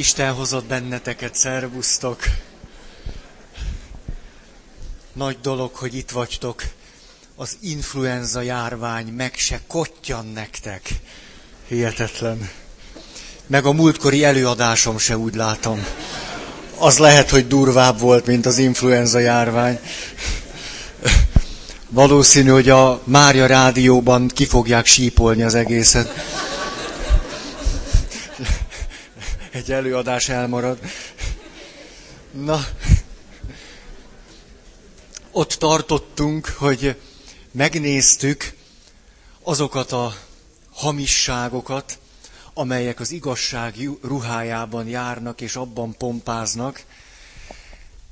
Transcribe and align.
Isten 0.00 0.32
hozott 0.32 0.64
benneteket, 0.64 1.34
szervusztok! 1.34 2.22
Nagy 5.12 5.36
dolog, 5.42 5.74
hogy 5.74 5.94
itt 5.94 6.10
vagytok. 6.10 6.62
Az 7.36 7.56
influenza 7.60 8.40
járvány 8.40 9.06
meg 9.06 9.34
se 9.36 9.60
kottyan 9.66 10.26
nektek. 10.34 10.88
Hihetetlen. 11.68 12.50
Meg 13.46 13.64
a 13.64 13.72
múltkori 13.72 14.24
előadásom 14.24 14.98
se 14.98 15.16
úgy 15.16 15.34
látom. 15.34 15.86
Az 16.78 16.98
lehet, 16.98 17.30
hogy 17.30 17.46
durvább 17.46 17.98
volt, 17.98 18.26
mint 18.26 18.46
az 18.46 18.58
influenza 18.58 19.18
járvány. 19.18 19.78
Valószínű, 21.88 22.50
hogy 22.50 22.68
a 22.68 23.00
Mária 23.04 23.46
rádióban 23.46 24.28
ki 24.28 24.44
fogják 24.44 24.86
sípolni 24.86 25.42
az 25.42 25.54
egészet. 25.54 26.29
Egy 29.60 29.72
előadás 29.72 30.28
elmarad. 30.28 30.78
Na, 32.32 32.60
ott 35.30 35.52
tartottunk, 35.52 36.46
hogy 36.46 37.00
megnéztük 37.50 38.52
azokat 39.42 39.92
a 39.92 40.14
hamisságokat, 40.72 41.98
amelyek 42.54 43.00
az 43.00 43.10
igazság 43.10 43.74
ruhájában 44.02 44.86
járnak 44.88 45.40
és 45.40 45.56
abban 45.56 45.96
pompáznak. 45.96 46.84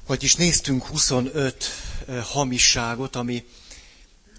Vagyis 0.07 0.35
néztünk 0.35 0.85
25 0.87 1.65
hamisságot, 2.23 3.17
ami 3.17 3.45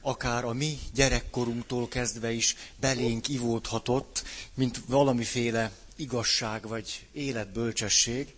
akár 0.02 0.44
a 0.45 0.53
mi 0.53 0.80
gyerekkorunktól 0.94 1.88
kezdve 1.88 2.31
is 2.31 2.55
belénk 2.80 3.27
ivódhatott, 3.27 4.23
mint 4.53 4.81
valamiféle 4.88 5.71
igazság 5.99 6.67
vagy 6.67 7.08
életbölcsesség. 7.12 8.35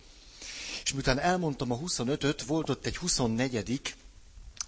És 0.83 0.93
miután 0.93 1.19
elmondtam 1.19 1.71
a 1.71 1.79
25-öt, 1.79 2.41
volt 2.41 2.69
ott 2.69 2.85
egy 2.85 2.97
24 2.97 3.55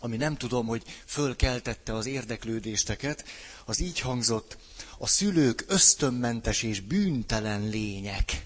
ami 0.03 0.17
nem 0.17 0.38
tudom, 0.38 0.66
hogy 0.66 0.83
fölkeltette 1.05 1.94
az 1.94 2.05
érdeklődésteket, 2.05 3.25
az 3.66 3.80
így 3.80 4.00
hangzott, 4.00 4.58
a 4.97 5.08
szülők 5.08 5.66
ösztönmentes 5.67 6.63
és 6.63 6.80
bűntelen 6.80 7.69
lények. 7.69 8.45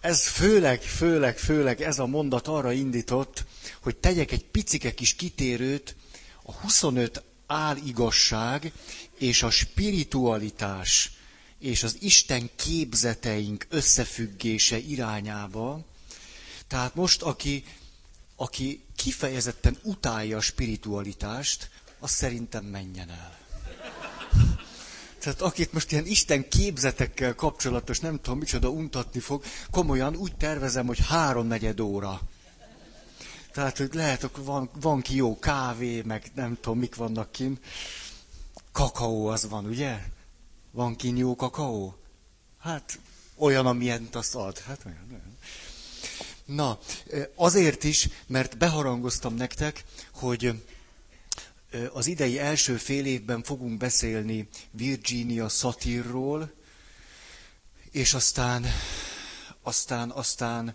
Ez 0.00 0.26
főleg, 0.28 0.82
főleg, 0.82 1.38
főleg 1.38 1.82
ez 1.82 1.98
a 1.98 2.06
mondat 2.06 2.48
arra 2.48 2.72
indított, 2.72 3.44
hogy 3.80 3.96
tegyek 3.96 4.32
egy 4.32 4.44
picike 4.44 4.94
kis 4.94 5.14
kitérőt 5.14 5.96
a 6.42 6.52
25 6.52 7.22
áligazság 7.46 8.72
és 9.18 9.42
a 9.42 9.50
spiritualitás 9.50 11.12
és 11.58 11.82
az 11.82 11.96
Isten 12.00 12.50
képzeteink 12.56 13.66
összefüggése 13.68 14.78
irányába. 14.78 15.80
Tehát 16.66 16.94
most, 16.94 17.22
aki, 17.22 17.64
aki 18.36 18.82
kifejezetten 18.96 19.78
utálja 19.82 20.36
a 20.36 20.40
spiritualitást, 20.40 21.70
az 21.98 22.10
szerintem 22.10 22.64
menjen 22.64 23.10
el. 23.10 23.38
Tehát 25.18 25.40
akit 25.40 25.72
most 25.72 25.92
ilyen 25.92 26.06
Isten 26.06 26.48
képzetekkel 26.48 27.34
kapcsolatos, 27.34 28.00
nem 28.00 28.20
tudom 28.20 28.38
micsoda 28.38 28.68
untatni 28.68 29.20
fog, 29.20 29.44
komolyan 29.70 30.16
úgy 30.16 30.36
tervezem, 30.36 30.86
hogy 30.86 30.98
háromnegyed 31.06 31.80
óra. 31.80 32.20
Tehát, 33.54 33.78
hogy 33.78 33.94
lehet, 33.94 34.20
hogy 34.20 34.44
van, 34.44 34.70
van 34.80 35.00
ki 35.00 35.14
jó 35.14 35.38
kávé, 35.38 36.02
meg 36.02 36.30
nem 36.34 36.58
tudom, 36.60 36.78
mik 36.78 36.94
vannak 36.94 37.32
kint. 37.32 37.60
Kakaó 38.72 39.26
az 39.26 39.48
van, 39.48 39.64
ugye? 39.64 39.98
Van 40.70 40.96
kint 40.96 41.18
jó 41.18 41.36
kakaó? 41.36 41.96
Hát, 42.58 42.98
olyan, 43.36 43.66
amilyen 43.66 44.08
azt 44.12 44.34
ad. 44.34 44.58
Hát 44.58 44.82
olyan, 44.86 45.06
olyan. 45.10 45.38
Na, 46.44 46.78
azért 47.34 47.84
is, 47.84 48.08
mert 48.26 48.58
beharangoztam 48.58 49.34
nektek, 49.34 49.84
hogy 50.12 50.62
az 51.92 52.06
idei 52.06 52.38
első 52.38 52.76
fél 52.76 53.06
évben 53.06 53.42
fogunk 53.42 53.78
beszélni 53.78 54.48
Virginia 54.70 55.48
Satirról, 55.48 56.52
és 57.90 58.14
aztán, 58.14 58.66
aztán, 59.62 60.10
aztán 60.10 60.74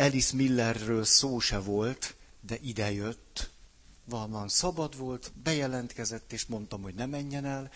Alice 0.00 0.36
Millerről 0.36 1.04
szó 1.04 1.38
se 1.38 1.58
volt, 1.58 2.14
de 2.40 2.56
idejött. 2.62 3.50
Valami 4.04 4.48
szabad 4.48 4.96
volt, 4.96 5.32
bejelentkezett, 5.42 6.32
és 6.32 6.46
mondtam, 6.46 6.82
hogy 6.82 6.94
ne 6.94 7.06
menjen 7.06 7.44
el. 7.44 7.70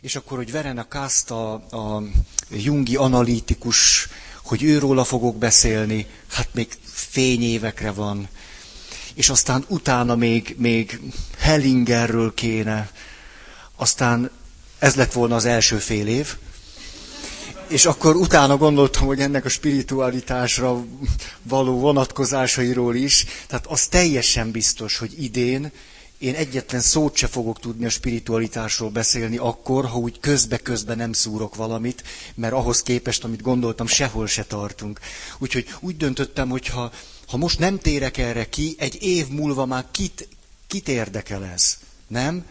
És 0.00 0.16
akkor, 0.16 0.36
hogy 0.36 0.50
Verena 0.50 0.88
Kast, 0.88 1.30
a, 1.30 1.52
a 1.54 2.02
jungi 2.50 2.96
analitikus, 2.96 4.08
hogy 4.42 4.62
őróla 4.62 5.04
fogok 5.04 5.36
beszélni, 5.36 6.06
hát 6.28 6.54
még 6.54 6.78
fényévekre 6.84 7.90
van 7.92 8.28
és 9.18 9.28
aztán 9.28 9.64
utána 9.68 10.14
még, 10.14 10.54
még 10.58 11.00
Hellingerről 11.38 12.34
kéne, 12.34 12.90
aztán 13.76 14.30
ez 14.78 14.94
lett 14.94 15.12
volna 15.12 15.34
az 15.34 15.44
első 15.44 15.78
fél 15.78 16.06
év, 16.06 16.36
és 17.68 17.86
akkor 17.86 18.16
utána 18.16 18.56
gondoltam, 18.56 19.06
hogy 19.06 19.20
ennek 19.20 19.44
a 19.44 19.48
spiritualitásra 19.48 20.84
való 21.42 21.78
vonatkozásairól 21.78 22.94
is, 22.94 23.24
tehát 23.46 23.66
az 23.66 23.86
teljesen 23.86 24.50
biztos, 24.50 24.98
hogy 24.98 25.22
idén 25.22 25.70
én 26.18 26.34
egyetlen 26.34 26.80
szót 26.80 27.16
se 27.16 27.26
fogok 27.26 27.60
tudni 27.60 27.84
a 27.84 27.90
spiritualitásról 27.90 28.90
beszélni 28.90 29.36
akkor, 29.36 29.84
ha 29.86 29.98
úgy 29.98 30.20
közbe-közbe 30.20 30.94
nem 30.94 31.12
szúrok 31.12 31.54
valamit, 31.54 32.02
mert 32.34 32.52
ahhoz 32.52 32.82
képest, 32.82 33.24
amit 33.24 33.42
gondoltam, 33.42 33.86
sehol 33.86 34.26
se 34.26 34.44
tartunk. 34.44 35.00
Úgyhogy 35.38 35.66
úgy 35.80 35.96
döntöttem, 35.96 36.48
hogy 36.48 36.66
ha 36.66 36.90
ha 37.28 37.36
most 37.36 37.58
nem 37.58 37.78
térek 37.78 38.16
erre 38.18 38.48
ki, 38.48 38.74
egy 38.78 39.02
év 39.02 39.28
múlva 39.28 39.66
már 39.66 39.84
kit, 39.90 40.28
kit 40.66 40.88
érdekel 40.88 41.44
ez? 41.44 41.78
Nem? 42.06 42.44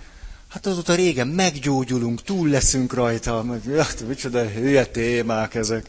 Hát 0.47 0.65
azóta 0.65 0.95
régen 0.95 1.27
meggyógyulunk, 1.27 2.23
túl 2.23 2.49
leszünk 2.49 2.93
rajta, 2.93 3.43
meg 3.43 3.61
hát, 3.77 4.07
micsoda 4.07 4.49
hülye 4.49 4.85
témák 4.85 5.55
ezek. 5.55 5.85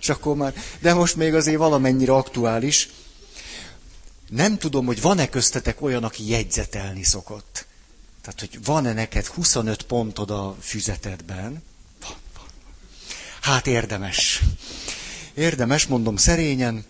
És 0.00 0.08
akkor 0.08 0.36
már, 0.36 0.54
de 0.80 0.94
most 0.94 1.16
még 1.16 1.34
azért 1.34 1.56
valamennyire 1.56 2.12
aktuális. 2.12 2.88
Nem 4.28 4.58
tudom, 4.58 4.86
hogy 4.86 5.00
van-e 5.00 5.28
köztetek 5.28 5.82
olyan, 5.82 6.04
aki 6.04 6.28
jegyzetelni 6.28 7.02
szokott. 7.02 7.66
Tehát, 8.22 8.40
hogy 8.40 8.64
van-e 8.64 8.92
neked 8.92 9.26
25 9.26 9.82
pontod 9.82 10.30
a 10.30 10.56
füzetedben? 10.60 11.62
Hát 13.40 13.66
érdemes. 13.66 14.42
Érdemes, 15.34 15.86
mondom 15.86 16.16
szerényen 16.16 16.84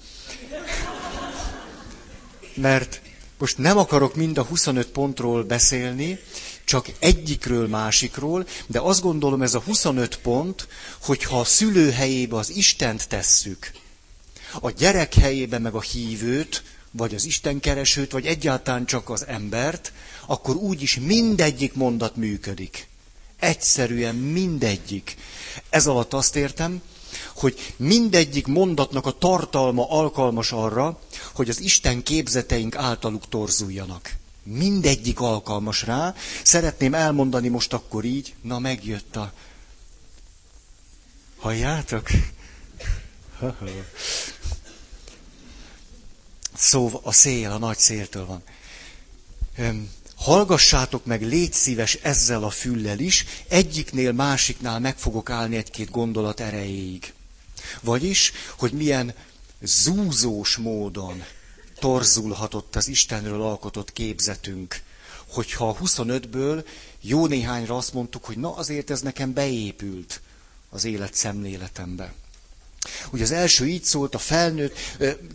mert 2.54 3.00
most 3.38 3.58
nem 3.58 3.78
akarok 3.78 4.14
mind 4.14 4.38
a 4.38 4.42
25 4.42 4.86
pontról 4.86 5.42
beszélni, 5.42 6.18
csak 6.64 6.86
egyikről, 6.98 7.68
másikról, 7.68 8.46
de 8.66 8.80
azt 8.80 9.02
gondolom 9.02 9.42
ez 9.42 9.54
a 9.54 9.60
25 9.60 10.16
pont, 10.18 10.68
hogyha 11.02 11.40
a 11.40 11.44
szülő 11.44 11.90
helyébe 11.90 12.36
az 12.36 12.50
Istent 12.50 13.08
tesszük, 13.08 13.70
a 14.60 14.70
gyerek 14.70 15.14
helyébe 15.14 15.58
meg 15.58 15.74
a 15.74 15.80
hívőt, 15.80 16.62
vagy 16.90 17.14
az 17.14 17.24
Istenkeresőt, 17.24 18.12
vagy 18.12 18.26
egyáltalán 18.26 18.86
csak 18.86 19.10
az 19.10 19.26
embert, 19.26 19.92
akkor 20.26 20.56
úgyis 20.56 20.96
mindegyik 20.98 21.74
mondat 21.74 22.16
működik. 22.16 22.88
Egyszerűen 23.38 24.14
mindegyik. 24.14 25.16
Ez 25.70 25.86
alatt 25.86 26.12
azt 26.12 26.36
értem, 26.36 26.82
hogy 27.36 27.74
mindegyik 27.76 28.46
mondatnak 28.46 29.06
a 29.06 29.18
tartalma 29.18 29.90
alkalmas 29.90 30.52
arra, 30.52 31.00
hogy 31.34 31.48
az 31.48 31.60
Isten 31.60 32.02
képzeteink 32.02 32.76
általuk 32.76 33.28
torzuljanak. 33.28 34.12
Mindegyik 34.44 35.20
alkalmas 35.20 35.82
rá. 35.82 36.14
Szeretném 36.42 36.94
elmondani 36.94 37.48
most 37.48 37.72
akkor 37.72 38.04
így, 38.04 38.34
na 38.40 38.58
megjött 38.58 39.16
a... 39.16 39.32
Halljátok? 41.38 42.08
Szóval 46.56 47.00
a 47.04 47.12
szél, 47.12 47.50
a 47.50 47.58
nagy 47.58 47.78
széltől 47.78 48.26
van. 48.26 48.42
Hallgassátok 50.16 51.04
meg, 51.04 51.22
légy 51.22 51.52
szíves 51.52 51.94
ezzel 51.94 52.44
a 52.44 52.50
füllel 52.50 52.98
is, 52.98 53.24
egyiknél 53.48 54.12
másiknál 54.12 54.78
meg 54.80 54.96
fogok 54.98 55.30
állni 55.30 55.56
egy-két 55.56 55.90
gondolat 55.90 56.40
erejéig. 56.40 57.12
Vagyis, 57.80 58.32
hogy 58.56 58.72
milyen 58.72 59.14
zúzós 59.60 60.56
módon 60.56 61.24
torzulhatott 61.78 62.76
az 62.76 62.88
Istenről 62.88 63.42
alkotott 63.42 63.92
képzetünk, 63.92 64.82
hogyha 65.28 65.68
a 65.68 65.76
25-ből 65.76 66.64
jó 67.00 67.26
néhányra 67.26 67.76
azt 67.76 67.92
mondtuk, 67.92 68.24
hogy 68.24 68.38
na 68.38 68.54
azért 68.54 68.90
ez 68.90 69.00
nekem 69.00 69.32
beépült 69.32 70.20
az 70.70 70.84
élet 70.84 71.14
szemléletembe. 71.14 72.12
Ugye 73.10 73.22
az 73.22 73.30
első 73.30 73.66
így 73.68 73.84
szólt, 73.84 74.14
a 74.14 74.18
felnőtt, 74.18 74.76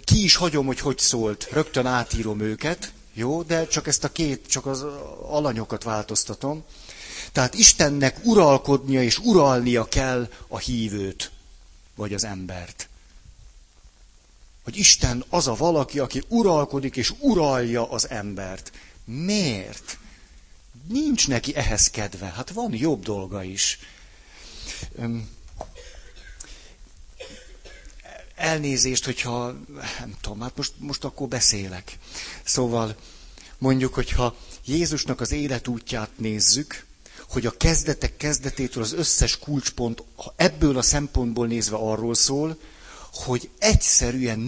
ki 0.04 0.24
is 0.24 0.36
hagyom, 0.36 0.66
hogy 0.66 0.80
hogy 0.80 0.98
szólt, 0.98 1.48
rögtön 1.52 1.86
átírom 1.86 2.40
őket, 2.40 2.92
jó, 3.14 3.42
de 3.44 3.68
csak 3.68 3.88
ezt 3.88 4.04
a 4.04 4.12
két, 4.12 4.48
csak 4.48 4.66
az 4.66 4.86
alanyokat 5.30 5.84
változtatom. 5.84 6.64
Tehát 7.32 7.54
Istennek 7.54 8.18
uralkodnia 8.24 9.04
és 9.04 9.18
uralnia 9.20 9.86
kell 9.86 10.30
a 10.48 10.58
hívőt, 10.58 11.32
vagy 11.96 12.14
az 12.14 12.24
embert. 12.24 12.89
Hogy 14.70 14.78
Isten 14.78 15.26
az 15.30 15.48
a 15.48 15.56
valaki, 15.56 16.00
aki 16.00 16.24
uralkodik 16.28 16.96
és 16.96 17.14
uralja 17.20 17.92
az 17.92 18.10
embert. 18.10 18.72
Miért? 19.06 19.98
Nincs 20.88 21.28
neki 21.28 21.56
ehhez 21.56 21.90
kedve. 21.90 22.26
Hát 22.26 22.50
van 22.50 22.74
jobb 22.74 23.04
dolga 23.04 23.44
is. 23.44 23.80
Elnézést, 28.36 29.06
hogyha, 29.06 29.56
nem 30.00 30.18
tudom, 30.22 30.42
hát 30.42 30.58
most, 30.58 30.74
most 30.78 31.04
akkor 31.04 31.28
beszélek. 31.28 31.98
Szóval 32.44 32.96
mondjuk, 33.58 33.94
hogyha 33.94 34.36
Jézusnak 34.66 35.22
az 35.22 35.32
életútját 35.32 36.12
nézzük, 36.18 36.86
hogy 37.30 37.46
a 37.46 37.58
kezdetek 37.58 38.18
kezdetétől 38.18 38.84
az 38.84 38.94
összes 38.94 39.40
kulcspont 39.40 40.04
ebből 40.36 40.78
a 40.78 40.82
szempontból 40.82 41.48
nézve 41.48 41.76
arról 41.76 42.16
szól, 42.16 42.58
hogy 43.20 43.50
egyszerűen 43.60 44.40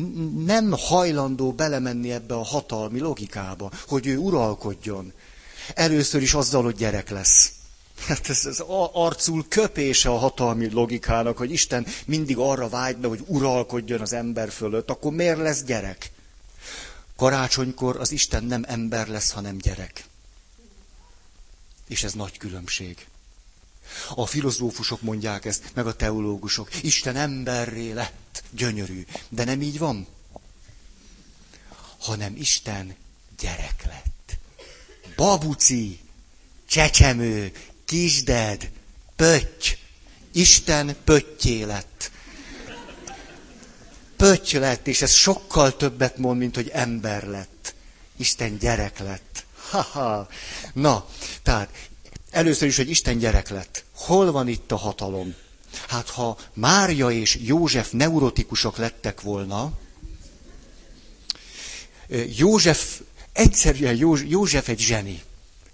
nem 0.45 0.71
hajlandó 0.71 1.51
belemenni 1.53 2.11
ebbe 2.11 2.35
a 2.35 2.43
hatalmi 2.43 2.99
logikába, 2.99 3.71
hogy 3.87 4.07
ő 4.07 4.17
uralkodjon. 4.17 5.13
Először 5.73 6.21
is 6.21 6.33
azzal, 6.33 6.63
hogy 6.63 6.75
gyerek 6.75 7.09
lesz. 7.09 7.51
Hát 8.07 8.29
ez 8.29 8.45
az 8.45 8.63
arcul 8.93 9.45
köpése 9.47 10.09
a 10.09 10.17
hatalmi 10.17 10.71
logikának, 10.71 11.37
hogy 11.37 11.51
Isten 11.51 11.85
mindig 12.05 12.37
arra 12.37 12.69
vágyna, 12.69 13.07
hogy 13.07 13.23
uralkodjon 13.25 14.01
az 14.01 14.13
ember 14.13 14.51
fölött, 14.51 14.89
akkor 14.89 15.11
miért 15.11 15.37
lesz 15.37 15.63
gyerek? 15.63 16.11
Karácsonykor 17.15 17.99
az 17.99 18.11
Isten 18.11 18.43
nem 18.43 18.63
ember 18.67 19.07
lesz, 19.07 19.31
hanem 19.31 19.57
gyerek. 19.57 20.05
És 21.87 22.03
ez 22.03 22.13
nagy 22.13 22.37
különbség. 22.37 23.05
A 24.15 24.25
filozófusok 24.25 25.01
mondják 25.01 25.45
ezt, 25.45 25.71
meg 25.73 25.87
a 25.87 25.95
teológusok. 25.95 26.83
Isten 26.83 27.15
emberré 27.15 27.91
lett, 27.91 28.43
gyönyörű. 28.49 29.05
De 29.29 29.43
nem 29.43 29.61
így 29.61 29.77
van. 29.77 30.07
Hanem 31.99 32.35
Isten 32.35 32.95
gyerek 33.39 33.83
lett. 33.85 34.37
Babuci, 35.15 35.99
csecsemő, 36.67 37.51
kisded, 37.85 38.69
pötty. 39.15 39.77
Isten 40.31 40.95
pöttyé 41.03 41.63
lett. 41.63 42.11
Pötty 44.17 44.57
lett, 44.57 44.87
és 44.87 45.01
ez 45.01 45.11
sokkal 45.11 45.75
többet 45.75 46.17
mond, 46.17 46.39
mint 46.39 46.55
hogy 46.55 46.69
ember 46.69 47.23
lett. 47.23 47.73
Isten 48.17 48.57
gyerek 48.57 48.99
lett. 48.99 49.45
Ha-ha. 49.69 50.27
Na, 50.73 51.07
tehát 51.43 51.89
először 52.31 52.67
is, 52.67 52.77
hogy 52.77 52.89
Isten 52.89 53.17
gyerek 53.17 53.49
lett. 53.49 53.83
Hol 53.95 54.31
van 54.31 54.47
itt 54.47 54.71
a 54.71 54.75
hatalom? 54.75 55.35
Hát 55.87 56.09
ha 56.09 56.37
Mária 56.53 57.11
és 57.11 57.37
József 57.41 57.91
neurotikusok 57.91 58.77
lettek 58.77 59.21
volna, 59.21 59.71
József, 62.35 63.01
egyszerűen 63.33 63.95
József 64.27 64.67
egy 64.67 64.79
zseni. 64.79 65.21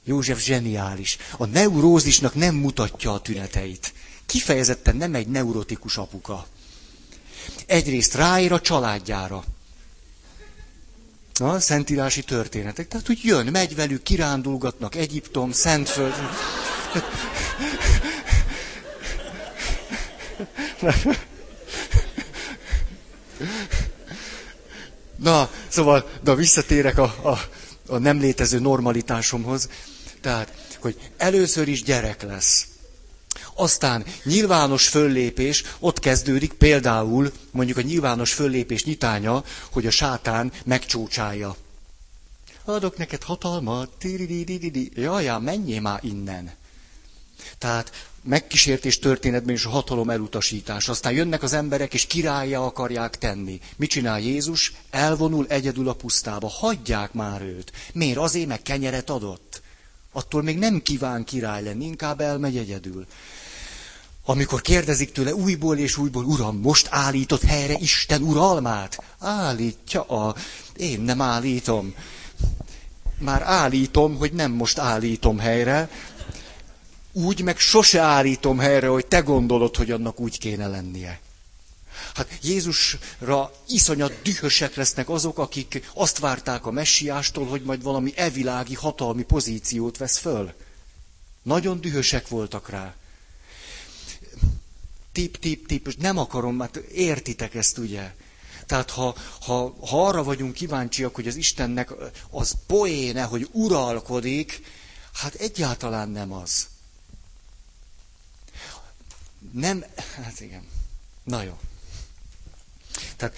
József 0.03 0.43
zseniális. 0.43 1.17
A 1.37 1.45
neurózisnak 1.45 2.35
nem 2.35 2.55
mutatja 2.55 3.13
a 3.13 3.21
tüneteit. 3.21 3.93
Kifejezetten 4.25 4.95
nem 4.95 5.15
egy 5.15 5.27
neurotikus 5.27 5.97
apuka. 5.97 6.47
Egyrészt 7.65 8.13
ráér 8.13 8.51
a 8.51 8.61
családjára. 8.61 9.43
Na, 11.37 11.59
szentírási 11.59 12.21
történetek. 12.23 12.87
Tehát, 12.87 13.07
hogy 13.07 13.19
jön, 13.23 13.45
megy 13.45 13.75
velük, 13.75 14.03
kirándulgatnak 14.03 14.95
Egyiptom, 14.95 15.51
Szentföld. 15.51 16.13
Na, 25.15 25.49
szóval, 25.67 26.09
de 26.23 26.35
visszatérek 26.35 26.97
a, 26.97 27.03
a, 27.03 27.39
a 27.87 27.97
nem 27.97 28.19
létező 28.19 28.59
normalitásomhoz. 28.59 29.69
Tehát, 30.21 30.53
hogy 30.79 31.11
először 31.17 31.67
is 31.67 31.83
gyerek 31.83 32.21
lesz. 32.21 32.67
Aztán 33.59 34.05
nyilvános 34.23 34.87
föllépés, 34.87 35.63
ott 35.79 35.99
kezdődik 35.99 36.53
például 36.53 37.31
mondjuk 37.51 37.77
a 37.77 37.81
nyilvános 37.81 38.33
föllépés 38.33 38.83
nyitánya, 38.83 39.43
hogy 39.71 39.85
a 39.85 39.91
sátán 39.91 40.51
megcsócsálja. 40.65 41.55
Adok 42.65 42.97
neked 42.97 43.23
hatalmat, 43.23 44.05
jajjá, 44.95 45.37
menjél 45.37 45.81
már 45.81 45.99
innen. 46.03 46.51
Tehát 47.57 47.91
megkísértés 48.23 48.99
történetben 48.99 49.55
is 49.55 49.65
a 49.65 49.69
hatalom 49.69 50.09
elutasítás. 50.09 50.89
Aztán 50.89 51.13
jönnek 51.13 51.43
az 51.43 51.53
emberek, 51.53 51.93
és 51.93 52.05
királyja 52.05 52.65
akarják 52.65 53.17
tenni. 53.17 53.59
Mit 53.75 53.89
csinál 53.89 54.19
Jézus? 54.19 54.73
Elvonul 54.89 55.45
egyedül 55.49 55.89
a 55.89 55.93
pusztába. 55.93 56.47
Hagyják 56.47 57.13
már 57.13 57.41
őt. 57.41 57.71
Miért? 57.93 58.17
Azért, 58.17 58.47
meg 58.47 58.61
kenyeret 58.61 59.09
adott. 59.09 59.61
Attól 60.11 60.41
még 60.43 60.57
nem 60.57 60.81
kíván 60.81 61.23
király 61.23 61.63
lenni, 61.63 61.85
inkább 61.85 62.21
elmegy 62.21 62.57
egyedül. 62.57 63.05
Amikor 64.29 64.61
kérdezik 64.61 65.11
tőle 65.11 65.33
újból 65.33 65.77
és 65.77 65.97
újból, 65.97 66.23
Uram, 66.25 66.57
most 66.57 66.87
állított 66.89 67.41
helyre 67.43 67.73
Isten 67.79 68.21
uralmát? 68.21 69.03
Állítja 69.19 70.01
a... 70.03 70.35
Én 70.75 71.01
nem 71.01 71.21
állítom. 71.21 71.93
Már 73.19 73.41
állítom, 73.41 74.17
hogy 74.17 74.31
nem 74.33 74.51
most 74.51 74.77
állítom 74.77 75.39
helyre. 75.39 75.89
Úgy 77.11 77.41
meg 77.41 77.57
sose 77.57 77.99
állítom 77.99 78.57
helyre, 78.59 78.87
hogy 78.87 79.05
te 79.05 79.19
gondolod, 79.19 79.75
hogy 79.75 79.91
annak 79.91 80.19
úgy 80.19 80.39
kéne 80.39 80.67
lennie. 80.67 81.19
Hát 82.15 82.27
Jézusra 82.41 83.51
iszonyat 83.67 84.21
dühösek 84.23 84.75
lesznek 84.75 85.09
azok, 85.09 85.37
akik 85.37 85.89
azt 85.93 86.19
várták 86.19 86.65
a 86.65 86.71
messiástól, 86.71 87.45
hogy 87.45 87.61
majd 87.61 87.83
valami 87.83 88.13
evilági 88.15 88.75
hatalmi 88.75 89.23
pozíciót 89.23 89.97
vesz 89.97 90.17
föl. 90.17 90.53
Nagyon 91.43 91.81
dühösek 91.81 92.27
voltak 92.27 92.69
rá 92.69 92.95
tip, 95.11 95.37
tip, 95.37 95.67
tip, 95.67 95.87
és 95.87 95.95
nem 95.95 96.17
akarom, 96.17 96.59
hát 96.59 96.75
értitek 96.75 97.55
ezt, 97.55 97.77
ugye? 97.77 98.13
Tehát 98.65 98.89
ha, 98.89 99.15
ha, 99.41 99.75
ha 99.87 100.07
arra 100.07 100.23
vagyunk 100.23 100.53
kíváncsiak, 100.53 101.15
hogy 101.15 101.27
az 101.27 101.35
Istennek 101.35 101.93
az 102.29 102.55
poéne, 102.65 103.23
hogy 103.23 103.49
uralkodik, 103.51 104.61
hát 105.13 105.33
egyáltalán 105.33 106.09
nem 106.09 106.33
az. 106.33 106.67
Nem, 109.51 109.83
hát 110.15 110.39
igen. 110.39 110.67
Na 111.23 111.43
jó. 111.43 111.57
Tehát 113.15 113.35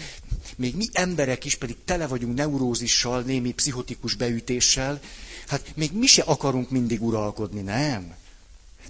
még 0.56 0.76
mi 0.76 0.88
emberek 0.92 1.46
is 1.46 1.56
pedig 1.56 1.78
tele 1.86 2.08
vagyunk 2.08 2.36
neurózissal, 2.36 3.22
némi 3.22 3.54
pszichotikus 3.54 4.16
beütéssel, 4.16 5.00
hát 5.48 5.76
még 5.76 5.92
mi 5.94 6.06
se 6.06 6.22
akarunk 6.22 6.70
mindig 6.70 7.02
uralkodni, 7.02 7.62
nem? 7.62 8.16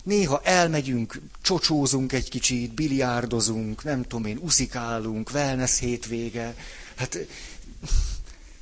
Néha 0.09 0.41
elmegyünk, 0.43 1.21
csocsózunk 1.41 2.11
egy 2.13 2.29
kicsit, 2.29 2.73
biliárdozunk, 2.73 3.83
nem 3.83 4.03
tudom 4.03 4.25
én, 4.25 4.37
uszikálunk, 4.37 5.29
wellness 5.33 5.79
hétvége. 5.79 6.55
Hát 6.95 7.17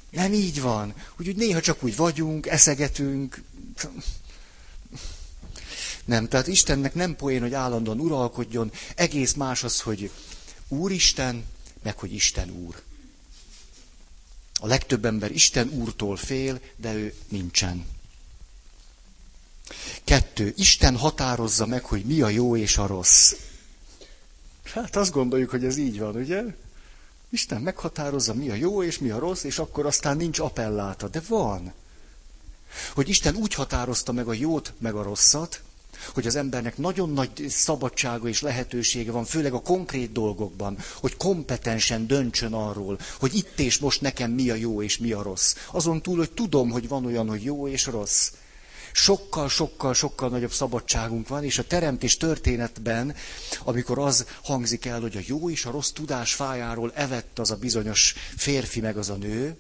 nem 0.10 0.34
így 0.34 0.62
van. 0.62 0.94
Úgyhogy 1.20 1.36
néha 1.36 1.62
csak 1.62 1.84
úgy 1.84 1.96
vagyunk, 1.96 2.48
eszegetünk. 2.48 3.42
Nem, 6.06 6.28
tehát 6.28 6.48
Istennek 6.48 6.94
nem 6.94 7.16
poén, 7.16 7.42
hogy 7.42 7.54
állandóan 7.54 8.00
uralkodjon, 8.00 8.72
egész 8.96 9.34
más 9.34 9.64
az, 9.64 9.82
hogy 9.82 10.12
Úristen, 10.68 11.46
meg 11.84 11.98
hogy 11.98 12.14
Isten 12.14 12.50
Úr. 12.50 12.82
A 14.60 14.68
legtöbb 14.68 15.06
ember 15.06 15.32
Isten 15.32 15.70
Úrtól 15.70 16.18
fél, 16.18 16.60
de 16.76 16.94
ő 16.94 17.14
nincsen. 17.28 17.97
Kettő, 20.04 20.54
Isten 20.58 20.98
határozza 20.98 21.66
meg, 21.66 21.84
hogy 21.84 22.06
mi 22.06 22.22
a 22.22 22.30
jó 22.30 22.56
és 22.56 22.78
a 22.78 22.88
rossz. 22.88 23.34
Hát 24.64 24.96
azt 24.96 25.12
gondoljuk, 25.12 25.50
hogy 25.50 25.66
ez 25.66 25.78
így 25.78 26.00
van, 26.00 26.16
ugye? 26.16 26.44
Isten 27.30 27.62
meghatározza, 27.62 28.34
mi 28.34 28.50
a 28.50 28.54
jó 28.54 28.84
és 28.84 29.00
mi 29.00 29.10
a 29.10 29.20
rossz, 29.20 29.44
és 29.44 29.60
akkor 29.60 29.86
aztán 29.86 30.18
nincs 30.18 30.40
appelláta. 30.40 31.08
De 31.08 31.22
van. 31.28 31.74
Hogy 32.94 33.10
Isten 33.10 33.36
úgy 33.36 33.54
határozta 33.54 34.12
meg 34.12 34.28
a 34.28 34.34
jót, 34.34 34.74
meg 34.78 34.96
a 34.96 35.04
rosszat, 35.04 35.62
hogy 36.14 36.28
az 36.28 36.36
embernek 36.36 36.78
nagyon 36.78 37.10
nagy 37.10 37.46
szabadsága 37.50 38.28
és 38.28 38.42
lehetősége 38.42 39.12
van, 39.12 39.26
főleg 39.26 39.54
a 39.54 39.62
konkrét 39.62 40.12
dolgokban, 40.12 40.78
hogy 41.00 41.18
kompetensen 41.18 42.08
döntsön 42.08 42.54
arról, 42.54 43.00
hogy 43.20 43.36
itt 43.36 43.60
és 43.60 43.78
most 43.78 44.02
nekem 44.02 44.32
mi 44.32 44.50
a 44.50 44.56
jó 44.56 44.82
és 44.82 44.98
mi 44.98 45.12
a 45.12 45.22
rossz. 45.22 45.56
Azon 45.72 46.02
túl, 46.02 46.18
hogy 46.18 46.32
tudom, 46.32 46.70
hogy 46.70 46.88
van 46.88 47.06
olyan, 47.06 47.28
hogy 47.28 47.44
jó 47.44 47.68
és 47.68 47.86
rossz 47.86 48.32
sokkal, 48.98 49.50
sokkal, 49.50 49.94
sokkal 49.94 50.30
nagyobb 50.30 50.52
szabadságunk 50.52 51.28
van, 51.28 51.44
és 51.44 51.58
a 51.58 51.64
teremtés 51.68 52.18
történetben, 52.18 53.16
amikor 53.64 54.00
az 54.00 54.26
hangzik 54.44 54.86
el, 54.86 55.00
hogy 55.02 55.18
a 55.18 55.22
jó 55.26 55.50
és 55.50 55.66
a 55.66 55.72
rossz 55.72 55.90
tudás 55.92 56.34
fájáról 56.34 56.92
evett 56.96 57.40
az 57.40 57.52
a 57.52 57.56
bizonyos 57.56 58.16
férfi 58.38 58.80
meg 58.80 58.98
az 58.98 59.10
a 59.10 59.16
nő, 59.16 59.58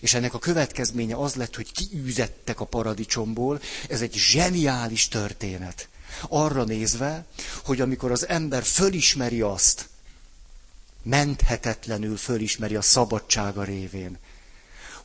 És 0.00 0.14
ennek 0.14 0.34
a 0.34 0.38
következménye 0.38 1.16
az 1.16 1.34
lett, 1.34 1.54
hogy 1.56 1.72
kiűzettek 1.72 2.60
a 2.60 2.64
paradicsomból. 2.64 3.60
Ez 3.88 4.00
egy 4.00 4.14
zseniális 4.14 5.08
történet. 5.08 5.88
Arra 6.28 6.64
nézve, 6.64 7.24
hogy 7.64 7.80
amikor 7.80 8.10
az 8.10 8.28
ember 8.28 8.62
fölismeri 8.62 9.40
azt, 9.40 9.88
menthetetlenül 11.02 12.16
fölismeri 12.16 12.76
a 12.76 12.82
szabadsága 12.82 13.64
révén, 13.64 14.18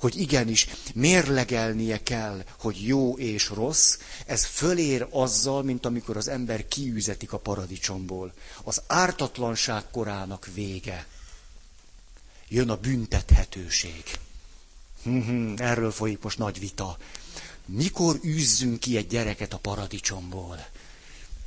hogy 0.03 0.19
igenis 0.22 0.67
mérlegelnie 0.93 2.03
kell, 2.03 2.43
hogy 2.60 2.86
jó 2.88 3.17
és 3.17 3.50
rossz, 3.50 3.98
ez 4.25 4.45
fölér 4.45 5.07
azzal, 5.10 5.63
mint 5.63 5.86
amikor 5.86 6.17
az 6.17 6.27
ember 6.27 6.67
kiűzetik 6.67 7.33
a 7.33 7.38
paradicsomból. 7.38 8.33
Az 8.63 8.81
ártatlanság 8.88 9.83
korának 9.91 10.50
vége. 10.53 11.05
Jön 12.48 12.69
a 12.69 12.75
büntethetőség. 12.77 14.03
Erről 15.55 15.91
folyik 15.91 16.22
most 16.22 16.38
nagy 16.38 16.60
vita. 16.60 16.98
Mikor 17.65 18.19
űzzünk 18.25 18.79
ki 18.79 18.98
egy 18.98 19.07
gyereket 19.07 19.53
a 19.53 19.57
paradicsomból? 19.57 20.67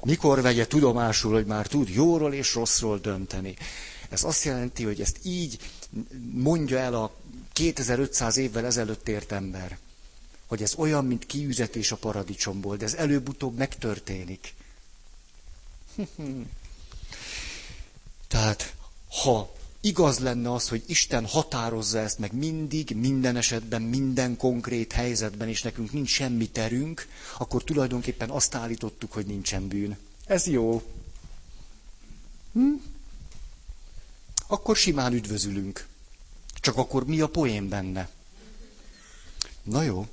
Mikor 0.03 0.41
vegye 0.43 0.67
tudomásul, 0.67 1.33
hogy 1.33 1.47
már 1.47 1.67
tud 1.67 1.89
jóról 1.89 2.33
és 2.35 2.55
rosszról 2.55 2.99
dönteni? 2.99 3.57
Ez 4.09 4.25
azt 4.25 4.45
jelenti, 4.45 4.85
hogy 4.85 5.01
ezt 5.01 5.19
így 5.23 5.59
mondja 6.33 6.79
el 6.79 6.95
a 6.95 7.13
2500 7.57 8.37
évvel 8.37 8.65
ezelőtt 8.67 9.09
ért 9.09 9.33
ember, 9.33 9.79
hogy 10.47 10.63
ez 10.63 10.75
olyan, 10.77 11.05
mint 11.05 11.27
kiüzetés 11.27 11.93
a 11.93 11.97
paradicsomból, 11.97 12.77
de 12.77 12.85
ez 12.85 12.95
előbb-utóbb 12.95 13.57
megtörténik. 13.57 14.55
Tehát, 18.29 18.75
ha 19.23 19.53
igaz 19.81 20.19
lenne 20.19 20.53
az, 20.53 20.69
hogy 20.69 20.83
Isten 20.87 21.27
határozza 21.27 21.99
ezt 21.99 22.19
meg 22.19 22.33
mindig, 22.33 22.91
minden 22.97 23.37
esetben, 23.37 23.83
minden 23.83 24.37
konkrét 24.37 24.93
helyzetben, 24.93 25.49
és 25.49 25.63
nekünk 25.63 25.93
nincs 25.93 26.11
semmi 26.11 26.49
terünk, 26.49 27.07
akkor 27.39 27.65
tulajdonképpen 27.65 28.31
azt 28.31 28.55
állítottuk, 28.55 29.13
hogy 29.13 29.27
nincsen 29.27 29.69
bűn. 29.69 29.97
Ez 30.27 30.47
jó. 30.47 30.83
Hm? 32.53 32.73
Akkor 34.47 34.77
simán 34.77 35.13
üdvözülünk. 35.13 35.87
Csak 36.67 36.77
akkor 36.77 37.05
mi 37.05 37.21
a 37.21 37.27
poén 37.27 37.69
benne? 37.69 38.09
Na 39.63 39.83
jó. 39.83 40.07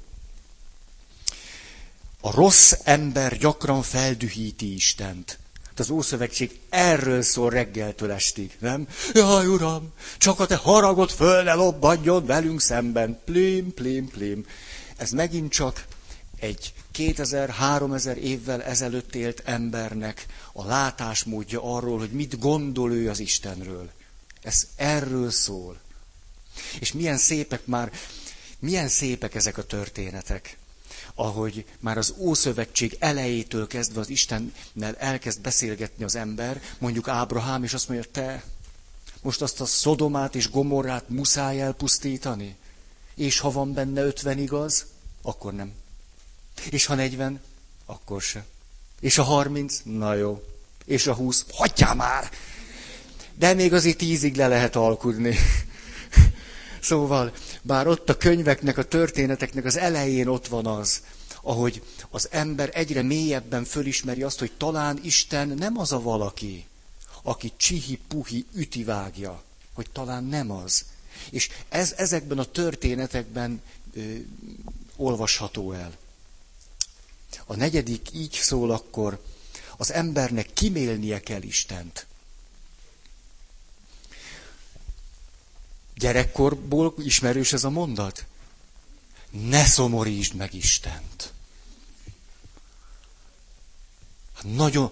A 2.22 2.32
rossz 2.32 2.74
ember 2.84 3.38
gyakran 3.38 3.82
feldühíti 3.82 4.74
Istent. 4.74 5.40
Hát 5.66 5.80
az 5.80 5.90
Ószövetség 5.90 6.60
erről 6.70 7.22
szól 7.22 7.50
reggeltől 7.50 8.12
estig, 8.12 8.56
nem? 8.60 8.88
Jaj, 9.14 9.48
uram, 9.48 9.94
csak 10.18 10.40
a 10.40 10.46
te 10.46 10.56
haragod 10.56 11.10
föl 11.10 11.44
ne 11.44 11.54
lobbadjon 11.54 12.26
velünk 12.26 12.62
szemben. 12.62 13.20
Plim, 13.26 13.74
plim, 13.74 14.10
plim. 14.10 14.46
Ez 14.98 15.12
megint 15.12 15.52
csak 15.52 15.86
egy 16.40 16.74
2000-3000 16.96 18.16
évvel 18.16 18.64
ezelőtt 18.64 19.16
élt 19.16 19.42
embernek 19.46 20.26
a 20.52 20.66
látásmódja 20.66 21.76
arról, 21.76 22.00
hogy 22.00 22.12
mit 22.12 22.40
gondol 22.40 22.94
ő 22.94 23.10
az 23.10 23.20
Istenről. 23.20 23.90
Ez 24.42 24.68
erről 24.76 25.32
szól. 25.32 25.83
És 26.80 26.94
milyen 26.94 27.18
szépek 27.18 27.66
már, 27.66 27.92
milyen 28.60 28.88
szépek 28.88 29.36
ezek 29.36 29.58
a 29.58 29.64
történetek, 29.66 30.58
ahogy 31.16 31.66
már 31.80 31.98
az 31.98 32.14
Ószövetség 32.18 32.96
elejétől 33.00 33.68
kezdve 33.68 34.00
az 34.00 34.10
Istennel 34.10 34.96
elkezd 34.98 35.42
beszélgetni 35.42 36.04
az 36.04 36.16
ember, 36.16 36.62
mondjuk 36.78 37.08
Ábrahám, 37.08 37.64
és 37.64 37.74
azt 37.74 37.90
mondja, 37.90 38.12
te 38.12 38.44
most 39.22 39.42
azt 39.42 39.62
a 39.62 39.66
Szodomát 39.66 40.36
és 40.36 40.50
Gomorrát 40.50 41.10
muszáj 41.10 41.62
elpusztítani? 41.62 42.56
És 43.16 43.40
ha 43.40 43.52
van 43.52 43.74
benne 43.74 44.02
ötven 44.02 44.38
igaz, 44.38 44.86
akkor 45.22 45.54
nem. 45.54 45.72
És 46.70 46.86
ha 46.86 46.96
negyven, 46.96 47.42
akkor 47.86 48.22
se. 48.22 48.46
És 49.00 49.18
a 49.18 49.24
harminc, 49.24 49.82
na 49.84 50.14
jó. 50.14 50.44
És 50.86 51.08
a 51.08 51.14
húsz, 51.14 51.46
hagyjál 51.52 51.96
már! 51.96 52.32
De 53.36 53.54
még 53.54 53.74
azért 53.74 53.98
tízig 53.98 54.36
le 54.36 54.48
lehet 54.48 54.76
alkudni. 54.76 55.38
Szóval, 56.84 57.34
bár 57.62 57.88
ott 57.88 58.10
a 58.10 58.18
könyveknek, 58.18 58.78
a 58.78 58.84
történeteknek 58.84 59.66
az 59.66 59.78
elején 59.78 60.28
ott 60.28 60.48
van 60.48 60.66
az, 60.66 61.02
ahogy 61.42 61.84
az 62.10 62.28
ember 62.32 62.70
egyre 62.74 63.02
mélyebben 63.02 63.64
fölismeri 63.64 64.24
azt, 64.24 64.40
hogy 64.40 64.52
talán 64.58 65.00
Isten 65.04 65.48
nem 65.48 65.78
az 65.78 65.92
a 65.92 66.02
valaki, 66.02 66.66
aki 67.22 67.52
csihi-puhi 67.58 68.46
ütivágja, 68.54 69.44
hogy 69.74 69.90
talán 69.92 70.24
nem 70.24 70.52
az. 70.52 70.86
És 71.30 71.50
ez 71.70 71.94
ezekben 71.98 72.40
a 72.40 72.44
történetekben 72.44 73.62
ö, 73.94 74.16
olvasható 74.96 75.72
el. 75.72 75.92
A 77.46 77.56
negyedik 77.56 78.08
így 78.14 78.34
szól 78.42 78.72
akkor, 78.72 79.24
az 79.78 79.92
embernek 79.92 80.54
kimélnie 80.54 81.20
kell 81.20 81.42
Istent. 81.42 82.06
Gyerekkorból 85.96 86.94
ismerős 86.98 87.54
ez 87.54 87.64
a 87.64 87.70
mondat? 87.70 88.26
Ne 89.30 89.64
szomorítsd 89.64 90.36
meg 90.36 90.54
Istent. 90.54 91.34
Hát 94.36 94.56
nagyon, 94.56 94.92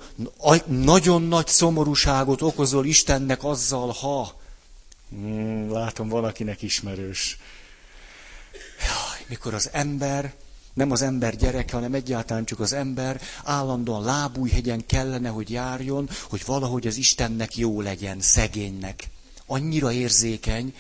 nagyon 0.68 1.22
nagy 1.22 1.48
szomorúságot 1.48 2.42
okozol 2.42 2.86
Istennek 2.86 3.44
azzal, 3.44 3.92
ha... 3.92 4.40
Hmm, 5.10 5.72
látom, 5.72 6.08
van, 6.10 6.24
akinek 6.24 6.62
ismerős. 6.62 7.40
Jaj, 8.80 9.26
mikor 9.28 9.54
az 9.54 9.70
ember, 9.72 10.34
nem 10.74 10.92
az 10.92 11.02
ember 11.02 11.36
gyereke, 11.36 11.76
hanem 11.76 11.94
egyáltalán 11.94 12.46
csak 12.46 12.60
az 12.60 12.74
ember 12.74 13.22
állandóan 13.44 14.04
lábújhegyen 14.04 14.86
kellene, 14.86 15.30
hogy 15.30 15.50
járjon, 15.50 16.10
hogy 16.30 16.46
valahogy 16.46 16.88
az 16.88 16.96
Istennek 16.96 17.58
jó 17.58 17.82
legyen, 17.82 18.22
szegénynek 18.22 19.10
annyira 19.52 19.92
érzékeny, 19.92 20.74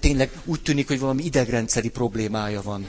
tényleg 0.00 0.30
úgy 0.44 0.62
tűnik, 0.62 0.86
hogy 0.86 0.98
valami 0.98 1.24
idegrendszeri 1.24 1.88
problémája 1.88 2.62
van. 2.62 2.88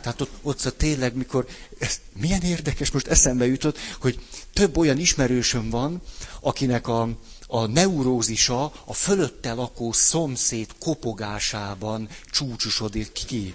Tehát 0.00 0.20
ott, 0.20 0.30
ott 0.42 0.74
tényleg, 0.76 1.14
mikor, 1.14 1.46
ez 1.78 2.00
milyen 2.20 2.42
érdekes, 2.42 2.90
most 2.90 3.06
eszembe 3.06 3.46
jutott, 3.46 3.78
hogy 4.00 4.18
több 4.52 4.76
olyan 4.76 4.98
ismerősöm 4.98 5.70
van, 5.70 6.00
akinek 6.40 6.88
a, 6.88 7.08
a 7.46 7.66
neurózisa 7.66 8.72
a 8.84 8.92
fölötte 8.94 9.52
lakó 9.52 9.92
szomszéd 9.92 10.68
kopogásában 10.78 12.08
csúcsosodik 12.30 13.12
ki. 13.12 13.54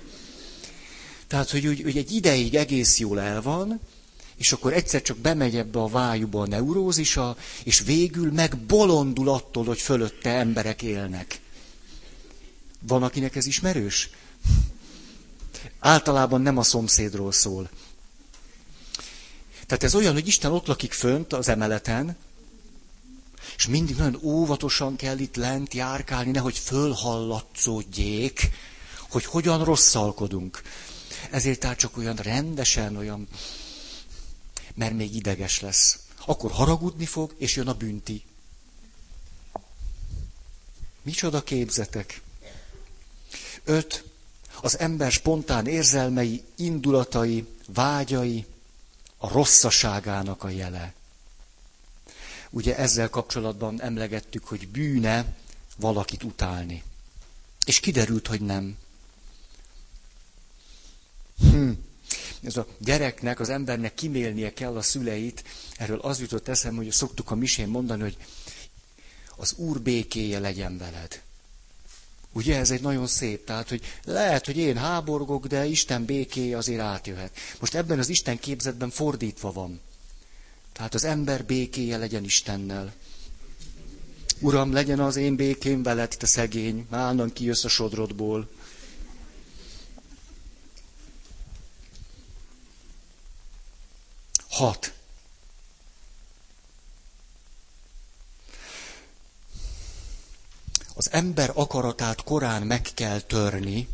Tehát, 1.27 1.49
hogy, 1.49 1.81
hogy 1.83 1.97
egy 1.97 2.11
ideig 2.11 2.55
egész 2.55 2.99
jól 2.99 3.19
el 3.19 3.41
van, 3.41 3.79
és 4.37 4.51
akkor 4.51 4.73
egyszer 4.73 5.01
csak 5.01 5.17
bemegy 5.17 5.55
ebbe 5.55 5.79
a 5.79 5.87
vájúba 5.87 6.41
a 6.41 6.47
neurózisa, 6.47 7.37
és 7.63 7.79
végül 7.79 8.31
megbolondul 8.31 9.29
attól, 9.29 9.65
hogy 9.65 9.79
fölötte 9.79 10.29
emberek 10.29 10.81
élnek. 10.81 11.39
Van, 12.79 13.03
akinek 13.03 13.35
ez 13.35 13.45
ismerős? 13.45 14.09
Általában 15.79 16.41
nem 16.41 16.57
a 16.57 16.63
szomszédról 16.63 17.31
szól. 17.31 17.69
Tehát 19.67 19.83
ez 19.83 19.95
olyan, 19.95 20.13
hogy 20.13 20.27
Isten 20.27 20.51
ott 20.51 20.67
lakik 20.67 20.91
fönt 20.93 21.33
az 21.33 21.47
emeleten, 21.47 22.17
és 23.57 23.67
mindig 23.67 23.95
nagyon 23.95 24.19
óvatosan 24.23 24.95
kell 24.95 25.17
itt 25.17 25.35
lent 25.35 25.73
járkálni, 25.73 26.31
nehogy 26.31 26.57
fölhallatszódjék, 26.57 28.49
hogy 29.09 29.25
hogyan 29.25 29.63
rosszalkodunk. 29.63 30.61
Ezért 31.31 31.59
tehát 31.59 31.77
csak 31.77 31.97
olyan 31.97 32.15
rendesen, 32.15 32.95
olyan 32.97 33.27
mert 34.75 34.93
még 34.93 35.15
ideges 35.15 35.59
lesz. 35.59 35.99
Akkor 36.25 36.51
haragudni 36.51 37.05
fog, 37.05 37.33
és 37.37 37.55
jön 37.55 37.67
a 37.67 37.73
bünti. 37.73 38.23
Micsoda 41.01 41.43
képzetek? 41.43 42.21
Öt. 43.63 44.03
Az 44.61 44.77
ember 44.79 45.11
spontán 45.11 45.67
érzelmei, 45.67 46.43
indulatai, 46.55 47.47
vágyai, 47.67 48.45
a 49.17 49.27
rosszaságának 49.31 50.43
a 50.43 50.49
jele. 50.49 50.93
Ugye 52.49 52.77
ezzel 52.77 53.09
kapcsolatban 53.09 53.81
emlegettük, 53.81 54.47
hogy 54.47 54.67
bűne 54.67 55.35
valakit 55.77 56.23
utálni. 56.23 56.83
És 57.65 57.79
kiderült, 57.79 58.27
hogy 58.27 58.41
nem. 58.41 58.77
Hm 61.39 61.71
ez 62.43 62.57
a 62.57 62.67
gyereknek, 62.77 63.39
az 63.39 63.49
embernek 63.49 63.93
kimélnie 63.93 64.53
kell 64.53 64.75
a 64.75 64.81
szüleit. 64.81 65.43
Erről 65.77 65.99
az 65.99 66.19
jutott 66.19 66.47
eszembe, 66.47 66.83
hogy 66.83 66.91
szoktuk 66.91 67.31
a 67.31 67.35
misén 67.35 67.67
mondani, 67.67 68.01
hogy 68.01 68.17
az 69.35 69.53
Úr 69.57 69.81
békéje 69.81 70.39
legyen 70.39 70.77
veled. 70.77 71.21
Ugye 72.31 72.57
ez 72.57 72.71
egy 72.71 72.81
nagyon 72.81 73.07
szép, 73.07 73.45
tehát, 73.45 73.69
hogy 73.69 73.81
lehet, 74.03 74.45
hogy 74.45 74.57
én 74.57 74.77
háborgok, 74.77 75.47
de 75.47 75.65
Isten 75.65 76.05
békéje 76.05 76.57
azért 76.57 76.79
átjöhet. 76.79 77.31
Most 77.59 77.75
ebben 77.75 77.99
az 77.99 78.09
Isten 78.09 78.39
képzetben 78.39 78.89
fordítva 78.89 79.51
van. 79.51 79.79
Tehát 80.73 80.93
az 80.93 81.03
ember 81.03 81.45
békéje 81.45 81.97
legyen 81.97 82.23
Istennel. 82.23 82.93
Uram, 84.39 84.73
legyen 84.73 84.99
az 84.99 85.15
én 85.15 85.35
békém 85.35 85.83
veled, 85.83 86.15
te 86.17 86.25
szegény, 86.25 86.87
állandóan 86.89 87.33
kijössz 87.33 87.63
a 87.63 87.67
sodrodból. 87.69 88.49
Hat. 94.55 94.93
Az 100.93 101.11
ember 101.11 101.51
akaratát 101.53 102.23
korán 102.23 102.61
meg 102.63 102.81
kell 102.93 103.19
törni, 103.19 103.87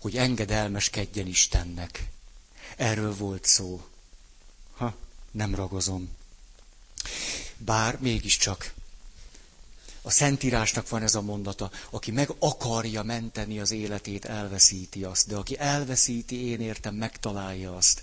hogy 0.00 0.16
engedelmeskedjen 0.16 1.26
Istennek. 1.26 2.08
Erről 2.76 3.16
volt 3.16 3.44
szó. 3.44 3.84
Ha, 4.76 4.94
nem 5.30 5.54
ragozom. 5.54 6.16
Bár 7.56 7.98
mégiscsak. 8.00 8.74
A 10.06 10.10
Szentírásnak 10.10 10.88
van 10.88 11.02
ez 11.02 11.14
a 11.14 11.20
mondata, 11.20 11.70
aki 11.90 12.10
meg 12.10 12.34
akarja 12.38 13.02
menteni 13.02 13.60
az 13.60 13.70
életét, 13.70 14.24
elveszíti 14.24 15.04
azt, 15.04 15.28
de 15.28 15.36
aki 15.36 15.58
elveszíti, 15.58 16.46
én 16.46 16.60
értem, 16.60 16.94
megtalálja 16.94 17.76
azt. 17.76 18.02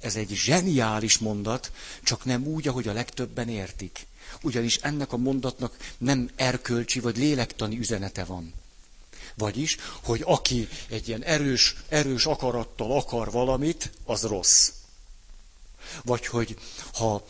Ez 0.00 0.16
egy 0.16 0.28
zseniális 0.28 1.18
mondat, 1.18 1.72
csak 2.02 2.24
nem 2.24 2.46
úgy, 2.46 2.68
ahogy 2.68 2.88
a 2.88 2.92
legtöbben 2.92 3.48
értik. 3.48 4.06
Ugyanis 4.42 4.76
ennek 4.76 5.12
a 5.12 5.16
mondatnak 5.16 5.76
nem 5.98 6.30
erkölcsi 6.36 7.00
vagy 7.00 7.16
lélektani 7.16 7.78
üzenete 7.78 8.24
van. 8.24 8.54
Vagyis, 9.34 9.76
hogy 10.02 10.22
aki 10.24 10.68
egy 10.88 11.08
ilyen 11.08 11.22
erős, 11.24 11.76
erős 11.88 12.26
akarattal 12.26 12.92
akar 12.92 13.30
valamit, 13.30 13.90
az 14.04 14.22
rossz. 14.22 14.70
Vagy 16.04 16.26
hogy 16.26 16.56
ha 16.92 17.24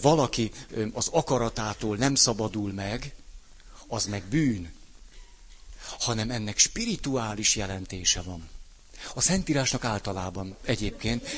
valaki 0.00 0.50
az 0.92 1.08
akaratától 1.12 1.96
nem 1.96 2.14
szabadul 2.14 2.72
meg, 2.72 3.14
az 3.94 4.06
meg 4.06 4.22
bűn. 4.30 4.72
Hanem 5.98 6.30
ennek 6.30 6.58
spirituális 6.58 7.56
jelentése 7.56 8.22
van. 8.22 8.48
A 9.14 9.20
Szentírásnak 9.20 9.84
általában 9.84 10.56
egyébként. 10.64 11.28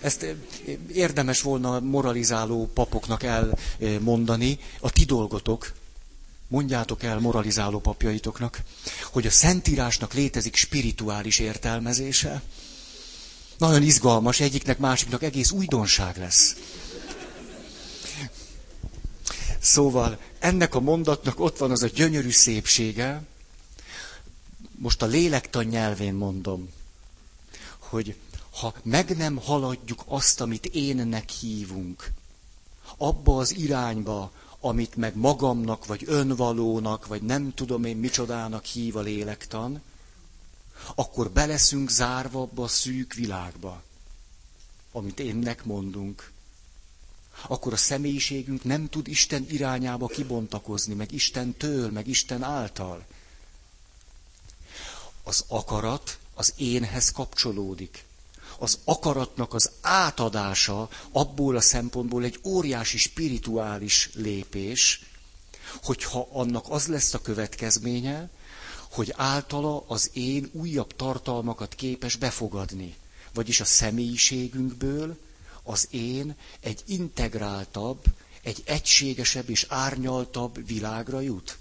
Ezt 0.00 0.26
érdemes 0.92 1.40
volna 1.40 1.80
moralizáló 1.80 2.70
papoknak 2.74 3.22
elmondani. 3.78 4.58
A 4.80 4.90
ti 4.90 5.04
dolgotok, 5.04 5.72
mondjátok 6.48 7.02
el 7.02 7.18
moralizáló 7.18 7.80
papjaitoknak, 7.80 8.60
hogy 9.04 9.26
a 9.26 9.30
Szentírásnak 9.30 10.14
létezik 10.14 10.56
spirituális 10.56 11.38
értelmezése. 11.38 12.42
Nagyon 13.58 13.82
izgalmas, 13.82 14.40
egyiknek 14.40 14.78
másiknak 14.78 15.22
egész 15.22 15.50
újdonság 15.50 16.16
lesz. 16.18 16.54
Szóval 19.66 20.18
ennek 20.38 20.74
a 20.74 20.80
mondatnak 20.80 21.40
ott 21.40 21.58
van 21.58 21.70
az 21.70 21.82
a 21.82 21.86
gyönyörű 21.86 22.30
szépsége, 22.30 23.22
most 24.74 25.02
a 25.02 25.06
lélektan 25.06 25.64
nyelvén 25.64 26.14
mondom, 26.14 26.68
hogy 27.78 28.16
ha 28.60 28.74
meg 28.82 29.16
nem 29.16 29.36
haladjuk 29.36 30.02
azt, 30.06 30.40
amit 30.40 30.66
énnek 30.66 31.28
hívunk, 31.30 32.12
abba 32.96 33.36
az 33.36 33.56
irányba, 33.56 34.32
amit 34.60 34.96
meg 34.96 35.16
magamnak, 35.16 35.86
vagy 35.86 36.02
önvalónak, 36.06 37.06
vagy 37.06 37.22
nem 37.22 37.54
tudom 37.54 37.84
én 37.84 37.96
micsodának 37.96 38.64
hív 38.64 38.96
a 38.96 39.00
lélektan, 39.00 39.82
akkor 40.94 41.30
beleszünk 41.30 41.90
zárva 41.90 42.40
abba 42.40 42.62
a 42.62 42.68
szűk 42.68 43.14
világba, 43.14 43.82
amit 44.92 45.20
énnek 45.20 45.64
mondunk. 45.64 46.34
Akkor 47.48 47.72
a 47.72 47.76
személyiségünk 47.76 48.64
nem 48.64 48.88
tud 48.88 49.08
Isten 49.08 49.46
irányába 49.50 50.06
kibontakozni, 50.06 50.94
meg 50.94 51.12
Isten 51.12 51.56
től, 51.56 51.90
meg 51.90 52.06
Isten 52.06 52.42
által. 52.42 53.04
Az 55.22 55.44
akarat 55.48 56.18
az 56.34 56.52
énhez 56.56 57.10
kapcsolódik. 57.12 58.04
Az 58.58 58.78
akaratnak 58.84 59.54
az 59.54 59.70
átadása 59.80 60.88
abból 61.12 61.56
a 61.56 61.60
szempontból 61.60 62.24
egy 62.24 62.40
óriási 62.44 62.98
spirituális 62.98 64.10
lépés, 64.14 65.02
hogyha 65.84 66.28
annak 66.32 66.64
az 66.68 66.86
lesz 66.86 67.14
a 67.14 67.20
következménye, 67.20 68.28
hogy 68.90 69.12
általa 69.16 69.84
az 69.86 70.10
én 70.12 70.50
újabb 70.52 70.96
tartalmakat 70.96 71.74
képes 71.74 72.16
befogadni. 72.16 72.94
Vagyis 73.34 73.60
a 73.60 73.64
személyiségünkből 73.64 75.16
az 75.66 75.88
én 75.90 76.36
egy 76.60 76.82
integráltabb, 76.86 78.04
egy 78.42 78.62
egységesebb 78.64 79.50
és 79.50 79.66
árnyaltabb 79.68 80.66
világra 80.66 81.20
jut. 81.20 81.58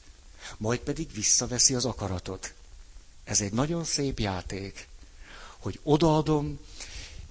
Majd 0.57 0.79
pedig 0.79 1.13
visszaveszi 1.13 1.75
az 1.75 1.85
akaratot. 1.85 2.53
Ez 3.23 3.41
egy 3.41 3.53
nagyon 3.53 3.83
szép 3.83 4.19
játék, 4.19 4.87
hogy 5.57 5.79
odaadom, 5.83 6.59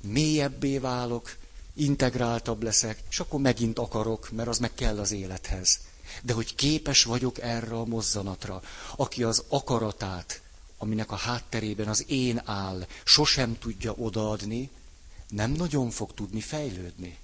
mélyebbé 0.01 0.79
válok, 0.79 1.37
integráltabb 1.75 2.63
leszek, 2.63 3.03
és 3.11 3.21
akkor 3.21 3.41
megint 3.41 3.79
akarok, 3.79 4.31
mert 4.31 4.49
az 4.49 4.59
meg 4.59 4.75
kell 4.75 4.99
az 4.99 5.13
élethez. 5.13 5.79
De 6.23 6.33
hogy 6.33 6.55
képes 6.55 7.05
vagyok 7.05 7.41
erre 7.41 7.75
a 7.75 7.85
mozzanatra, 7.85 8.63
aki 8.97 9.23
az 9.23 9.45
akaratát, 9.49 10.41
aminek 10.79 11.13
a 11.13 11.17
hátterében 11.17 11.89
az 11.89 12.05
én 12.09 12.43
áll, 12.45 12.87
sosem 13.05 13.59
tudja 13.59 13.93
odaadni, 13.93 14.71
nem 15.35 15.51
nagyon 15.53 15.90
fog 15.90 16.14
tudni 16.14 16.40
fejlődni. 16.40 17.18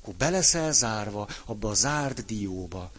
Akkor 0.00 0.14
beleszel 0.14 0.72
zárva 0.72 1.28
abba 1.44 1.68
a 1.70 1.74
zárd 1.74 2.20
dióba, 2.26 2.90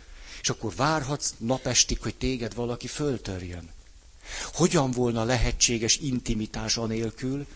és 0.42 0.50
akkor 0.50 0.76
várhatsz 0.76 1.34
napestig, 1.38 2.02
hogy 2.02 2.16
téged 2.16 2.54
valaki 2.54 2.88
föltörjön. 2.88 3.70
Hogyan 4.54 4.92
volna 4.92 5.24
lehetséges 5.24 5.98
intimitás 5.98 6.78
anélkül, 6.78 7.48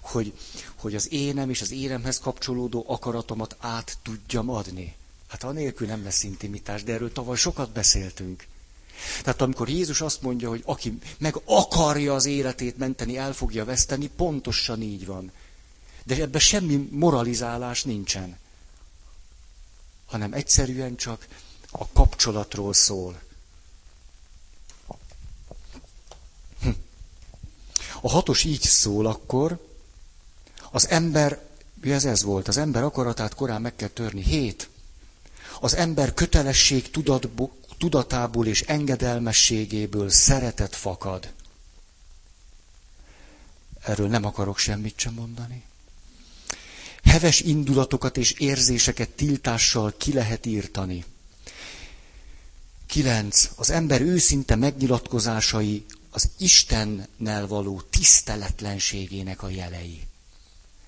hogy, 0.00 0.32
hogy 0.76 0.94
az 0.94 1.12
énem 1.12 1.50
és 1.50 1.60
az 1.60 1.70
énemhez 1.70 2.18
kapcsolódó 2.18 2.84
akaratomat 2.88 3.56
át 3.60 3.98
tudjam 4.02 4.50
adni? 4.50 4.94
Hát 5.28 5.42
anélkül 5.42 5.86
nem 5.86 6.04
lesz 6.04 6.22
intimitás, 6.22 6.82
de 6.82 6.92
erről 6.92 7.12
tavaly 7.12 7.36
sokat 7.36 7.70
beszéltünk. 7.70 8.46
Tehát 9.22 9.40
amikor 9.40 9.68
Jézus 9.68 10.00
azt 10.00 10.22
mondja, 10.22 10.48
hogy 10.48 10.62
aki 10.64 10.98
meg 11.18 11.40
akarja 11.44 12.14
az 12.14 12.24
életét 12.24 12.78
menteni, 12.78 13.16
el 13.16 13.32
fogja 13.32 13.64
veszteni, 13.64 14.06
pontosan 14.08 14.82
így 14.82 15.06
van. 15.06 15.32
De 16.04 16.14
ebben 16.14 16.40
semmi 16.40 16.88
moralizálás 16.90 17.82
nincsen. 17.84 18.38
Hanem 20.06 20.32
egyszerűen 20.32 20.96
csak 20.96 21.26
a 21.70 21.88
kapcsolatról 21.88 22.72
szól. 22.72 23.20
A 28.00 28.10
hatos 28.10 28.44
így 28.44 28.62
szól 28.62 29.06
akkor, 29.06 29.66
az 30.70 30.88
ember, 30.88 31.40
ez 31.82 32.04
ez 32.04 32.22
volt, 32.22 32.48
az 32.48 32.56
ember 32.56 32.82
akaratát 32.82 33.34
korán 33.34 33.60
meg 33.60 33.76
kell 33.76 33.88
törni. 33.88 34.22
Hét. 34.22 34.68
Az 35.60 35.74
ember 35.74 36.14
kötelesség 36.14 36.90
tudatból, 36.90 37.50
tudatából 37.78 38.46
és 38.46 38.60
engedelmességéből 38.60 40.10
szeretet 40.10 40.76
fakad. 40.76 41.32
Erről 43.82 44.08
nem 44.08 44.24
akarok 44.24 44.58
semmit 44.58 44.98
sem 44.98 45.12
mondani. 45.14 45.62
Heves 47.04 47.40
indulatokat 47.40 48.16
és 48.16 48.32
érzéseket 48.32 49.08
tiltással 49.10 49.94
ki 49.96 50.12
lehet 50.12 50.46
írtani. 50.46 51.04
Kilenc. 52.86 53.50
Az 53.56 53.70
ember 53.70 54.00
őszinte 54.00 54.54
megnyilatkozásai 54.54 55.84
az 56.10 56.30
Istennel 56.38 57.46
való 57.46 57.80
tiszteletlenségének 57.80 59.42
a 59.42 59.48
jelei. 59.48 60.00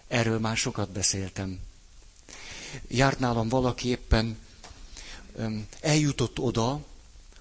Erről 0.08 0.38
már 0.38 0.56
sokat 0.56 0.90
beszéltem. 0.90 1.58
Járt 2.88 3.18
nálam 3.18 3.48
valaki 3.48 3.88
éppen, 3.88 4.38
eljutott 5.80 6.38
oda, 6.38 6.84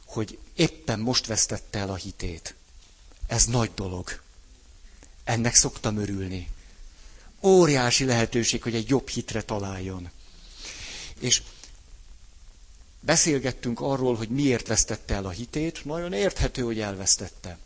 hogy 0.05 0.37
éppen 0.55 0.99
most 0.99 1.25
vesztette 1.25 1.79
el 1.79 1.89
a 1.89 1.95
hitét. 1.95 2.55
Ez 3.27 3.45
nagy 3.45 3.71
dolog. 3.75 4.21
Ennek 5.23 5.55
szoktam 5.55 5.97
örülni. 5.97 6.49
Óriási 7.41 8.05
lehetőség, 8.05 8.63
hogy 8.63 8.75
egy 8.75 8.89
jobb 8.89 9.07
hitre 9.07 9.41
találjon. 9.41 10.09
És 11.19 11.41
beszélgettünk 12.99 13.79
arról, 13.81 14.15
hogy 14.15 14.29
miért 14.29 14.67
vesztette 14.67 15.13
el 15.13 15.25
a 15.25 15.29
hitét, 15.29 15.85
nagyon 15.85 16.13
érthető, 16.13 16.61
hogy 16.61 16.79
elvesztette. 16.79 17.57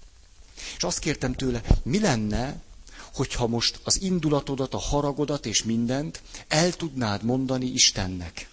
És 0.78 0.84
azt 0.84 1.00
kértem 1.00 1.34
tőle, 1.34 1.62
mi 1.84 2.00
lenne, 2.00 2.62
hogyha 3.14 3.48
most 3.48 3.80
az 3.84 4.02
indulatodat, 4.02 4.74
a 4.74 4.78
haragodat 4.78 5.46
és 5.46 5.64
mindent 5.64 6.22
el 6.48 6.72
tudnád 6.72 7.24
mondani 7.24 7.66
Istennek. 7.66 8.50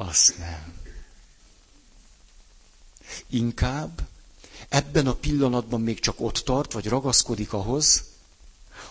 Azt 0.00 0.38
nem. 0.38 0.72
Inkább 3.26 4.08
ebben 4.68 5.06
a 5.06 5.14
pillanatban 5.14 5.80
még 5.80 6.00
csak 6.00 6.20
ott 6.20 6.36
tart, 6.38 6.72
vagy 6.72 6.86
ragaszkodik 6.86 7.52
ahhoz, 7.52 8.04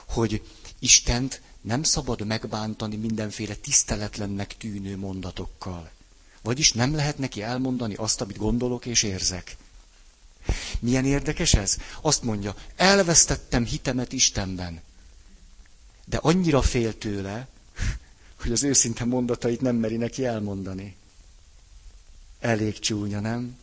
hogy 0.06 0.42
Istent 0.80 1.42
nem 1.62 1.84
szabad 1.84 2.26
megbántani 2.26 2.96
mindenféle 2.96 3.56
tiszteletlennek 3.56 4.58
tűnő 4.58 4.98
mondatokkal. 4.98 5.90
Vagyis 6.42 6.72
nem 6.74 6.96
lehet 6.96 7.18
neki 7.18 7.42
elmondani 7.42 7.94
azt, 7.96 8.22
amit 8.22 8.38
gondolok 8.38 8.86
és 8.86 9.04
érzek. 9.04 9.58
Milyen 10.80 11.06
érdekes 11.06 11.54
ez? 11.54 11.78
Azt 12.02 12.24
mondja, 12.24 12.56
elvesztettem 12.76 13.66
hitemet 13.66 14.14
Istenben. 14.14 14.82
De 16.06 16.18
annyira 16.18 16.62
fél 16.62 16.98
tőle, 16.98 17.48
hogy 18.42 18.52
az 18.52 18.64
őszinte 18.64 19.06
mondatait 19.06 19.62
nem 19.62 19.76
meri 19.76 19.96
neki 19.96 20.26
elmondani. 20.26 20.96
Elég 22.40 22.80
csúnya, 22.80 23.20
nem? 23.20 23.58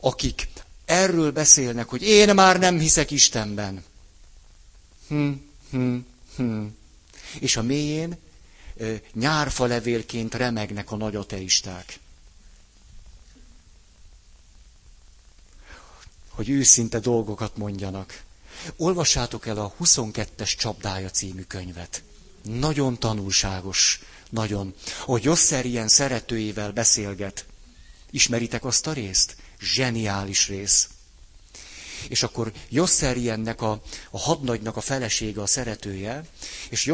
Akik 0.00 0.48
erről 0.84 1.32
beszélnek, 1.32 1.88
hogy 1.88 2.02
én 2.02 2.34
már 2.34 2.58
nem 2.58 2.78
hiszek 2.78 3.10
Istenben. 3.10 3.84
Hm, 5.08 5.32
hm, 5.70 5.96
hm. 6.36 6.64
És 7.38 7.56
a 7.56 7.62
mélyén 7.62 8.16
nyárfa 9.12 9.64
levélként 9.64 10.34
remegnek 10.34 10.90
a 10.90 10.96
nagy 10.96 11.16
ateisták. 11.16 11.98
Hogy 16.28 16.48
őszinte 16.48 16.98
dolgokat 16.98 17.56
mondjanak. 17.56 18.22
Olvassátok 18.76 19.46
el 19.46 19.58
a 19.58 19.74
22-es 19.80 20.56
csapdája 20.56 21.10
című 21.10 21.42
könyvet. 21.42 22.02
Nagyon 22.46 22.98
tanulságos, 22.98 24.00
nagyon. 24.30 24.74
Hogy 25.00 25.22
Josser 25.24 25.64
ilyen 25.66 25.88
szeretőjével 25.88 26.72
beszélget. 26.72 27.46
Ismeritek 28.10 28.64
azt 28.64 28.86
a 28.86 28.92
részt? 28.92 29.36
Zseniális 29.60 30.48
rész. 30.48 30.88
És 32.08 32.22
akkor 32.22 32.52
Josserjennek 32.68 33.62
a, 33.62 33.82
a 34.10 34.18
hadnagynak 34.18 34.76
a 34.76 34.80
felesége, 34.80 35.42
a 35.42 35.46
szeretője, 35.46 36.24
és 36.70 36.86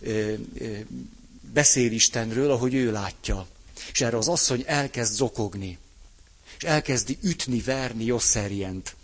ö, 0.00 0.34
beszél 1.52 1.92
Istenről, 1.92 2.50
ahogy 2.50 2.74
ő 2.74 2.92
látja. 2.92 3.46
És 3.92 4.00
erre 4.00 4.16
az 4.16 4.28
asszony 4.28 4.62
elkezd 4.66 5.12
zokogni. 5.14 5.78
És 6.58 6.62
elkezdi 6.64 7.18
ütni, 7.22 7.60
verni 7.60 8.04
Josserjent. 8.04 8.96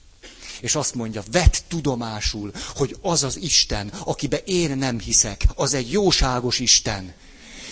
És 0.61 0.75
azt 0.75 0.95
mondja, 0.95 1.23
vett 1.31 1.63
tudomásul, 1.69 2.53
hogy 2.75 2.97
az 3.01 3.23
az 3.23 3.37
Isten, 3.37 3.89
akibe 3.89 4.37
én 4.37 4.79
nem 4.79 4.99
hiszek, 4.99 5.45
az 5.55 5.75
egy 5.75 5.91
jóságos 5.91 6.59
Isten. 6.59 7.15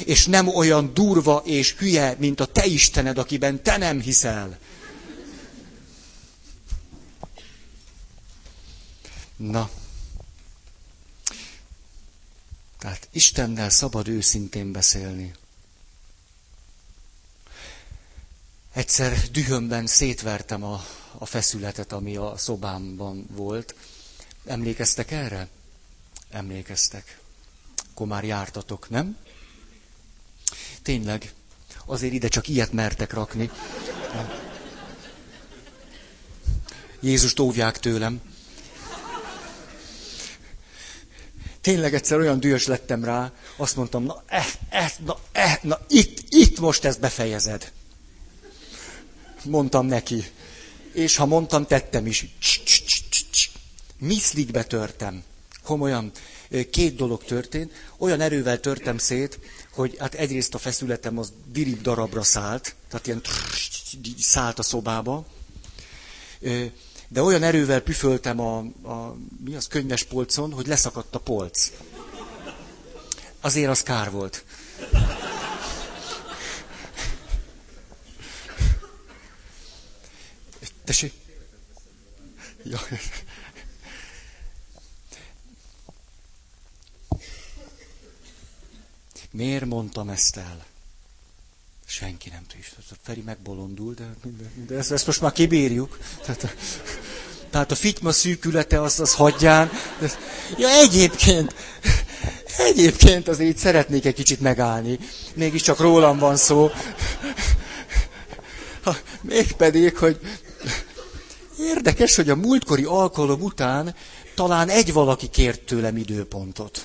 És 0.04 0.26
nem 0.26 0.48
olyan 0.48 0.94
durva 0.94 1.42
és 1.44 1.74
hülye, 1.74 2.16
mint 2.18 2.40
a 2.40 2.44
te 2.44 2.66
Istened, 2.66 3.18
akiben 3.18 3.62
te 3.62 3.76
nem 3.76 4.00
hiszel. 4.00 4.58
Na. 9.36 9.70
Tehát 12.78 13.08
Istennel 13.12 13.70
szabad 13.70 14.08
őszintén 14.08 14.72
beszélni. 14.72 15.34
Egyszer 18.78 19.16
dühömben 19.32 19.86
szétvertem 19.86 20.64
a, 20.64 20.84
a 21.18 21.26
feszületet, 21.26 21.92
ami 21.92 22.16
a 22.16 22.36
szobámban 22.36 23.26
volt. 23.30 23.74
Emlékeztek 24.46 25.10
erre? 25.10 25.48
Emlékeztek. 26.30 27.18
Akkor 27.90 28.06
már 28.06 28.24
jártatok, 28.24 28.90
nem? 28.90 29.16
Tényleg, 30.82 31.32
azért 31.86 32.12
ide 32.12 32.28
csak 32.28 32.48
ilyet 32.48 32.72
mertek 32.72 33.12
rakni. 33.12 33.50
Jézust 37.00 37.38
óvják 37.40 37.78
tőlem. 37.78 38.20
tényleg 41.60 41.94
egyszer 41.94 42.18
olyan 42.18 42.40
dühös 42.40 42.66
lettem 42.66 43.04
rá, 43.04 43.32
azt 43.56 43.76
mondtam, 43.76 44.02
na, 44.04 44.22
eh, 44.26 44.46
eh, 44.68 44.92
na, 45.04 45.18
eh, 45.32 45.58
na 45.62 45.78
itt, 45.88 46.18
itt 46.28 46.58
most 46.60 46.84
ezt 46.84 47.00
befejezed. 47.00 47.72
Mondtam 49.44 49.86
neki. 49.86 50.24
És 50.92 51.16
ha 51.16 51.26
mondtam, 51.26 51.66
tettem 51.66 52.06
is. 52.06 52.26
Miszlikbe 53.98 54.64
törtem. 54.64 55.22
Komolyan. 55.64 56.10
Két 56.70 56.96
dolog 56.96 57.24
történt. 57.24 57.72
Olyan 57.98 58.20
erővel 58.20 58.60
törtem 58.60 58.98
szét, 58.98 59.38
hogy 59.74 59.96
hát 59.98 60.14
egyrészt 60.14 60.54
a 60.54 60.58
feszületem 60.58 61.18
az 61.18 61.32
dirib 61.52 61.82
darabra 61.82 62.22
szállt, 62.22 62.74
tehát 62.88 63.06
ilyen 63.06 63.22
szállt 64.18 64.58
a 64.58 64.62
szobába 64.62 65.26
de 67.08 67.22
olyan 67.22 67.42
erővel 67.42 67.80
püföltem 67.80 68.40
a, 68.40 68.58
a 68.82 69.16
mi 69.44 69.54
az 69.54 69.66
könyves 69.66 70.02
polcon, 70.02 70.52
hogy 70.52 70.66
leszakadt 70.66 71.14
a 71.14 71.18
polc. 71.18 71.70
Azért 73.40 73.70
az 73.70 73.82
kár 73.82 74.10
volt. 74.10 74.44
Tessék? 80.88 81.12
Ja. 82.64 82.78
Miért 89.30 89.64
mondtam 89.64 90.08
ezt 90.08 90.36
el? 90.36 90.64
Senki 91.86 92.28
nem 92.28 92.46
tudja. 92.46 92.66
Feri 93.02 93.20
megbolondul, 93.20 93.94
de, 93.94 94.14
de 94.66 94.76
ezt, 94.76 94.92
ezt 94.92 95.06
most 95.06 95.20
már 95.20 95.32
kibírjuk. 95.32 95.98
Tehát, 96.24 96.56
tehát 97.50 97.70
a 97.70 97.74
fityma 97.74 98.12
szűkülete 98.12 98.82
az, 98.82 99.00
az 99.00 99.14
hagyján. 99.14 99.70
Ja, 100.56 100.68
egyébként, 100.68 101.54
egyébként 102.58 103.28
azért 103.28 103.56
szeretnék 103.58 104.04
egy 104.04 104.14
kicsit 104.14 104.40
megállni. 104.40 104.98
Mégiscsak 105.34 105.78
rólam 105.78 106.18
van 106.18 106.36
szó. 106.36 106.70
Ha, 108.82 108.96
mégpedig, 109.20 109.96
hogy 109.96 110.20
érdekes, 111.58 112.16
hogy 112.16 112.30
a 112.30 112.36
múltkori 112.36 112.84
alkalom 112.84 113.40
után 113.40 113.94
talán 114.34 114.68
egy 114.68 114.92
valaki 114.92 115.26
kért 115.26 115.60
tőlem 115.60 115.96
időpontot. 115.96 116.84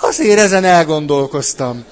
Azért 0.00 0.38
ezen 0.38 0.64
elgondolkoztam 0.64 1.84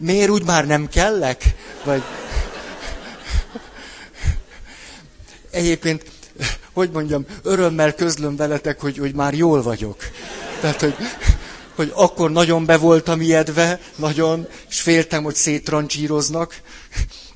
miért 0.00 0.30
úgy 0.30 0.44
már 0.44 0.66
nem 0.66 0.88
kellek? 0.88 1.44
Vagy... 1.84 2.02
Egyébként, 5.50 6.04
hogy 6.72 6.90
mondjam, 6.90 7.26
örömmel 7.42 7.94
közlöm 7.94 8.36
veletek, 8.36 8.80
hogy, 8.80 8.98
hogy 8.98 9.14
már 9.14 9.34
jól 9.34 9.62
vagyok. 9.62 9.96
Tehát, 10.60 10.80
hogy, 10.80 10.94
hogy 11.74 11.92
akkor 11.94 12.30
nagyon 12.30 12.64
be 12.64 12.76
voltam 12.76 13.20
ijedve, 13.20 13.80
nagyon, 13.96 14.46
és 14.68 14.80
féltem, 14.80 15.22
hogy 15.22 15.34
széttrancsíroznak, 15.34 16.60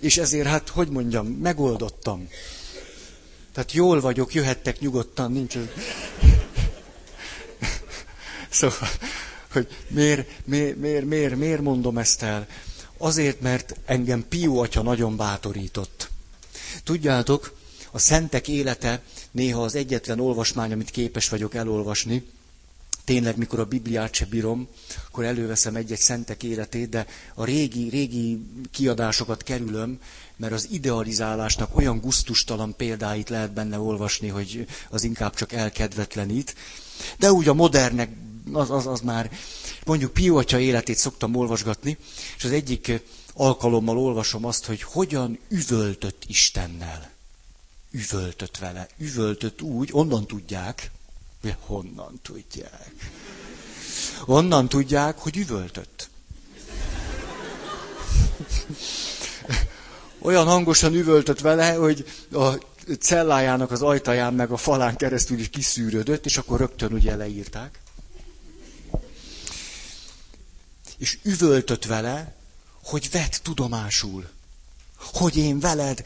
és 0.05 0.17
ezért, 0.17 0.47
hát, 0.47 0.69
hogy 0.69 0.89
mondjam, 0.89 1.27
megoldottam. 1.27 2.29
Tehát 3.53 3.73
jól 3.73 4.01
vagyok, 4.01 4.35
jöhettek 4.35 4.81
nyugodtan, 4.81 5.33
nincs... 5.33 5.57
Szóval, 8.51 8.89
hogy 9.53 9.69
miért, 9.89 10.29
miért, 10.45 10.77
miért, 10.77 11.05
miért, 11.05 11.37
miért 11.37 11.61
mondom 11.61 11.99
ezt 11.99 12.23
el. 12.23 12.47
Azért, 12.99 13.41
mert 13.41 13.77
engem 13.85 14.29
Pió 14.29 14.61
atya 14.61 14.83
nagyon 14.83 15.17
bátorított. 15.17 16.11
Tudjátok, 16.85 17.57
a 17.91 17.99
szentek 17.99 18.49
élete 18.49 19.03
néha 19.31 19.63
az 19.63 19.75
egyetlen 19.75 20.21
olvasmány, 20.21 20.73
amit 20.73 20.91
képes 20.91 21.29
vagyok 21.29 21.55
elolvasni. 21.55 22.27
Tényleg, 23.05 23.37
mikor 23.37 23.59
a 23.59 23.65
Bibliát 23.65 24.15
se 24.15 24.25
bírom, 24.25 24.69
akkor 25.07 25.25
előveszem 25.25 25.77
egy-egy 25.77 25.99
szentek 25.99 26.43
életét, 26.43 26.89
de 26.89 27.07
a 27.35 27.45
régi, 27.45 27.89
régi 27.89 28.47
kiadásokat 28.71 29.43
kerülöm, 29.43 30.01
mert 30.37 30.53
az 30.53 30.69
idealizálásnak 30.71 31.77
olyan 31.77 32.01
guztustalan 32.01 32.77
példáit 32.77 33.29
lehet 33.29 33.53
benne 33.53 33.79
olvasni, 33.79 34.29
hogy 34.29 34.67
az 34.91 35.05
inkább 35.05 35.35
csak 35.35 35.53
elkedvetlenít. 35.53 36.55
De 37.19 37.33
úgy 37.33 37.49
a 37.49 37.55
modernek 37.55 38.11
az, 38.53 38.71
az, 38.71 38.87
az 38.87 39.01
már, 39.01 39.31
mondjuk 39.85 40.13
Pió 40.13 40.37
atya 40.37 40.59
életét 40.59 40.97
szoktam 40.97 41.35
olvasgatni, 41.35 41.99
és 42.37 42.45
az 42.45 42.51
egyik 42.51 43.03
alkalommal 43.35 43.99
olvasom 43.99 44.45
azt, 44.45 44.65
hogy 44.65 44.83
hogyan 44.83 45.39
üvöltött 45.49 46.25
Istennel. 46.27 47.13
Üvöltött 47.91 48.59
vele. 48.59 48.89
Üvöltött 48.99 49.63
úgy, 49.63 49.89
onnan 49.93 50.27
tudják, 50.27 50.91
honnan 51.61 52.19
tudják. 52.23 52.93
Onnan 54.27 54.69
tudják, 54.69 55.19
hogy 55.19 55.37
üvöltött. 55.37 56.09
Olyan 60.19 60.47
hangosan 60.47 60.95
üvöltött 60.95 61.41
vele, 61.41 61.73
hogy 61.73 62.05
a 62.33 62.53
cellájának 63.01 63.71
az 63.71 63.83
ajtaján 63.83 64.35
meg 64.35 64.51
a 64.51 64.57
falán 64.57 64.97
keresztül 64.97 65.39
is 65.39 65.49
kiszűrődött, 65.49 66.25
és 66.27 66.37
akkor 66.37 66.59
rögtön 66.59 66.93
ugye 66.93 67.17
leírták. 67.17 67.83
és 70.99 71.19
üvöltött 71.23 71.85
vele, 71.85 72.35
hogy 72.85 73.11
vett 73.11 73.41
tudomásul, 73.43 74.29
hogy 74.97 75.37
én 75.37 75.61
veled 75.61 76.03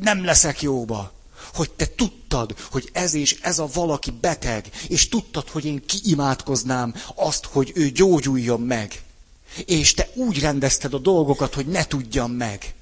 nem 0.00 0.24
leszek 0.24 0.62
jóba, 0.62 1.12
hogy 1.56 1.70
te 1.70 1.86
tudtad, 1.86 2.58
hogy 2.70 2.90
ez 2.92 3.14
és 3.14 3.38
ez 3.40 3.58
a 3.58 3.68
valaki 3.72 4.10
beteg, 4.10 4.70
és 4.88 5.08
tudtad, 5.08 5.48
hogy 5.48 5.64
én 5.64 5.86
kiimádkoznám 5.86 6.94
azt, 7.14 7.44
hogy 7.44 7.72
ő 7.74 7.90
gyógyuljon 7.90 8.60
meg. 8.60 9.02
És 9.66 9.94
te 9.94 10.08
úgy 10.14 10.40
rendezted 10.40 10.94
a 10.94 10.98
dolgokat, 10.98 11.54
hogy 11.54 11.66
ne 11.66 11.84
tudjam 11.86 12.30
meg. 12.32 12.74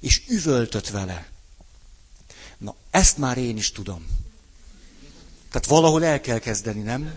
És 0.00 0.22
üvöltött 0.28 0.88
vele. 0.88 1.28
Na, 2.58 2.74
ezt 2.90 3.18
már 3.18 3.38
én 3.38 3.56
is 3.56 3.70
tudom. 3.70 4.06
Tehát 5.50 5.66
valahol 5.68 6.04
el 6.04 6.20
kell 6.20 6.38
kezdeni, 6.38 6.80
nem? 6.80 7.14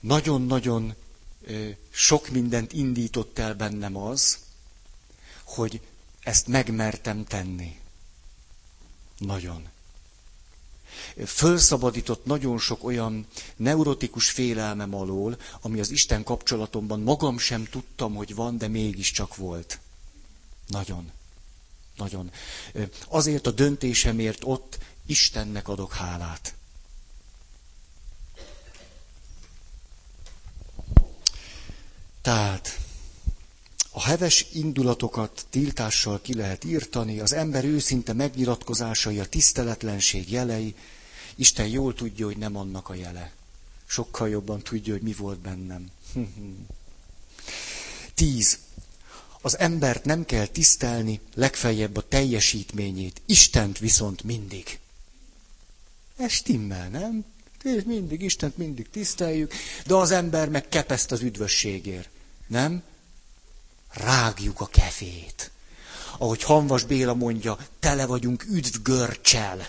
Nagyon-nagyon 0.00 0.94
sok 1.98 2.28
mindent 2.28 2.72
indított 2.72 3.38
el 3.38 3.54
bennem 3.54 3.96
az, 3.96 4.38
hogy 5.44 5.80
ezt 6.20 6.46
megmertem 6.46 7.24
tenni. 7.24 7.80
Nagyon. 9.18 9.68
Fölszabadított 11.26 12.24
nagyon 12.24 12.58
sok 12.58 12.84
olyan 12.84 13.26
neurotikus 13.56 14.30
félelmem 14.30 14.94
alól, 14.94 15.38
ami 15.60 15.80
az 15.80 15.90
Isten 15.90 16.24
kapcsolatomban 16.24 17.00
magam 17.00 17.38
sem 17.38 17.64
tudtam, 17.64 18.14
hogy 18.14 18.34
van, 18.34 18.58
de 18.58 18.68
mégiscsak 18.68 19.36
volt. 19.36 19.80
Nagyon. 20.66 21.10
Nagyon. 21.96 22.30
Azért 23.08 23.46
a 23.46 23.50
döntésemért 23.50 24.40
ott 24.44 24.78
Istennek 25.06 25.68
adok 25.68 25.92
hálát. 25.92 26.54
Tehát 32.26 32.78
a 33.90 34.02
heves 34.02 34.46
indulatokat 34.52 35.46
tiltással 35.50 36.20
ki 36.20 36.34
lehet 36.34 36.64
írtani, 36.64 37.20
az 37.20 37.32
ember 37.32 37.64
őszinte 37.64 38.12
megnyilatkozásai, 38.12 39.18
a 39.18 39.26
tiszteletlenség 39.26 40.30
jelei, 40.30 40.74
Isten 41.34 41.66
jól 41.66 41.94
tudja, 41.94 42.26
hogy 42.26 42.36
nem 42.36 42.56
annak 42.56 42.88
a 42.88 42.94
jele. 42.94 43.32
Sokkal 43.86 44.28
jobban 44.28 44.62
tudja, 44.62 44.92
hogy 44.92 45.02
mi 45.02 45.12
volt 45.12 45.38
bennem. 45.38 45.90
Tíz. 48.14 48.58
Az 49.40 49.58
embert 49.58 50.04
nem 50.04 50.24
kell 50.24 50.46
tisztelni, 50.46 51.20
legfeljebb 51.34 51.96
a 51.96 52.08
teljesítményét, 52.08 53.20
Istent 53.26 53.78
viszont 53.78 54.22
mindig. 54.22 54.78
Ez 56.16 56.30
stimmel, 56.30 56.88
nem? 56.88 57.24
Mindig, 57.84 58.22
Istent 58.22 58.56
mindig 58.56 58.90
tiszteljük, 58.90 59.52
de 59.86 59.94
az 59.94 60.10
ember 60.10 60.48
meg 60.48 60.68
kepeszt 60.68 61.12
az 61.12 61.20
üdvösségért. 61.20 62.08
Nem? 62.46 62.82
Rágjuk 63.92 64.60
a 64.60 64.66
kefét. 64.66 65.50
Ahogy 66.18 66.42
Hanvas 66.42 66.84
Béla 66.84 67.14
mondja, 67.14 67.58
tele 67.80 68.06
vagyunk 68.06 68.44
üdvgörcsel. 68.44 69.68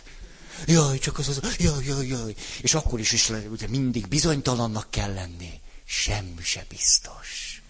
Jaj, 0.65 0.99
csak 0.99 1.17
az 1.17 1.27
az, 1.27 1.55
jaj, 1.57 1.85
jaj, 1.85 2.07
jaj. 2.07 2.35
És 2.61 2.73
akkor 2.73 2.99
is, 2.99 3.11
is 3.11 3.29
ugye 3.29 3.67
mindig 3.67 4.07
bizonytalannak 4.07 4.87
kell 4.89 5.13
lenni. 5.13 5.59
Semmi 5.85 6.41
se 6.41 6.65
biztos. 6.69 7.61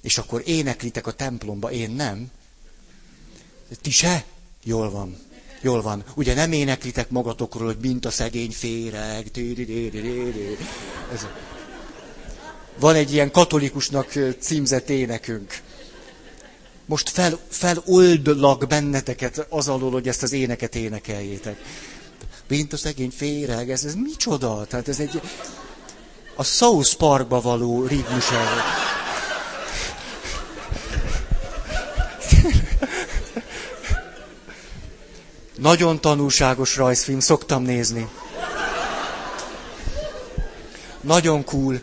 És 0.00 0.18
akkor 0.18 0.42
éneklitek 0.44 1.06
a 1.06 1.12
templomba, 1.12 1.70
én 1.70 1.90
nem. 1.90 2.30
Ti 3.80 3.90
se? 3.90 4.24
Jól 4.62 4.90
van. 4.90 5.18
Jól 5.60 5.82
van. 5.82 6.04
Ugye 6.14 6.34
nem 6.34 6.52
éneklitek 6.52 7.10
magatokról, 7.10 7.66
hogy 7.66 7.78
mint 7.80 8.04
a 8.04 8.10
szegény 8.10 8.52
féreg. 8.52 9.30
Ez, 11.12 11.26
van 12.78 12.94
egy 12.94 13.12
ilyen 13.12 13.30
katolikusnak 13.30 14.12
címzett 14.38 14.88
énekünk. 14.88 15.58
Most 16.86 17.08
fel, 17.08 17.38
feloldlak 17.48 18.66
benneteket 18.66 19.46
az 19.48 19.68
alól, 19.68 19.90
hogy 19.90 20.08
ezt 20.08 20.22
az 20.22 20.32
éneket 20.32 20.74
énekeljétek. 20.74 21.56
Mint 22.48 22.72
a 22.72 22.76
szegény 22.76 23.12
féreg, 23.16 23.70
ez, 23.70 23.84
ez 23.84 23.94
micsoda? 23.94 24.66
Tehát 24.68 24.88
ez 24.88 24.98
egy 25.00 25.20
a 26.34 26.44
South 26.44 26.94
Parkba 26.94 27.40
való 27.40 27.86
ritmus 27.86 28.24
Nagyon 35.58 36.00
tanulságos 36.00 36.76
rajzfilm, 36.76 37.20
szoktam 37.20 37.62
nézni. 37.62 38.08
Nagyon 41.00 41.44
cool. 41.44 41.80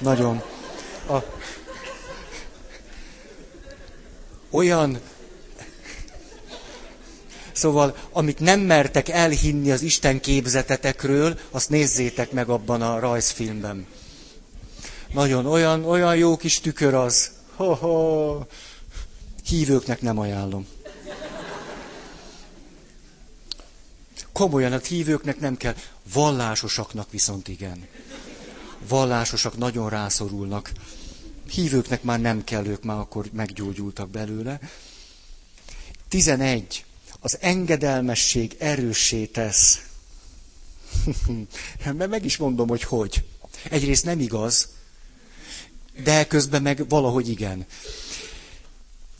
Nagyon. 0.00 0.42
A... 1.08 1.16
Olyan... 4.50 5.00
Szóval, 7.52 7.96
amit 8.12 8.38
nem 8.38 8.60
mertek 8.60 9.08
elhinni 9.08 9.70
az 9.70 9.82
Isten 9.82 10.20
képzetetekről, 10.20 11.38
azt 11.50 11.68
nézzétek 11.68 12.32
meg 12.32 12.48
abban 12.48 12.82
a 12.82 12.98
rajzfilmben. 12.98 13.86
Nagyon 15.12 15.46
olyan, 15.46 15.84
olyan 15.84 16.16
jó 16.16 16.36
kis 16.36 16.60
tükör 16.60 16.94
az. 16.94 17.30
Ho-ho. 17.56 18.38
Hívőknek 19.44 20.00
nem 20.00 20.18
ajánlom. 20.18 20.66
Komolyan, 24.32 24.72
a 24.72 24.78
hívőknek 24.78 25.40
nem 25.40 25.56
kell, 25.56 25.74
vallásosaknak 26.12 27.10
viszont 27.10 27.48
igen 27.48 27.86
vallásosak 28.88 29.56
nagyon 29.56 29.88
rászorulnak. 29.88 30.72
Hívőknek 31.50 32.02
már 32.02 32.20
nem 32.20 32.44
kell, 32.44 32.66
ők 32.66 32.82
már 32.82 32.98
akkor 32.98 33.28
meggyógyultak 33.32 34.08
belőle. 34.10 34.60
11. 36.08 36.84
Az 37.20 37.38
engedelmesség 37.40 38.56
erőssé 38.58 39.26
tesz. 39.26 39.82
Mert 41.84 42.10
meg 42.10 42.24
is 42.24 42.36
mondom, 42.36 42.68
hogy 42.68 42.82
hogy. 42.82 43.24
Egyrészt 43.70 44.04
nem 44.04 44.20
igaz, 44.20 44.68
de 46.02 46.26
közben 46.26 46.62
meg 46.62 46.88
valahogy 46.88 47.28
igen. 47.28 47.66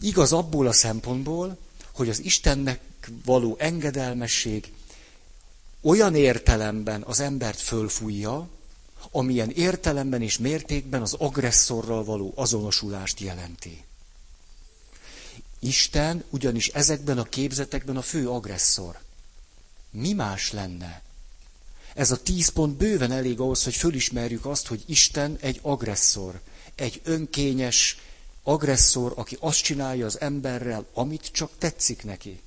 Igaz 0.00 0.32
abból 0.32 0.66
a 0.66 0.72
szempontból, 0.72 1.58
hogy 1.92 2.08
az 2.08 2.24
Istennek 2.24 2.80
való 3.24 3.56
engedelmesség 3.58 4.72
olyan 5.80 6.14
értelemben 6.14 7.02
az 7.02 7.20
embert 7.20 7.60
fölfújja, 7.60 8.48
amilyen 9.10 9.50
értelemben 9.50 10.22
és 10.22 10.38
mértékben 10.38 11.02
az 11.02 11.12
agresszorral 11.14 12.04
való 12.04 12.32
azonosulást 12.36 13.20
jelenti. 13.20 13.84
Isten 15.58 16.24
ugyanis 16.30 16.68
ezekben 16.68 17.18
a 17.18 17.22
képzetekben 17.24 17.96
a 17.96 18.02
fő 18.02 18.28
agresszor. 18.28 18.98
Mi 19.90 20.12
más 20.12 20.52
lenne? 20.52 21.02
Ez 21.94 22.10
a 22.10 22.22
tíz 22.22 22.48
pont 22.48 22.76
bőven 22.76 23.12
elég 23.12 23.40
ahhoz, 23.40 23.64
hogy 23.64 23.74
fölismerjük 23.74 24.46
azt, 24.46 24.66
hogy 24.66 24.82
Isten 24.86 25.36
egy 25.40 25.58
agresszor. 25.62 26.40
Egy 26.74 27.00
önkényes 27.04 27.98
agresszor, 28.42 29.12
aki 29.16 29.36
azt 29.40 29.62
csinálja 29.62 30.06
az 30.06 30.20
emberrel, 30.20 30.86
amit 30.92 31.26
csak 31.32 31.50
tetszik 31.58 32.04
neki. 32.04 32.40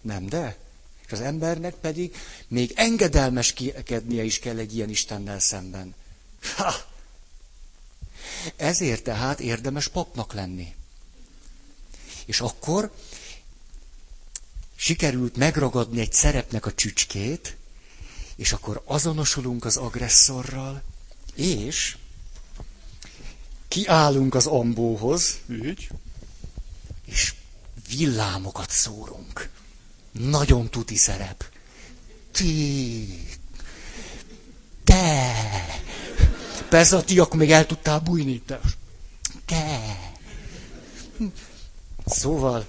Nem 0.00 0.26
de? 0.26 0.56
És 1.12 1.18
az 1.18 1.24
embernek 1.24 1.74
pedig 1.74 2.16
még 2.48 2.72
engedelmeskednie 2.76 4.22
is 4.22 4.38
kell 4.38 4.58
egy 4.58 4.74
ilyen 4.74 4.88
Istennel 4.88 5.38
szemben. 5.38 5.94
Ha! 6.56 6.74
Ezért 8.56 9.02
tehát 9.02 9.40
érdemes 9.40 9.88
papnak 9.88 10.32
lenni. 10.32 10.74
És 12.26 12.40
akkor 12.40 12.92
sikerült 14.76 15.36
megragadni 15.36 16.00
egy 16.00 16.12
szerepnek 16.12 16.66
a 16.66 16.74
csücskét, 16.74 17.56
és 18.36 18.52
akkor 18.52 18.82
azonosulunk 18.84 19.64
az 19.64 19.76
agresszorral, 19.76 20.82
és 21.34 21.96
kiállunk 23.68 24.34
az 24.34 24.46
ambóhoz, 24.46 25.38
így, 25.50 25.88
és 27.04 27.34
villámokat 27.88 28.70
szórunk. 28.70 29.50
Nagyon 30.12 30.70
tuti 30.70 30.96
szerep. 30.96 31.44
Ti, 32.32 33.06
te, 34.84 35.32
Persze 36.72 36.96
a 36.96 37.02
ti 37.04 37.18
akkor 37.18 37.36
még 37.36 37.50
el 37.50 37.66
tudtál 37.66 37.98
bújni. 37.98 38.42
Te. 38.46 38.60
te. 39.46 39.80
Szóval 42.06 42.66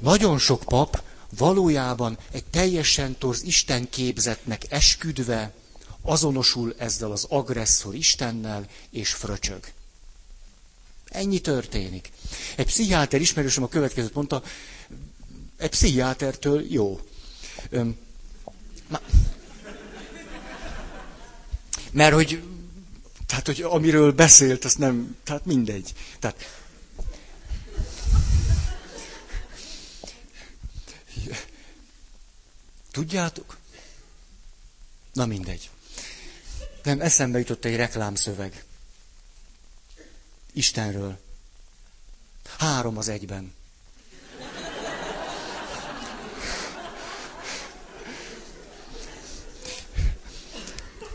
nagyon 0.00 0.38
sok 0.38 0.62
pap 0.62 1.02
valójában 1.36 2.18
egy 2.30 2.44
teljesen 2.44 3.18
torz 3.18 3.42
Isten 3.42 3.88
képzetnek 3.90 4.62
esküdve 4.68 5.52
azonosul 6.02 6.74
ezzel 6.78 7.10
az 7.10 7.26
agresszor 7.28 7.94
Istennel, 7.94 8.66
és 8.90 9.12
fröcsög. 9.12 9.64
Ennyi 11.08 11.40
történik. 11.40 12.10
Egy 12.56 12.66
pszichiáter 12.66 13.20
ismerősöm 13.20 13.62
a 13.62 13.68
következőt 13.68 14.14
mondta, 14.14 14.42
egy 15.62 15.70
pszichiátertől 15.70 16.72
jó. 16.72 17.00
Öm, 17.70 17.96
na, 18.88 19.00
mert 21.90 22.14
hogy 22.14 22.42
Tehát, 23.26 23.46
hogy 23.46 23.62
amiről 23.62 24.12
beszélt, 24.12 24.64
az 24.64 24.74
nem, 24.74 25.16
tehát 25.24 25.44
mindegy. 25.44 25.92
Tehát, 26.18 26.60
Tudjátok? 32.90 33.56
Na 35.12 35.26
mindegy. 35.26 35.70
Nem, 36.82 37.00
eszembe 37.00 37.38
jutott 37.38 37.64
egy 37.64 37.76
reklámszöveg. 37.76 38.64
Istenről. 40.52 41.18
Három 42.58 42.96
az 42.96 43.08
egyben. 43.08 43.54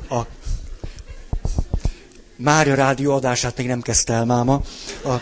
A 0.10 0.22
Mária 2.36 2.76
rádió 2.76 3.14
adását 3.14 3.58
még 3.58 3.68
nem 3.68 3.82
kezdte 3.82 4.14
el 4.14 4.26
máma. 4.26 4.62
A... 5.04 5.16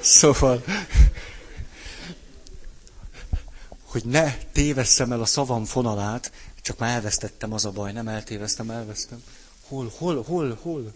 Szóval, 0.00 0.64
hogy 3.84 4.04
ne 4.04 4.34
tévesszem 4.52 5.12
el 5.12 5.20
a 5.20 5.24
szavam 5.24 5.64
fonalát, 5.64 6.32
csak 6.62 6.78
már 6.78 6.94
elvesztettem, 6.94 7.52
az 7.52 7.64
a 7.64 7.70
baj, 7.70 7.92
nem 7.92 8.08
eltéveztem, 8.08 8.70
elvesztem. 8.70 9.22
Hol, 9.68 9.92
hol, 9.96 10.22
hol, 10.22 10.58
hol? 10.62 10.92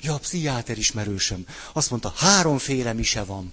Ja, 0.00 0.14
a 0.14 0.18
pszichiáter 0.18 0.78
ismerősöm. 0.78 1.46
Azt 1.72 1.90
mondta, 1.90 2.12
háromféle 2.16 2.92
mise 2.92 3.24
van. 3.24 3.52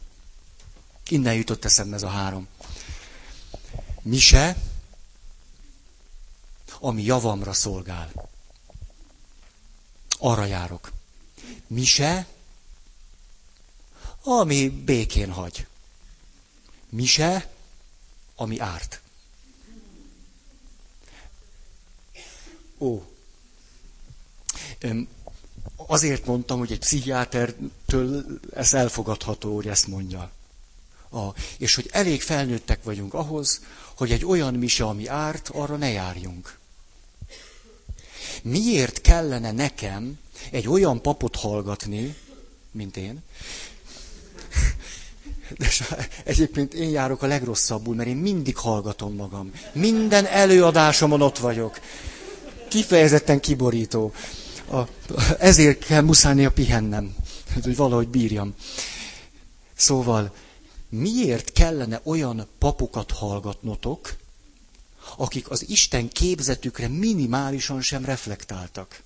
Innen 1.10 1.34
jutott 1.34 1.65
eszembe 1.65 1.95
ez 1.95 2.04
a 2.04 2.08
három. 2.08 2.48
Mise, 4.02 4.56
ami 6.80 7.04
javamra 7.04 7.54
szolgál. 7.54 8.12
Arra 10.20 10.46
járok. 10.46 10.92
Mise, 11.68 12.28
ami 14.24 14.70
békén 14.70 15.32
hagy. 15.32 15.68
Mise, 16.90 17.52
ami 18.36 18.60
árt. 18.60 19.02
Ó. 22.78 23.02
Azért 25.76 26.26
mondtam, 26.26 26.60
hogy 26.60 26.72
egy 26.72 26.80
pszichiátertől 26.80 28.26
ez 28.54 28.74
elfogadható, 28.74 29.56
hogy 29.56 29.68
ezt 29.68 29.88
mondja. 29.88 30.32
A, 31.12 31.30
és 31.58 31.76
hogy 31.76 31.90
elég 31.92 32.22
felnőttek 32.22 32.84
vagyunk 32.84 33.14
ahhoz, 33.14 33.62
hogy 33.96 34.12
egy 34.12 34.26
olyan 34.26 34.54
mise, 34.54 34.86
ami 34.86 35.08
árt, 35.08 35.50
arra 35.50 35.76
ne 35.76 35.90
járjunk. 35.90 36.60
Miért 38.43 39.02
kellene 39.02 39.52
nekem 39.52 40.19
egy 40.52 40.67
olyan 40.67 41.02
papot 41.02 41.36
hallgatni, 41.36 42.15
mint 42.71 42.98
én, 42.98 43.24
de 45.58 45.67
egyébként 46.24 46.74
én 46.74 46.89
járok 46.89 47.21
a 47.21 47.28
legrosszabbul, 47.28 47.95
mert 47.95 48.10
én 48.10 48.15
mindig 48.15 48.58
hallgatom 48.58 49.15
magam. 49.15 49.52
Minden 49.74 50.26
előadásomon 50.26 51.21
ott 51.21 51.38
vagyok. 51.38 51.80
Kifejezetten 52.67 53.39
kiborító. 53.39 54.13
A, 54.71 54.82
ezért 55.39 55.86
kell 55.86 56.02
muszájnia 56.02 56.52
pihennem, 56.52 57.15
hogy 57.63 57.76
valahogy 57.76 58.08
bírjam. 58.08 58.54
Szóval, 59.76 60.34
miért 60.89 61.52
kellene 61.52 62.02
olyan 62.04 62.48
papokat 62.60 63.12
hallgatnotok, 63.12 64.15
akik 65.18 65.50
az 65.50 65.70
Isten 65.70 66.10
képzetükre 66.10 66.88
minimálisan 66.88 67.82
sem 67.82 68.06
reflektáltak? 68.06 69.04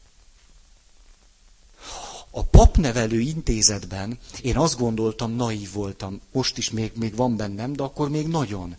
A 2.31 2.43
papnevelő 2.43 3.19
intézetben 3.19 4.19
én 4.41 4.57
azt 4.57 4.77
gondoltam, 4.77 5.31
naív 5.31 5.71
voltam, 5.71 6.21
most 6.31 6.57
is 6.57 6.69
még, 6.69 6.91
még 6.95 7.15
van 7.15 7.35
bennem, 7.35 7.73
de 7.73 7.83
akkor 7.83 8.09
még 8.09 8.27
nagyon. 8.27 8.75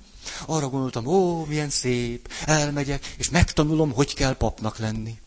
Arra 0.46 0.68
gondoltam, 0.68 1.06
ó, 1.06 1.44
milyen 1.44 1.70
szép, 1.70 2.32
elmegyek, 2.44 3.14
és 3.18 3.30
megtanulom, 3.30 3.92
hogy 3.92 4.14
kell 4.14 4.36
papnak 4.36 4.78
lenni. 4.78 5.18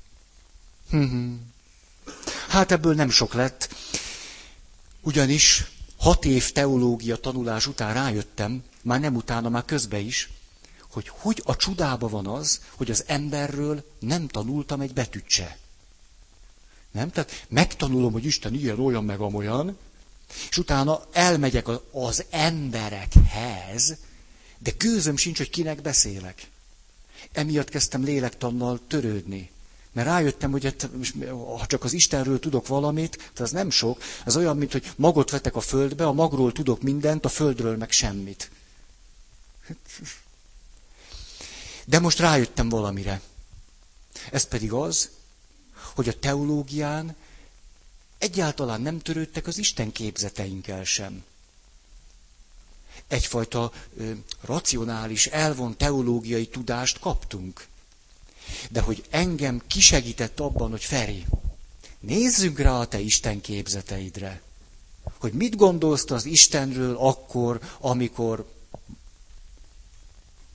Hát 2.50 2.72
ebből 2.72 2.94
nem 2.96 3.10
sok 3.10 3.34
lett, 3.34 3.76
ugyanis 5.02 5.72
hat 5.98 6.26
év 6.26 6.52
teológia 6.52 7.16
tanulás 7.16 7.68
után 7.68 7.94
rájöttem, 7.94 8.64
már 8.82 9.00
nem 9.00 9.16
utána, 9.16 9.50
már 9.50 9.66
közbe 9.66 10.00
is, 10.00 10.30
hogy 10.94 11.08
hogy 11.08 11.42
a 11.46 11.56
csudába 11.56 12.08
van 12.08 12.28
az, 12.28 12.60
hogy 12.76 12.92
az 12.92 13.04
emberről 13.08 13.84
nem 14.00 14.28
tanultam 14.28 14.82
egy 14.82 14.94
betűt 14.94 15.30
se. 15.30 15.58
Nem? 16.92 17.10
Tehát 17.12 17.46
megtanulom, 17.50 18.12
hogy 18.12 18.26
Isten 18.26 18.54
ilyen, 18.54 18.80
olyan, 18.80 19.04
meg 19.04 19.20
amolyan, 19.20 19.78
és 20.50 20.58
utána 20.58 21.06
elmegyek 21.12 21.68
az 21.92 22.26
emberekhez, 22.30 23.96
de 24.60 24.72
gőzöm 24.78 25.18
sincs, 25.18 25.38
hogy 25.38 25.50
kinek 25.50 25.82
beszélek. 25.82 26.48
Emiatt 27.32 27.70
kezdtem 27.70 28.04
lélektannal 28.04 28.80
törődni. 28.88 29.52
Mert 29.92 30.08
rájöttem, 30.08 30.52
hogy 30.52 30.64
hát, 30.64 30.90
ha 31.60 31.66
csak 31.66 31.84
az 31.84 31.94
Istenről 31.94 32.40
tudok 32.40 32.68
valamit, 32.68 33.32
az 33.38 33.52
nem 33.52 33.70
sok, 33.70 34.02
az 34.26 34.36
olyan, 34.36 34.58
mint 34.58 34.72
hogy 34.72 34.92
magot 34.96 35.30
vetek 35.30 35.56
a 35.56 35.60
földbe, 35.60 36.06
a 36.06 36.14
magról 36.14 36.52
tudok 36.52 36.82
mindent, 36.82 37.26
a 37.26 37.30
földről 37.30 37.78
meg 37.78 37.92
semmit. 37.92 38.52
De 41.86 42.00
most 42.00 42.20
rájöttem 42.20 42.70
valamire. 42.70 43.22
Ez 44.32 44.44
pedig 44.48 44.72
az, 44.74 45.10
hogy 45.96 46.08
a 46.08 46.20
teológián 46.20 47.16
egyáltalán 48.18 48.82
nem 48.82 49.00
törődtek 49.00 49.48
az 49.48 49.58
Isten 49.58 49.92
képzeteinkkel 49.92 50.84
sem. 50.84 51.24
Egyfajta 53.08 53.72
ö, 53.98 54.12
racionális, 54.42 55.28
elvon 55.28 55.78
teológiai 55.78 56.48
tudást 56.48 57.00
kaptunk. 57.00 57.68
De 58.70 58.82
hogy 58.82 59.04
engem 59.10 59.62
kisegített 59.68 60.40
abban, 60.40 60.70
hogy 60.70 60.84
Feri, 60.84 61.26
nézzünk 62.00 62.60
rá 62.60 62.80
a 62.80 62.88
te 62.88 63.00
Isten 63.00 63.42
képzeteidre. 63.42 64.42
Hogy 65.20 65.34
mit 65.34 65.56
gondolsz 65.56 66.12
az 66.12 66.26
Istenről 66.26 66.96
akkor, 66.98 67.60
amikor, 67.80 68.50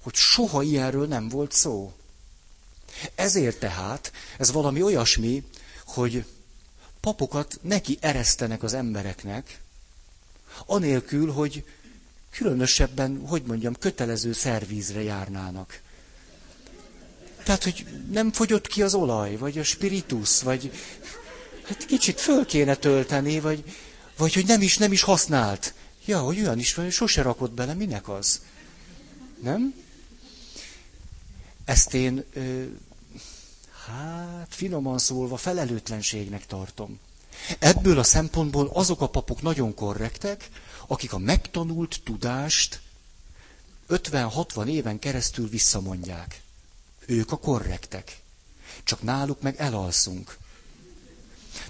hogy 0.08 0.16
soha 0.16 0.62
ilyenről 0.62 1.06
nem 1.06 1.28
volt 1.28 1.52
szó. 1.52 1.92
Ezért 3.14 3.58
tehát 3.58 4.12
ez 4.38 4.52
valami 4.52 4.82
olyasmi, 4.82 5.44
hogy 5.84 6.24
papokat 7.00 7.58
neki 7.62 7.98
eresztenek 8.00 8.62
az 8.62 8.72
embereknek, 8.72 9.60
anélkül, 10.66 11.32
hogy 11.32 11.64
különösebben, 12.30 13.26
hogy 13.26 13.42
mondjam, 13.42 13.74
kötelező 13.74 14.32
szervízre 14.32 15.02
járnának. 15.02 15.80
Tehát, 17.44 17.64
hogy 17.64 17.86
nem 18.10 18.32
fogyott 18.32 18.66
ki 18.66 18.82
az 18.82 18.94
olaj, 18.94 19.36
vagy 19.36 19.58
a 19.58 19.64
spiritus, 19.64 20.42
vagy 20.42 20.70
hát 21.64 21.86
kicsit 21.86 22.20
föl 22.20 22.46
kéne 22.46 22.74
tölteni, 22.74 23.40
vagy, 23.40 23.76
vagy 24.16 24.34
hogy 24.34 24.46
nem 24.46 24.62
is, 24.62 24.76
nem 24.76 24.92
is 24.92 25.02
használt. 25.02 25.74
Ja, 26.04 26.18
hogy 26.18 26.38
olyan 26.38 26.58
is 26.58 26.74
van, 26.74 26.90
sose 26.90 27.22
rakott 27.22 27.52
bele, 27.52 27.74
minek 27.74 28.08
az? 28.08 28.40
Nem? 29.42 29.86
Ezt 31.68 31.94
én 31.94 32.24
hát 33.86 34.46
finoman 34.54 34.98
szólva 34.98 35.36
felelőtlenségnek 35.36 36.46
tartom. 36.46 36.98
Ebből 37.58 37.98
a 37.98 38.02
szempontból 38.02 38.70
azok 38.72 39.00
a 39.00 39.08
papok 39.08 39.42
nagyon 39.42 39.74
korrektek, 39.74 40.48
akik 40.86 41.12
a 41.12 41.18
megtanult 41.18 42.00
tudást 42.04 42.80
50-60 43.88 44.66
éven 44.68 44.98
keresztül 44.98 45.48
visszamondják. 45.48 46.40
Ők 47.06 47.32
a 47.32 47.36
korrektek. 47.36 48.20
Csak 48.84 49.02
náluk 49.02 49.40
meg 49.40 49.54
elalszunk. 49.58 50.36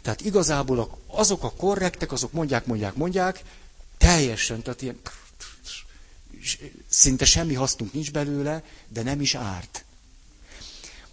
Tehát 0.02 0.20
igazából 0.20 0.98
azok 1.06 1.42
a 1.42 1.52
korrektek, 1.52 2.12
azok 2.12 2.32
mondják, 2.32 2.66
mondják, 2.66 2.94
mondják, 2.94 3.42
teljesen, 3.96 4.62
tehát 4.62 4.82
ilyen, 4.82 5.00
szinte 6.88 7.24
semmi 7.24 7.54
hasznunk 7.54 7.92
nincs 7.92 8.12
belőle, 8.12 8.62
de 8.88 9.02
nem 9.02 9.20
is 9.20 9.34
árt. 9.34 9.82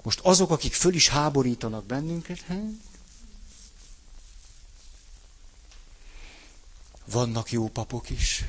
Most 0.06 0.20
azok, 0.20 0.52
akik 0.52 0.74
föl 0.74 0.94
is 0.94 1.08
háborítanak 1.08 1.86
bennünket, 1.86 2.42
hát, 2.42 2.60
vannak 7.06 7.52
jó 7.52 7.68
papok 7.68 8.10
is. 8.10 8.44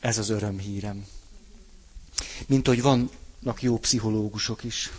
Ez 0.00 0.18
az 0.18 0.28
örömhírem. 0.28 1.06
Mint 2.46 2.66
hogy 2.66 2.82
vannak 2.82 3.62
jó 3.62 3.78
pszichológusok 3.78 4.64
is. 4.64 4.90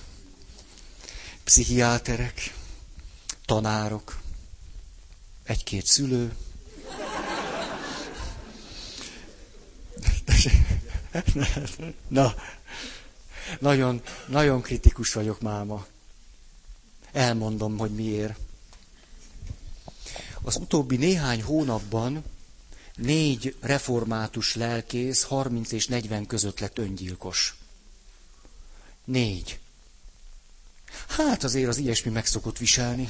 Pszichiáterek, 1.44 2.54
tanárok, 3.46 4.22
egy-két 5.44 5.86
szülő. 5.86 6.36
Na, 12.08 12.36
nagyon, 13.60 14.02
nagyon 14.28 14.62
kritikus 14.62 15.14
vagyok 15.14 15.42
máma. 15.42 15.86
Elmondom, 17.12 17.78
hogy 17.78 17.92
miért. 17.92 18.38
Az 20.42 20.56
utóbbi 20.56 20.98
néhány 20.98 21.44
hónapban 21.44 22.24
négy 22.96 23.56
református 23.62 24.56
lelkész 24.56 25.24
30 25.24 25.72
és 25.72 25.88
40 25.88 26.26
között 26.26 26.60
lett 26.60 26.78
öngyilkos. 26.78 27.56
Négy. 29.04 29.60
Hát 31.08 31.44
azért 31.44 31.68
az 31.68 31.78
ilyesmi 31.78 32.12
meg 32.12 32.26
szokott 32.26 32.58
viselni. 32.58 33.10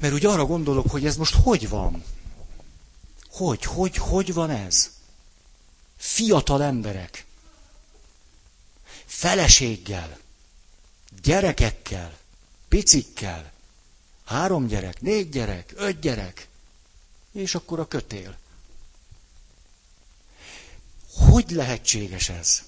Mert 0.00 0.14
úgy 0.14 0.26
arra 0.26 0.46
gondolok, 0.46 0.90
hogy 0.90 1.06
ez 1.06 1.16
most 1.16 1.34
hogy 1.34 1.68
van? 1.68 2.04
Hogy, 3.30 3.64
hogy, 3.64 3.96
hogy 3.96 4.32
van 4.32 4.50
ez? 4.50 4.90
Fiatal 5.96 6.62
emberek. 6.62 7.25
Feleséggel. 9.16 10.18
Gyerekekkel. 11.22 12.18
Picikkel. 12.68 13.52
Három 14.24 14.66
gyerek, 14.66 15.00
négy 15.00 15.28
gyerek, 15.28 15.72
öt 15.76 16.00
gyerek. 16.00 16.48
És 17.32 17.54
akkor 17.54 17.80
a 17.80 17.88
kötél. 17.88 18.36
Hogy 21.12 21.50
lehetséges 21.50 22.28
ez? 22.28 22.62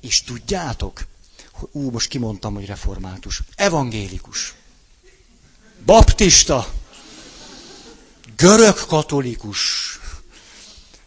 És 0.00 0.22
tudjátok, 0.22 1.06
hogy 1.50 1.68
ú, 1.72 1.90
most 1.90 2.08
kimondtam, 2.08 2.54
hogy 2.54 2.66
református, 2.66 3.42
evangélikus, 3.54 4.54
baptista, 5.84 6.72
görög 8.36 8.74
katolikus, 8.86 9.60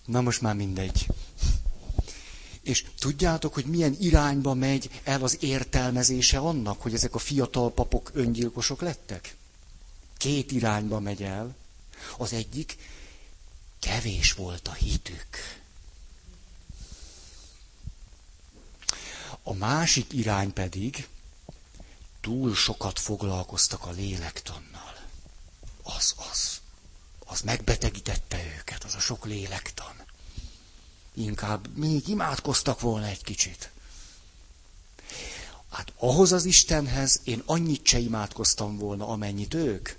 na 0.05 0.21
most 0.21 0.41
már 0.41 0.55
mindegy. 0.55 1.07
És 2.64 2.86
tudjátok, 2.99 3.53
hogy 3.53 3.66
milyen 3.66 3.95
irányba 3.99 4.53
megy 4.53 5.01
el 5.03 5.24
az 5.24 5.38
értelmezése 5.39 6.38
annak, 6.38 6.82
hogy 6.82 6.93
ezek 6.93 7.16
a 7.16 7.20
fiatal 7.20 7.72
papok 7.72 8.11
öngyilkosok 8.14 8.82
lettek? 8.82 9.36
Két 10.18 10.51
irányba 10.51 10.99
megy 10.99 11.24
el. 11.24 11.55
Az 12.18 12.34
egyik, 12.34 12.78
kevés 13.80 14.34
volt 14.34 14.68
a 14.68 14.74
hitük. 14.74 15.61
A 19.43 19.53
másik 19.53 20.14
irány 20.14 20.53
pedig, 20.53 21.07
túl 22.22 22.55
sokat 22.55 22.99
foglalkoztak 22.99 23.86
a 23.86 23.91
lélektannal. 23.91 24.95
Az, 25.84 26.14
az, 26.32 26.61
az 27.26 27.41
megbetegítette 27.41 28.43
őket, 28.57 28.84
az 28.84 28.95
a 28.95 28.99
sok 28.99 29.26
lélektan. 29.26 30.03
Inkább 31.14 31.78
még 31.78 32.07
imádkoztak 32.07 32.80
volna 32.80 33.05
egy 33.05 33.24
kicsit. 33.24 33.72
Hát 35.70 35.93
ahhoz 35.97 36.32
az 36.32 36.45
Istenhez 36.45 37.22
én 37.24 37.41
annyit 37.45 37.86
se 37.86 37.99
imádkoztam 37.99 38.78
volna, 38.78 39.07
amennyit 39.07 39.53
ők. 39.53 39.89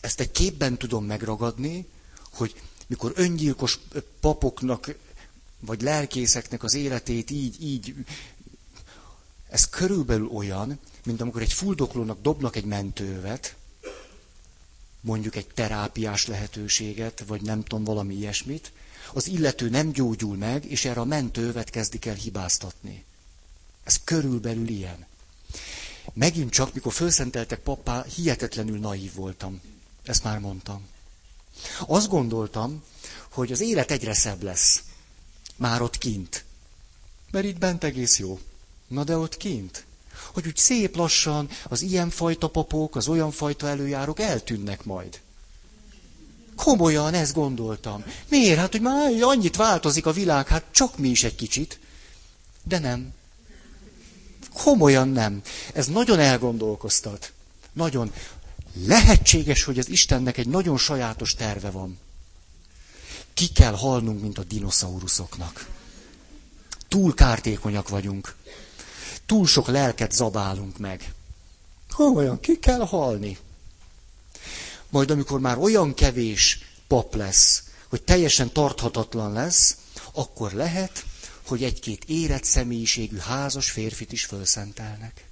Ezt 0.00 0.20
egy 0.20 0.30
képben 0.30 0.76
tudom 0.76 1.04
megragadni, 1.04 1.86
hogy 2.30 2.62
mikor 2.86 3.12
öngyilkos 3.14 3.78
papoknak, 4.20 4.94
vagy 5.60 5.82
lelkészeknek 5.82 6.62
az 6.62 6.74
életét 6.74 7.30
így, 7.30 7.62
így, 7.62 7.94
ez 9.48 9.68
körülbelül 9.68 10.26
olyan, 10.26 10.78
mint 11.04 11.20
amikor 11.20 11.42
egy 11.42 11.52
fuldoklónak 11.52 12.20
dobnak 12.22 12.56
egy 12.56 12.64
mentővet, 12.64 13.56
mondjuk 15.02 15.36
egy 15.36 15.46
terápiás 15.46 16.26
lehetőséget, 16.26 17.24
vagy 17.26 17.42
nem 17.42 17.62
tudom, 17.62 17.84
valami 17.84 18.14
ilyesmit, 18.14 18.72
az 19.12 19.26
illető 19.26 19.68
nem 19.68 19.90
gyógyul 19.90 20.36
meg, 20.36 20.64
és 20.64 20.84
erre 20.84 21.00
a 21.00 21.04
mentővet 21.04 21.70
kezdik 21.70 22.06
el 22.06 22.14
hibáztatni. 22.14 23.04
Ez 23.84 24.00
körülbelül 24.04 24.68
ilyen. 24.68 25.06
Megint 26.12 26.50
csak, 26.50 26.74
mikor 26.74 26.92
felszenteltek 26.92 27.58
papá, 27.58 28.04
hihetetlenül 28.04 28.78
naív 28.78 29.14
voltam. 29.14 29.60
Ezt 30.04 30.24
már 30.24 30.38
mondtam. 30.38 30.86
Azt 31.86 32.08
gondoltam, 32.08 32.82
hogy 33.28 33.52
az 33.52 33.60
élet 33.60 33.90
egyre 33.90 34.14
szebb 34.14 34.42
lesz. 34.42 34.82
Már 35.56 35.82
ott 35.82 35.98
kint. 35.98 36.44
Mert 37.30 37.44
itt 37.46 37.58
bent 37.58 37.84
egész 37.84 38.18
jó. 38.18 38.40
Na 38.86 39.04
de 39.04 39.16
ott 39.16 39.36
kint. 39.36 39.84
Hogy 40.32 40.46
úgy 40.46 40.56
szép 40.56 40.96
lassan 40.96 41.48
az 41.68 41.82
ilyen 41.82 42.10
fajta 42.10 42.48
papok, 42.48 42.96
az 42.96 43.08
olyan 43.08 43.30
fajta 43.30 43.68
előjárók 43.68 44.20
eltűnnek 44.20 44.84
majd. 44.84 45.20
Komolyan 46.56 47.14
ezt 47.14 47.34
gondoltam. 47.34 48.04
Miért? 48.28 48.58
Hát, 48.58 48.72
hogy 48.72 48.80
már 48.80 49.22
annyit 49.22 49.56
változik 49.56 50.06
a 50.06 50.12
világ, 50.12 50.48
hát 50.48 50.64
csak 50.70 50.98
mi 50.98 51.08
is 51.08 51.24
egy 51.24 51.34
kicsit. 51.34 51.78
De 52.62 52.78
nem. 52.78 53.12
Komolyan 54.52 55.08
nem. 55.08 55.42
Ez 55.74 55.86
nagyon 55.86 56.18
elgondolkoztat. 56.18 57.32
Nagyon. 57.72 58.12
Lehetséges, 58.86 59.64
hogy 59.64 59.78
az 59.78 59.88
Istennek 59.88 60.38
egy 60.38 60.48
nagyon 60.48 60.78
sajátos 60.78 61.34
terve 61.34 61.70
van. 61.70 61.98
Ki 63.34 63.48
kell 63.48 63.74
halnunk, 63.74 64.20
mint 64.20 64.38
a 64.38 64.44
dinoszauruszoknak. 64.44 65.68
Túl 66.88 67.14
kártékonyak 67.14 67.88
vagyunk. 67.88 68.34
Túl 69.26 69.46
sok 69.46 69.66
lelket 69.66 70.12
zabálunk 70.12 70.78
meg. 70.78 71.12
Olyan, 71.98 72.40
ki 72.40 72.58
kell 72.58 72.86
halni. 72.86 73.38
Majd 74.88 75.10
amikor 75.10 75.40
már 75.40 75.58
olyan 75.58 75.94
kevés 75.94 76.58
pap 76.86 77.14
lesz, 77.14 77.62
hogy 77.88 78.02
teljesen 78.02 78.52
tarthatatlan 78.52 79.32
lesz, 79.32 79.76
akkor 80.12 80.52
lehet, 80.52 81.04
hogy 81.46 81.64
egy-két 81.64 82.04
érett 82.06 82.44
személyiségű 82.44 83.16
házas 83.16 83.70
férfit 83.70 84.12
is 84.12 84.24
felszentelnek. 84.24 85.26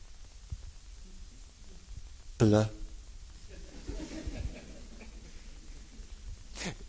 Plö. 2.36 2.62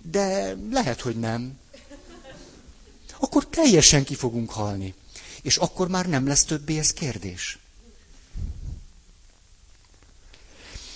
De 0.02 0.56
lehet, 0.72 1.02
hogy 1.02 1.20
nem. 1.20 1.60
Akkor 3.20 3.48
teljesen 3.48 4.04
ki 4.04 4.16
fogunk 4.16 4.52
halni. 4.52 4.94
És 5.42 5.58
akkor 5.58 5.88
már 5.88 6.08
nem 6.08 6.28
lesz 6.28 6.44
többé 6.44 6.78
ez 6.78 6.94
kérdés. 6.94 7.58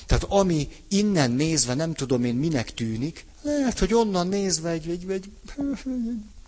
Tehát 0.06 0.24
ami 0.24 0.68
innen 0.88 1.32
nézve 1.32 1.74
nem 1.74 1.94
tudom 1.94 2.24
én 2.24 2.36
minek 2.36 2.74
tűnik, 2.74 3.26
lehet, 3.42 3.80
hogy 3.80 3.94
onnan 3.94 4.28
nézve 4.28 4.70
egy, 4.70 4.90
egy, 4.90 5.10
egy, 5.10 5.32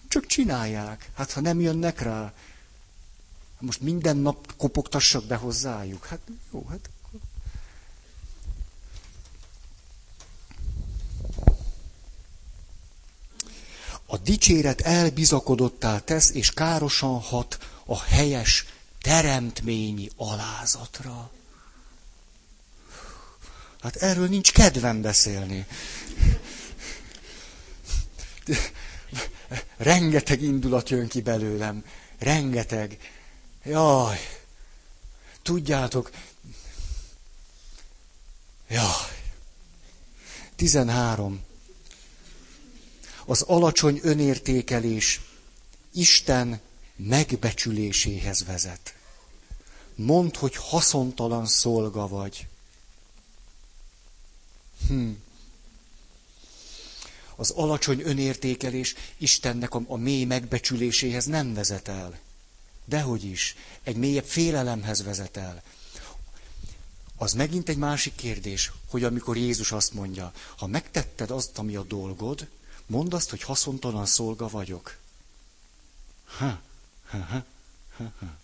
csak 0.07 0.25
csinálják. 0.25 1.09
Hát 1.13 1.31
ha 1.31 1.41
nem 1.41 1.59
jönnek 1.59 2.01
rá, 2.01 2.33
most 3.59 3.81
minden 3.81 4.17
nap 4.17 4.55
kopogtassak 4.57 5.25
be 5.25 5.35
hozzájuk. 5.35 6.05
Hát 6.05 6.19
jó, 6.51 6.65
hát 6.69 6.89
A 14.09 14.17
dicséret 14.17 14.81
elbizakodottá 14.81 15.99
tesz, 15.99 16.29
és 16.29 16.51
károsan 16.51 17.19
hat 17.19 17.57
a 17.85 18.01
helyes 18.01 18.65
teremtményi 19.01 20.09
alázatra. 20.15 21.31
Hát 23.81 23.95
erről 23.95 24.27
nincs 24.27 24.51
kedvem 24.51 25.01
beszélni. 25.01 25.65
Rengeteg 29.77 30.41
indulat 30.41 30.89
jön 30.89 31.07
ki 31.07 31.21
belőlem. 31.21 31.85
Rengeteg. 32.19 32.97
Jaj. 33.63 34.17
Tudjátok. 35.41 36.11
Jaj. 38.67 39.15
Tizenhárom 40.55 41.46
az 43.27 43.41
alacsony 43.41 43.99
önértékelés 44.03 45.21
Isten 45.93 46.59
megbecsüléséhez 46.95 48.45
vezet. 48.45 48.95
Mondd, 49.95 50.37
hogy 50.37 50.55
haszontalan 50.55 51.45
szolga 51.45 52.07
vagy. 52.07 52.47
Hm. 54.87 55.09
Az 57.35 57.49
alacsony 57.49 58.01
önértékelés 58.03 58.95
Istennek 59.17 59.73
a, 59.73 59.81
a 59.87 59.95
mély 59.95 60.23
megbecsüléséhez 60.23 61.25
nem 61.25 61.53
vezet 61.53 61.87
el. 61.87 62.19
Dehogy 62.85 63.23
is. 63.23 63.55
Egy 63.83 63.95
mélyebb 63.95 64.25
félelemhez 64.25 65.03
vezet 65.03 65.37
el. 65.37 65.63
Az 67.17 67.33
megint 67.33 67.69
egy 67.69 67.77
másik 67.77 68.15
kérdés, 68.15 68.71
hogy 68.89 69.03
amikor 69.03 69.37
Jézus 69.37 69.71
azt 69.71 69.93
mondja, 69.93 70.33
ha 70.57 70.67
megtetted 70.67 71.31
azt, 71.31 71.57
ami 71.57 71.75
a 71.75 71.83
dolgod, 71.83 72.47
Mondd 72.87 73.13
azt, 73.13 73.29
hogy 73.29 73.41
haszontalan 73.41 74.05
szolga 74.05 74.47
vagyok. 74.47 74.97
Ha, 76.25 76.61
ha, 77.07 77.17
ha, 77.17 77.43
ha, 77.97 78.11
ha. 78.19 78.37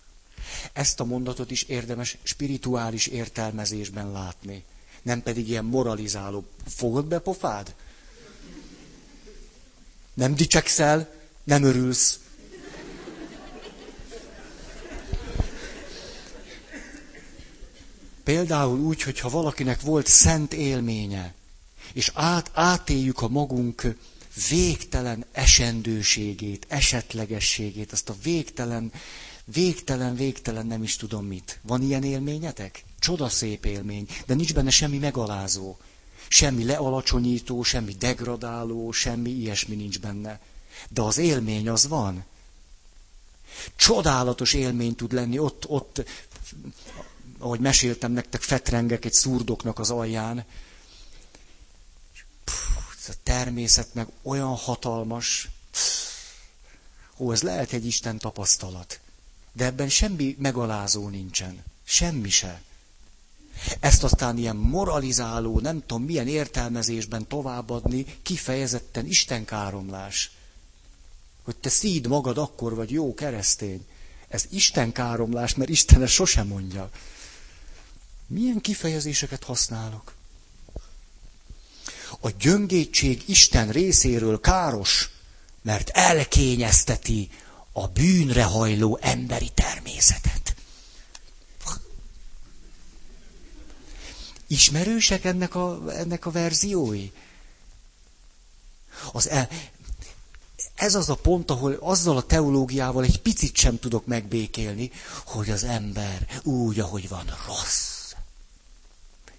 Ezt 0.73 0.99
a 0.99 1.05
mondatot 1.05 1.51
is 1.51 1.63
érdemes 1.63 2.17
spirituális 2.23 3.07
értelmezésben 3.07 4.11
látni. 4.11 4.63
Nem 5.01 5.23
pedig 5.23 5.49
ilyen 5.49 5.65
moralizáló. 5.65 6.45
Fogod 6.67 7.05
be 7.05 7.19
pofád? 7.19 7.75
Nem 10.13 10.35
dicsekszel, 10.35 11.13
nem 11.43 11.63
örülsz. 11.63 12.19
Például 18.23 18.79
úgy, 18.79 19.01
hogyha 19.01 19.29
valakinek 19.29 19.81
volt 19.81 20.07
szent 20.07 20.53
élménye, 20.53 21.33
és 21.93 22.11
át, 22.13 22.51
átéljük 22.53 23.21
a 23.21 23.27
magunk 23.27 23.95
végtelen 24.49 25.25
esendőségét, 25.31 26.65
esetlegességét, 26.69 27.91
azt 27.91 28.09
a 28.09 28.15
végtelen, 28.23 28.91
végtelen, 29.45 30.15
végtelen 30.15 30.65
nem 30.65 30.83
is 30.83 30.95
tudom 30.95 31.25
mit. 31.25 31.59
Van 31.61 31.81
ilyen 31.81 32.03
élményetek? 32.03 32.83
Csodaszép 32.99 33.65
élmény, 33.65 34.07
de 34.25 34.33
nincs 34.33 34.53
benne 34.53 34.69
semmi 34.69 34.97
megalázó. 34.97 35.77
Semmi 36.27 36.63
lealacsonyító, 36.63 37.63
semmi 37.63 37.93
degradáló, 37.93 38.91
semmi 38.91 39.29
ilyesmi 39.29 39.75
nincs 39.75 39.99
benne. 39.99 40.39
De 40.89 41.01
az 41.01 41.17
élmény 41.17 41.69
az 41.69 41.87
van. 41.87 42.25
Csodálatos 43.75 44.53
élmény 44.53 44.95
tud 44.95 45.13
lenni, 45.13 45.39
ott, 45.39 45.67
ott, 45.67 46.03
ahogy 47.37 47.59
meséltem 47.59 48.11
nektek, 48.11 48.41
fetrengek 48.41 49.05
egy 49.05 49.13
szurdoknak 49.13 49.79
az 49.79 49.89
alján. 49.89 50.45
Puh, 53.05 53.15
a 53.15 53.17
természet 53.23 53.93
meg 53.93 54.07
olyan 54.21 54.55
hatalmas. 54.55 55.49
Ó, 57.17 57.31
ez 57.31 57.41
lehet 57.41 57.71
egy 57.71 57.85
Isten 57.85 58.17
tapasztalat. 58.17 58.99
De 59.51 59.65
ebben 59.65 59.89
semmi 59.89 60.35
megalázó 60.39 61.09
nincsen. 61.09 61.63
Semmi 61.83 62.29
se. 62.29 62.61
Ezt 63.79 64.03
aztán 64.03 64.37
ilyen 64.37 64.55
moralizáló, 64.55 65.59
nem 65.59 65.83
tudom 65.85 66.03
milyen 66.03 66.27
értelmezésben 66.27 67.27
továbbadni, 67.27 68.05
kifejezetten 68.21 69.05
istenkáromlás. 69.05 70.31
Hogy 71.43 71.55
te 71.55 71.69
szíd 71.69 72.07
magad 72.07 72.37
akkor 72.37 72.75
vagy 72.75 72.91
jó 72.91 73.13
keresztény. 73.13 73.85
Ez 74.27 74.45
istenkáromlás, 74.49 75.55
mert 75.55 75.69
Isten 75.69 76.01
ezt 76.01 76.13
sosem 76.13 76.47
mondja. 76.47 76.89
Milyen 78.27 78.61
kifejezéseket 78.61 79.43
használok? 79.43 80.12
A 82.25 82.29
gyöngétség 82.39 83.23
Isten 83.25 83.69
részéről 83.71 84.39
káros, 84.39 85.09
mert 85.61 85.89
elkényezteti 85.89 87.29
a 87.71 87.87
bűnre 87.87 88.43
hajló 88.43 88.97
emberi 89.01 89.49
természetet. 89.53 90.55
Ismerősek 94.47 95.25
ennek 95.25 95.55
a, 95.55 95.81
ennek 95.97 96.25
a 96.25 96.31
verziói? 96.31 97.11
Az 99.11 99.29
el, 99.29 99.49
ez 100.75 100.95
az 100.95 101.09
a 101.09 101.15
pont, 101.15 101.49
ahol 101.51 101.77
azzal 101.79 102.17
a 102.17 102.21
teológiával 102.25 103.03
egy 103.03 103.21
picit 103.21 103.55
sem 103.55 103.79
tudok 103.79 104.05
megbékélni, 104.05 104.91
hogy 105.25 105.49
az 105.49 105.63
ember 105.63 106.41
úgy, 106.43 106.79
ahogy 106.79 107.09
van, 107.09 107.25
rossz. 107.47 107.92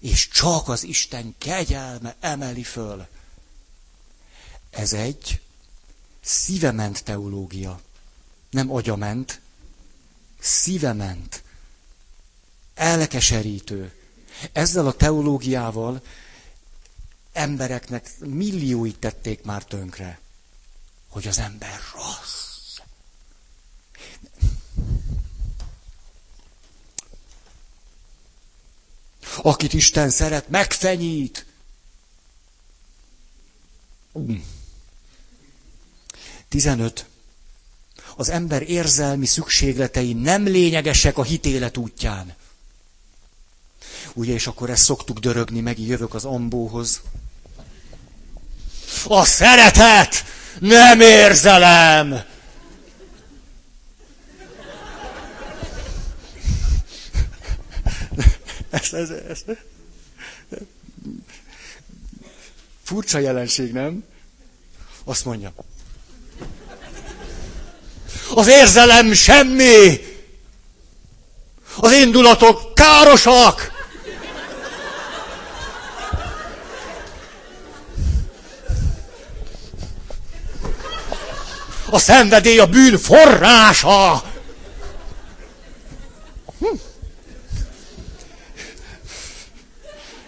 És 0.05 0.27
csak 0.27 0.67
az 0.69 0.83
Isten 0.83 1.35
kegyelme 1.37 2.15
emeli 2.19 2.63
föl. 2.63 3.07
Ez 4.69 4.93
egy 4.93 5.41
szívement 6.21 7.03
teológia. 7.03 7.81
Nem 8.49 8.71
agyament, 8.71 9.41
szívement. 10.39 11.43
Elkeserítő. 12.73 13.93
Ezzel 14.51 14.87
a 14.87 14.93
teológiával 14.93 16.01
embereknek 17.33 18.19
millióit 18.19 18.99
tették 18.99 19.43
már 19.43 19.63
tönkre, 19.63 20.19
hogy 21.09 21.27
az 21.27 21.37
ember 21.39 21.79
rossz. 21.93 22.44
Akit 29.45 29.73
Isten 29.73 30.09
szeret, 30.09 30.49
megfenyít. 30.49 31.45
15. 36.49 37.05
Az 38.15 38.29
ember 38.29 38.69
érzelmi 38.69 39.25
szükségletei 39.25 40.13
nem 40.13 40.43
lényegesek 40.43 41.17
a 41.17 41.23
hitélet 41.23 41.77
útján. 41.77 42.35
Ugye, 44.13 44.33
és 44.33 44.47
akkor 44.47 44.69
ezt 44.69 44.83
szoktuk 44.83 45.19
dörögni, 45.19 45.59
meg 45.59 45.79
jövök 45.79 46.13
az 46.13 46.25
ambóhoz. 46.25 47.01
A 49.07 49.25
szeretet 49.25 50.23
nem 50.59 51.01
érzelem! 51.01 52.34
Ez, 58.75 58.93
ez, 58.93 59.09
ez. 59.29 59.43
Furcsa 62.83 63.19
jelenség, 63.19 63.71
nem? 63.71 64.03
Azt 65.03 65.25
mondja. 65.25 65.53
Az 68.33 68.47
érzelem 68.47 69.13
semmi! 69.13 69.99
Az 71.77 71.91
indulatok 71.91 72.73
károsak! 72.73 73.71
A 81.89 81.99
szenvedély 81.99 82.59
a 82.59 82.65
bűn 82.65 82.97
forrása. 82.97 84.23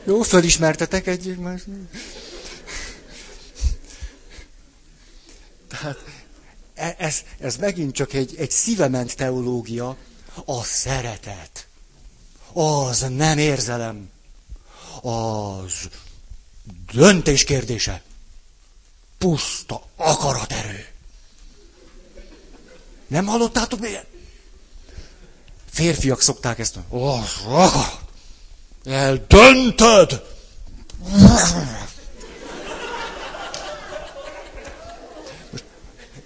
Jó, 0.08 0.22
fölismertetek 0.22 1.08
egy... 1.08 1.38
Tehát 5.68 5.98
e, 6.76 6.96
ez, 6.98 7.24
ez 7.40 7.56
megint 7.56 7.94
csak 7.96 8.14
egy, 8.14 8.36
egy 8.38 8.52
szívement 8.52 9.16
teológia, 9.16 9.98
a 10.46 10.64
szeretet. 10.64 11.68
Az 12.54 13.06
nem 13.10 13.38
érzelem. 13.38 14.10
Az 15.02 15.72
döntés 16.94 17.44
kérdése. 17.44 18.02
Puszta 19.18 19.88
akaraterő. 19.96 20.86
Nem 23.08 23.26
hallottátok 23.26 23.80
még? 23.80 23.98
Férfiak 25.72 26.22
szokták 26.22 26.60
ezt 26.60 26.76
mondani. 26.76 27.04
Oh, 27.46 28.06
Eldöntöd! 28.88 30.22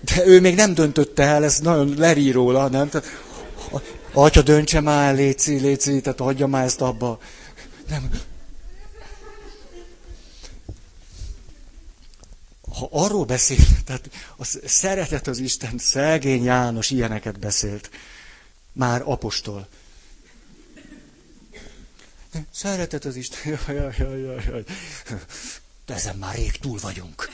De 0.01 0.25
ő 0.25 0.39
még 0.39 0.55
nem 0.55 0.73
döntötte 0.73 1.23
el, 1.23 1.43
ez 1.43 1.59
nagyon 1.59 1.93
lerí 1.97 2.31
róla, 2.31 2.67
nem? 2.67 2.89
Atya, 4.13 4.41
döntse 4.41 4.79
már, 4.79 5.15
léci, 5.15 5.59
léci, 5.59 6.01
tehát 6.01 6.19
hagyja 6.19 6.47
már 6.47 6.65
ezt 6.65 6.81
abba. 6.81 7.19
Nem. 7.89 8.09
ha 12.77 12.87
arról 12.91 13.25
beszél, 13.25 13.57
tehát 13.85 14.09
a 14.37 14.45
szeretet 14.65 15.27
az 15.27 15.39
Isten, 15.39 15.77
Szelgény 15.77 16.43
János 16.43 16.89
ilyeneket 16.89 17.39
beszélt, 17.39 17.89
már 18.73 19.01
apostol. 19.05 19.67
Szeretet 22.53 23.05
az 23.05 23.15
Isten, 23.15 23.39
jaj, 23.67 23.95
jaj, 23.97 24.19
jaj, 24.19 24.43
jaj. 24.47 24.63
De 25.85 25.93
ezen 25.93 26.15
már 26.17 26.35
rég 26.35 26.51
túl 26.57 26.79
vagyunk. 26.79 27.29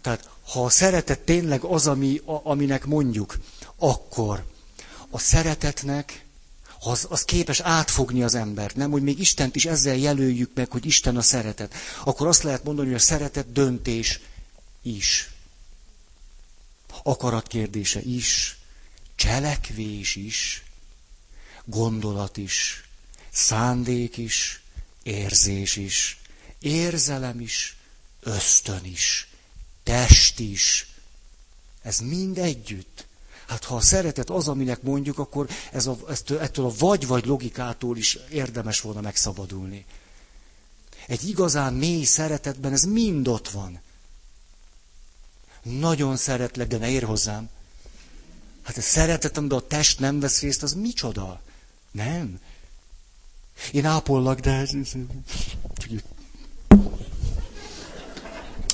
Tehát, 0.00 0.28
ha 0.52 0.64
a 0.64 0.70
szeretet 0.70 1.20
tényleg 1.20 1.62
az, 1.62 1.86
ami, 1.86 2.20
aminek 2.24 2.84
mondjuk, 2.84 3.38
akkor 3.76 4.44
a 5.10 5.18
szeretetnek 5.18 6.24
az, 6.80 7.06
az 7.08 7.24
képes 7.24 7.60
átfogni 7.60 8.22
az 8.22 8.34
embert, 8.34 8.76
nem? 8.76 8.90
Hogy 8.90 9.02
még 9.02 9.18
Istent 9.18 9.56
is 9.56 9.64
ezzel 9.66 9.96
jelöljük 9.96 10.50
meg, 10.54 10.70
hogy 10.70 10.86
Isten 10.86 11.16
a 11.16 11.22
szeretet. 11.22 11.74
Akkor 12.04 12.26
azt 12.26 12.42
lehet 12.42 12.64
mondani, 12.64 12.86
hogy 12.86 12.96
a 12.96 13.00
szeretet 13.00 13.52
döntés 13.52 14.20
is. 14.82 15.30
Akarat 17.02 17.46
kérdése 17.46 18.00
is, 18.02 18.58
cselekvés 19.14 20.16
is, 20.16 20.64
gondolat 21.66 22.36
is, 22.36 22.88
szándék 23.30 24.16
is, 24.16 24.62
érzés 25.02 25.76
is, 25.76 26.20
érzelem 26.58 27.40
is, 27.40 27.76
ösztön 28.20 28.84
is, 28.84 29.28
test 29.82 30.38
is. 30.38 30.88
Ez 31.82 31.98
mind 31.98 32.38
együtt. 32.38 33.06
Hát 33.46 33.64
ha 33.64 33.76
a 33.76 33.80
szeretet 33.80 34.30
az, 34.30 34.48
aminek 34.48 34.82
mondjuk, 34.82 35.18
akkor 35.18 35.48
ez 35.72 35.86
a, 35.86 35.98
ettől, 36.08 36.38
ettől 36.38 36.66
a 36.66 36.74
vagy-vagy 36.78 37.26
logikától 37.26 37.96
is 37.96 38.18
érdemes 38.30 38.80
volna 38.80 39.00
megszabadulni. 39.00 39.84
Egy 41.06 41.28
igazán 41.28 41.74
mély 41.74 42.04
szeretetben 42.04 42.72
ez 42.72 42.84
mind 42.84 43.28
ott 43.28 43.48
van. 43.48 43.80
Nagyon 45.62 46.16
szeretlek, 46.16 46.66
de 46.68 46.78
ne 46.78 46.88
ér 46.88 47.02
hozzám. 47.02 47.48
Hát 48.62 48.76
a 48.76 48.80
szeretetem, 48.80 49.48
de 49.48 49.54
a 49.54 49.66
test 49.66 49.98
nem 49.98 50.20
vesz 50.20 50.40
részt, 50.40 50.62
az 50.62 50.72
micsoda? 50.72 51.40
Nem. 51.96 52.40
Én 53.72 53.84
ápollak, 53.84 54.40
de... 54.40 54.66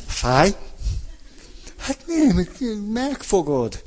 Fáj? 0.06 0.56
Hát 1.76 2.04
nem, 2.06 2.48
megfogod. 2.92 3.82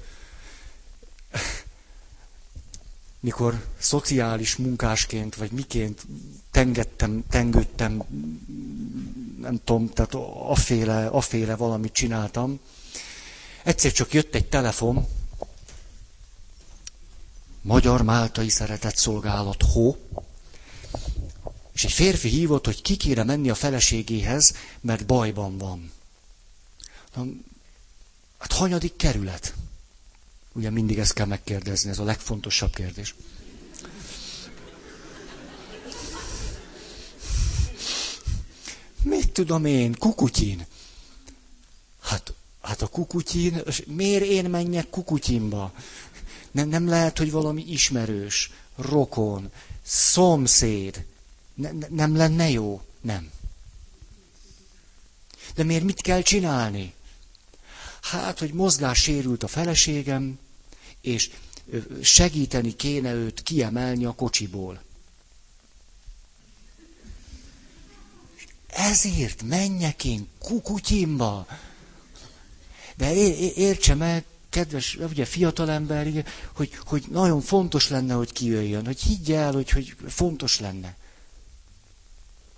Mikor 3.20 3.66
szociális 3.80 4.56
munkásként, 4.56 5.36
vagy 5.36 5.52
miként 5.52 6.06
tengettem, 6.52 7.24
tengődtem, 7.30 8.04
nem 9.42 9.60
tudom, 9.64 9.90
tehát 9.90 10.14
aféle, 10.48 11.08
aféle 11.08 11.56
valamit 11.56 11.94
csináltam, 11.94 12.60
egyszer 13.64 13.92
csak 13.92 14.14
jött 14.14 14.36
egy 14.36 14.50
telefon, 14.50 15.08
Magyar 17.66 18.02
Máltai 18.02 18.50
Szeretett 18.50 18.96
Szolgálat, 18.96 19.64
HO, 19.64 19.96
és 21.74 21.84
egy 21.84 21.92
férfi 21.92 22.30
hívott, 22.30 22.66
hogy 22.66 22.82
ki 22.82 22.98
kéne 22.98 23.24
menni 23.24 23.50
a 23.50 23.56
feleségéhez, 23.56 24.56
mert 24.82 25.06
bajban 25.06 25.58
van. 25.58 25.92
Na, 27.16 27.26
hát 28.38 28.52
hanyadik 28.52 28.96
kerület? 28.96 29.54
Ugye 30.54 30.70
mindig 30.70 30.98
ezt 31.00 31.14
kell 31.14 31.26
megkérdezni, 31.26 31.90
ez 31.90 32.00
a 32.00 32.04
legfontosabb 32.04 32.74
kérdés. 32.74 33.16
Mit 39.02 39.32
tudom 39.32 39.66
én, 39.66 39.96
kukutyin? 39.96 40.66
Hát, 42.02 42.34
hát 42.62 42.82
a 42.82 42.88
kukutyin, 42.88 43.62
miért 43.86 44.24
én 44.24 44.50
menjek 44.50 44.90
kukutyinba? 44.90 45.74
Nem, 46.56 46.70
nem 46.70 46.88
lehet, 46.88 47.18
hogy 47.18 47.32
valami 47.32 47.64
ismerős, 47.68 48.52
rokon, 48.76 49.52
szomszéd. 49.84 51.06
Ne, 51.54 51.72
ne, 51.72 51.88
nem 51.90 52.16
lenne 52.16 52.50
jó? 52.50 52.82
Nem. 53.02 53.32
De 55.56 55.64
miért 55.64 55.84
mit 55.84 56.02
kell 56.02 56.22
csinálni? 56.22 56.94
Hát, 58.02 58.40
hogy 58.40 58.54
mozgás 58.54 59.02
sérült 59.02 59.44
a 59.44 59.48
feleségem, 59.48 60.40
és 61.02 61.30
segíteni 62.02 62.76
kéne 62.76 63.14
őt 63.14 63.44
kiemelni 63.44 64.06
a 64.06 64.12
kocsiból. 64.16 64.84
Ezért 68.68 69.42
menjek 69.44 70.04
én 70.04 70.28
kukutyimba. 70.40 71.48
De 72.96 73.14
értse 73.56 73.96
meg, 73.96 74.26
kedves, 74.56 74.96
ugye 74.96 75.26
fiatalember, 75.26 76.26
hogy, 76.54 76.70
hogy 76.86 77.04
nagyon 77.12 77.42
fontos 77.42 77.90
lenne, 77.90 78.14
hogy 78.14 78.32
kijöjjön, 78.32 78.86
hogy 78.86 79.00
higgye 79.00 79.38
el, 79.40 79.52
hogy, 79.54 79.70
hogy 79.70 79.96
fontos 80.08 80.60
lenne. 80.60 80.96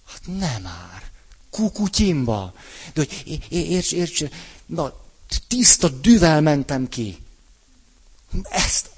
Hát 0.08 0.22
nem 0.38 0.62
már. 0.62 1.04
Kukutyimba. 1.50 2.54
De 2.94 3.06
hogy 3.06 3.46
érts, 3.50 3.92
érts, 3.92 4.24
na, 4.66 4.94
tiszta 5.48 5.90
düvel 5.90 6.42
mentem 6.42 6.90
ki. 6.90 7.18
Ezt, 8.44 8.90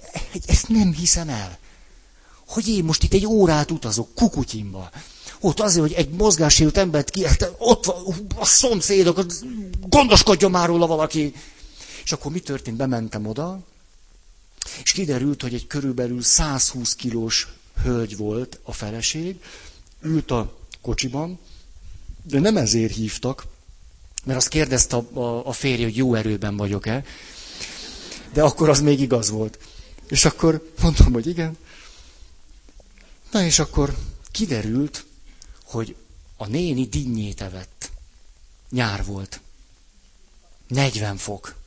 ezt 0.46 0.68
nem 0.68 0.94
hiszem 0.94 1.30
el. 1.30 1.58
Hogy 2.48 2.68
én 2.68 2.84
most 2.84 3.04
itt 3.04 3.14
egy 3.14 3.26
órát 3.26 3.72
utazok 3.72 4.16
kukutyimba. 4.16 4.90
Ott 5.40 5.60
azért, 5.60 5.82
hogy 5.88 5.94
egy 5.94 6.10
mozgássérült 6.10 6.78
embert 6.78 7.10
ki, 7.10 7.26
hát 7.26 7.52
ott 7.58 7.86
van 7.86 8.28
a 8.36 8.46
szomszédok, 8.46 9.26
gondoskodjon 9.88 10.52
már 10.52 10.68
róla 10.68 10.88
valaki. 10.88 11.34
És 12.10 12.16
akkor 12.16 12.32
mi 12.32 12.40
történt? 12.40 12.78
Bementem 12.78 13.26
oda, 13.26 13.60
és 14.84 14.92
kiderült, 14.92 15.42
hogy 15.42 15.54
egy 15.54 15.68
körülbelül 15.68 16.22
120 16.22 16.96
kilós 16.96 17.48
hölgy 17.84 18.18
volt 18.18 18.60
a 18.64 18.74
feleség, 18.74 19.44
ült 20.02 20.32
a 20.32 20.58
kocsiban, 20.82 21.40
de 22.24 22.40
nem 22.40 22.58
ezért 22.58 22.94
hívtak, 22.94 23.46
mert 24.24 24.38
azt 24.38 24.48
kérdezte 24.48 24.96
a, 24.96 25.20
a, 25.20 25.48
a 25.48 25.52
férje, 25.52 25.86
hogy 25.86 25.96
jó 25.96 26.16
erőben 26.16 26.58
vagyok-e, 26.58 27.06
de 28.34 28.42
akkor 28.44 28.70
az 28.70 28.80
még 28.82 29.00
igaz 29.00 29.30
volt. 29.30 29.60
És 30.08 30.26
akkor 30.26 30.74
mondtam, 30.82 31.14
hogy 31.14 31.28
igen. 31.28 31.58
Na 33.32 33.44
és 33.44 33.60
akkor 33.60 33.98
kiderült, 34.32 35.06
hogy 35.64 35.96
a 36.38 36.48
néni 36.48 36.86
dinnyét 36.86 37.42
evett. 37.42 37.92
Nyár 38.70 39.06
volt. 39.06 39.40
40 40.68 41.18
fok. 41.18 41.59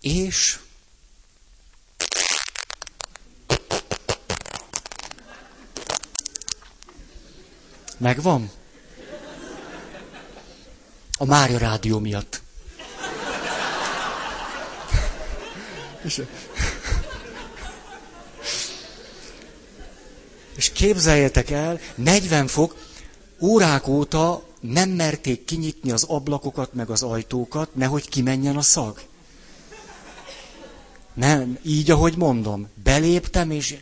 És 0.00 0.58
Megvan? 7.98 8.50
A 11.18 11.24
Mária 11.24 11.58
Rádió 11.58 11.98
miatt. 11.98 12.40
És, 16.04 16.22
és 20.56 20.72
képzeljetek 20.72 21.50
el, 21.50 21.80
40 21.94 22.46
fok, 22.46 22.76
órák 23.40 23.86
óta 23.86 24.46
nem 24.60 24.88
merték 24.88 25.44
kinyitni 25.44 25.90
az 25.90 26.02
ablakokat, 26.02 26.72
meg 26.72 26.90
az 26.90 27.02
ajtókat, 27.02 27.74
nehogy 27.74 28.08
kimenjen 28.08 28.56
a 28.56 28.62
szag. 28.62 29.00
Nem, 31.18 31.58
így, 31.62 31.90
ahogy 31.90 32.16
mondom. 32.16 32.68
Beléptem, 32.82 33.50
és... 33.50 33.76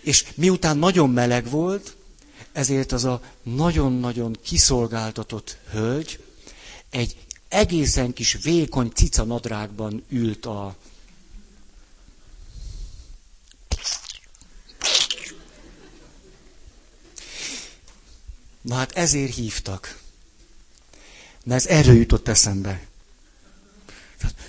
És 0.00 0.24
miután 0.34 0.76
nagyon 0.78 1.10
meleg 1.10 1.50
volt, 1.50 1.96
ezért 2.52 2.92
az 2.92 3.04
a 3.04 3.20
nagyon-nagyon 3.42 4.36
kiszolgáltatott 4.42 5.58
hölgy 5.70 6.24
egy 6.90 7.16
egészen 7.48 8.12
kis 8.12 8.38
vékony 8.42 8.90
cica 8.94 9.24
nadrágban 9.24 10.04
ült 10.08 10.46
a 10.46 10.76
Na 18.60 18.74
hát 18.74 18.92
ezért 18.92 19.34
hívtak. 19.34 19.98
Mert 21.44 21.64
ez 21.64 21.78
erről 21.78 21.94
jutott 21.94 22.28
eszembe. 22.28 22.86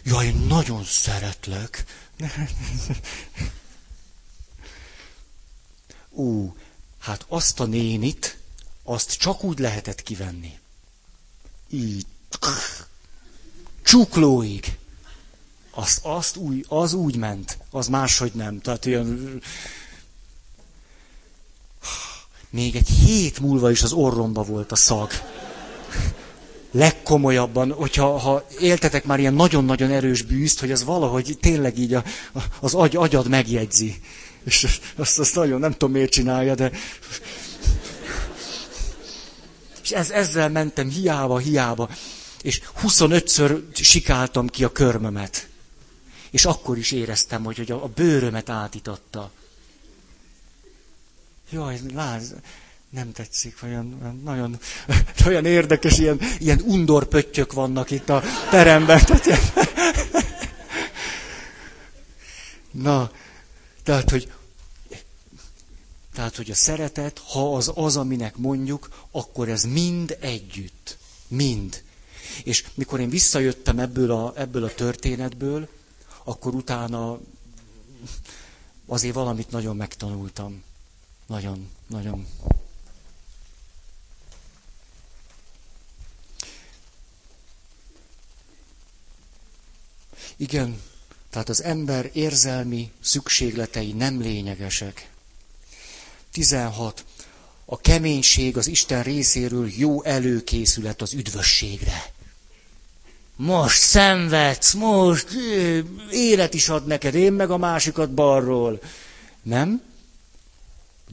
Jaj, 0.03 0.26
én 0.26 0.36
nagyon 0.36 0.84
szeretlek. 0.84 1.86
Ú, 6.09 6.55
hát 6.99 7.26
azt 7.28 7.59
a 7.59 7.65
nénit, 7.65 8.38
azt 8.84 9.11
csak 9.18 9.43
úgy 9.43 9.59
lehetett 9.59 10.03
kivenni. 10.03 10.59
Így. 11.70 12.05
Csuklóig. 13.84 14.78
Azt, 15.72 15.99
azt 16.05 16.36
úgy, 16.36 16.65
az 16.70 16.93
úgy 16.93 17.15
ment, 17.15 17.57
az 17.70 17.88
máshogy 17.88 18.32
nem. 18.34 18.61
Tehát 18.61 18.86
ilyen... 18.86 19.41
Még 22.49 22.76
egy 22.76 22.88
hét 22.89 23.39
múlva 23.39 23.72
is 23.72 23.82
az 23.84 23.91
orromba 23.91 24.43
volt 24.43 24.72
a 24.72 24.76
szag 24.76 25.11
legkomolyabban, 26.72 27.72
hogyha 27.72 28.18
ha 28.18 28.47
éltetek 28.59 29.05
már 29.05 29.20
ilyen 29.20 29.34
nagyon-nagyon 29.34 29.91
erős 29.91 30.22
bűzt, 30.22 30.59
hogy 30.59 30.72
ez 30.72 30.84
valahogy 30.84 31.38
tényleg 31.41 31.78
így 31.78 31.93
a, 31.93 32.03
az 32.59 32.74
agy, 32.74 32.95
agyad 32.95 33.28
megjegyzi. 33.28 33.95
És 34.43 34.80
azt, 34.95 35.20
azt 35.20 35.36
nagyon 35.36 35.59
nem 35.59 35.72
tudom 35.72 35.91
miért 35.91 36.11
csinálja, 36.11 36.55
de... 36.55 36.72
És 39.84 39.91
ez, 39.91 40.09
ezzel 40.09 40.49
mentem 40.49 40.89
hiába, 40.89 41.38
hiába. 41.38 41.89
És 42.41 42.61
25-ször 42.84 43.61
sikáltam 43.74 44.47
ki 44.47 44.63
a 44.63 44.72
körmömet. 44.72 45.47
És 46.32 46.45
akkor 46.45 46.78
is 46.78 46.91
éreztem, 46.91 47.43
hogy, 47.43 47.57
hogy 47.57 47.72
a, 47.72 47.84
a 47.84 47.88
bőrömet 47.88 48.49
átitatta. 48.49 49.32
Jaj, 51.49 51.80
láz, 51.93 52.34
nem 52.98 53.12
tetszik, 53.12 53.58
olyan, 53.64 54.20
nagyon, 54.24 54.60
olyan 55.28 55.45
érdekes, 55.45 55.98
ilyen, 55.98 56.20
ilyen 56.39 56.62
undorpöttyök 56.66 57.54
vannak 57.54 57.91
itt 57.91 58.10
a 58.10 58.24
teremben. 58.50 59.02
Na, 62.72 63.12
tehát, 63.84 64.10
hogy, 64.10 64.32
tehát, 66.14 66.36
hogy 66.36 66.52
a 66.52 66.56
szeretet, 66.56 67.22
ha 67.26 67.56
az 67.56 67.72
az, 67.76 67.98
aminek 67.98 68.38
mondjuk, 68.38 69.08
akkor 69.12 69.50
ez 69.50 69.64
mind 69.64 70.18
együtt. 70.20 70.98
Mind. 71.28 71.84
És 72.43 72.66
mikor 72.74 73.00
én 73.00 73.10
visszajöttem 73.10 73.80
ebből 73.80 74.12
a, 74.12 74.34
ebből 74.36 74.64
a 74.64 74.74
történetből, 74.74 75.68
akkor 76.24 76.56
utána 76.56 77.20
azért 78.86 79.14
valamit 79.14 79.52
nagyon 79.52 79.76
megtanultam. 79.76 80.64
Nagyon, 81.28 81.70
nagyon. 81.88 82.28
Igen, 90.36 90.82
Tehát 91.30 91.49
az 91.49 91.63
ember 91.63 92.09
érzelmi 92.13 92.91
szükségletei 93.01 93.91
nem 93.91 94.21
lényegesek. 94.21 95.09
16. 96.32 97.05
A 97.65 97.78
keménység 97.82 98.57
az 98.57 98.67
Isten 98.67 99.03
részéről 99.03 99.69
jó 99.75 100.03
előkészület 100.03 101.01
az 101.01 101.13
üdvösségre. 101.13 102.11
Most 103.36 103.82
szenvedsz, 103.82 104.73
most 104.73 105.28
élet 106.11 106.53
is 106.53 106.69
ad 106.69 106.86
neked, 106.86 107.15
én 107.15 107.34
meg 107.34 107.49
a 107.51 107.57
másikat 107.57 108.11
balról. 108.13 108.80
Nem? 109.41 109.82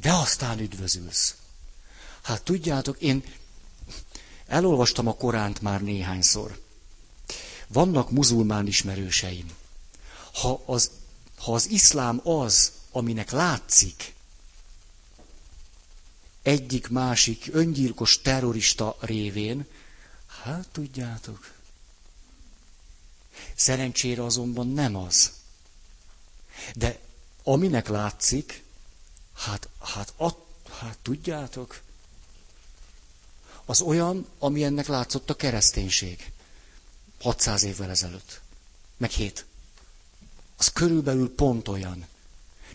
De 0.01 0.13
aztán 0.13 0.59
üdvözülsz. 0.59 1.35
Hát 2.23 2.43
tudjátok, 2.43 3.01
én 3.01 3.23
elolvastam 4.47 5.07
a 5.07 5.15
Koránt 5.15 5.61
már 5.61 5.83
néhányszor. 5.83 6.59
Vannak 7.69 8.11
muzulmán 8.11 8.67
ismerőseim. 8.67 9.51
Ha 10.33 10.63
az, 10.67 10.91
ha 11.37 11.55
az 11.55 11.71
iszlám 11.71 12.29
az, 12.29 12.73
aminek 12.91 13.31
látszik, 13.31 14.15
egyik 16.43 16.89
másik 16.89 17.49
öngyilkos 17.53 18.21
terrorista 18.21 18.97
révén, 19.01 19.67
hát 20.43 20.69
tudjátok. 20.69 21.53
Szerencsére 23.55 24.25
azonban 24.25 24.69
nem 24.69 24.97
az. 24.97 25.33
De 26.75 26.99
aminek 27.43 27.89
látszik, 27.89 28.63
hát, 29.35 29.69
hát, 29.81 30.13
at, 30.17 30.39
hát 30.81 30.99
tudjátok, 31.03 31.81
az 33.65 33.81
olyan, 33.81 34.27
ami 34.39 34.65
ennek 34.65 34.87
látszott 34.87 35.31
a 35.31 35.37
kereszténység. 35.37 36.33
600 37.21 37.63
évvel 37.63 37.91
ezelőtt. 37.91 38.41
Meg 38.97 39.11
7. 39.11 39.45
Az 40.57 40.69
körülbelül 40.73 41.35
pont 41.35 41.69
olyan. 41.69 42.07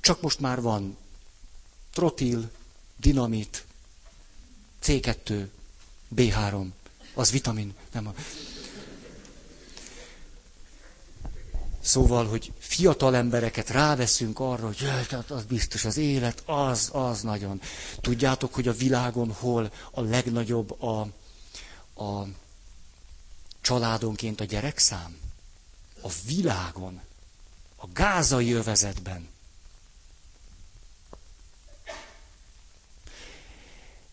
Csak 0.01 0.21
most 0.21 0.39
már 0.39 0.61
van 0.61 0.97
trotil, 1.93 2.49
dinamit, 2.97 3.65
C2, 4.83 5.47
B3, 6.15 6.65
az 7.13 7.31
vitamin, 7.31 7.73
nem 7.91 8.07
a... 8.07 8.13
Szóval, 11.81 12.27
hogy 12.27 12.51
fiatal 12.57 13.15
embereket 13.15 13.69
ráveszünk 13.69 14.39
arra, 14.39 14.65
hogy 14.65 14.83
hát 15.09 15.31
az 15.31 15.43
biztos 15.43 15.85
az 15.85 15.97
élet, 15.97 16.43
az, 16.45 16.89
az 16.93 17.21
nagyon. 17.21 17.61
Tudjátok, 18.01 18.53
hogy 18.53 18.67
a 18.67 18.73
világon 18.73 19.31
hol 19.31 19.71
a 19.91 20.01
legnagyobb 20.01 20.81
a, 20.81 20.99
a 22.03 22.27
családonként 23.61 24.39
a 24.41 24.43
gyerekszám? 24.45 25.17
A 26.01 26.09
világon, 26.25 27.01
a 27.75 27.87
gázai 27.93 28.51
övezetben. 28.51 29.27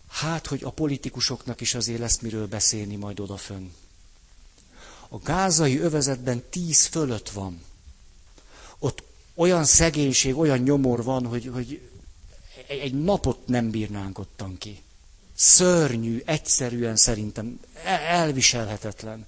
Hát, 0.08 0.46
hogy 0.46 0.64
a 0.64 0.70
politikusoknak 0.70 1.60
is 1.60 1.74
azért 1.74 1.98
lesz 1.98 2.18
miről 2.18 2.46
beszélni 2.46 2.96
majd 2.96 3.20
odafönn. 3.20 3.68
A 5.08 5.18
gázai 5.18 5.78
övezetben 5.78 6.42
tíz 6.50 6.84
fölött 6.86 7.30
van. 7.30 7.64
Ott 8.78 9.02
olyan 9.34 9.64
szegénység, 9.64 10.36
olyan 10.36 10.58
nyomor 10.58 11.02
van, 11.04 11.26
hogy, 11.26 11.50
hogy 11.52 11.90
egy 12.68 13.02
napot 13.02 13.46
nem 13.46 13.70
bírnánk 13.70 14.18
ottan 14.18 14.58
ki. 14.58 14.82
Szörnyű, 15.34 16.22
egyszerűen 16.24 16.96
szerintem 16.96 17.60
elviselhetetlen. 18.08 19.26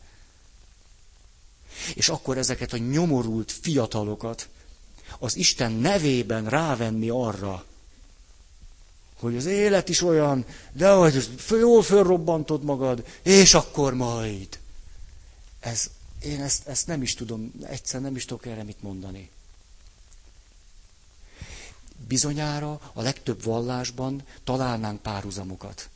És 1.95 2.09
akkor 2.09 2.39
ezeket 2.39 2.73
a 2.73 2.77
nyomorult 2.77 3.53
fiatalokat 3.53 4.49
az 5.19 5.37
Isten 5.37 5.73
nevében 5.73 6.47
rávenni 6.49 7.09
arra, 7.09 7.65
hogy 9.19 9.37
az 9.37 9.45
élet 9.47 9.89
is 9.89 10.03
olyan, 10.03 10.45
de 10.73 10.91
hogy 10.91 11.29
jól 11.51 11.83
fölrobbantod 11.83 12.63
magad, 12.63 13.05
és 13.23 13.55
akkor 13.55 13.95
majd. 13.95 14.59
Ez, 15.61 15.91
én 16.23 16.43
ezt, 16.43 16.67
ezt 16.69 16.87
nem 16.87 17.03
is 17.03 17.15
tudom, 17.15 17.53
egyszer 17.63 18.01
nem 18.01 18.17
is 18.17 18.25
tudok 18.25 18.47
erre 18.47 18.63
mit 18.63 18.83
mondani. 18.83 19.31
Bizonyára 22.09 22.81
a 22.93 23.03
legtöbb 23.03 23.43
vallásban 23.43 24.23
találnánk 24.45 25.03
párhuzamokat. 25.03 25.89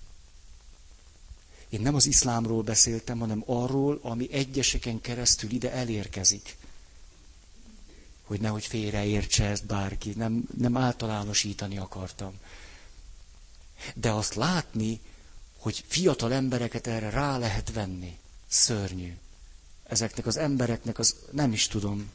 Én 1.73 1.81
nem 1.81 1.95
az 1.95 2.07
iszlámról 2.07 2.62
beszéltem, 2.62 3.18
hanem 3.18 3.43
arról, 3.47 3.99
ami 4.03 4.33
egyeseken 4.33 5.01
keresztül 5.01 5.51
ide 5.51 5.73
elérkezik. 5.73 6.57
Hogy 8.23 8.41
nehogy 8.41 8.66
félreértse 8.66 9.45
ezt 9.45 9.66
bárki, 9.66 10.11
nem, 10.16 10.45
nem 10.59 10.77
általánosítani 10.77 11.79
akartam. 11.79 12.33
De 13.95 14.11
azt 14.11 14.35
látni, 14.35 15.01
hogy 15.59 15.85
fiatal 15.87 16.33
embereket 16.33 16.87
erre 16.87 17.11
rá 17.11 17.39
lehet 17.39 17.73
venni, 17.73 18.18
szörnyű. 18.49 19.16
Ezeknek 19.85 20.27
az 20.27 20.37
embereknek 20.37 20.99
az 20.99 21.16
nem 21.31 21.53
is 21.53 21.66
tudom. 21.66 22.11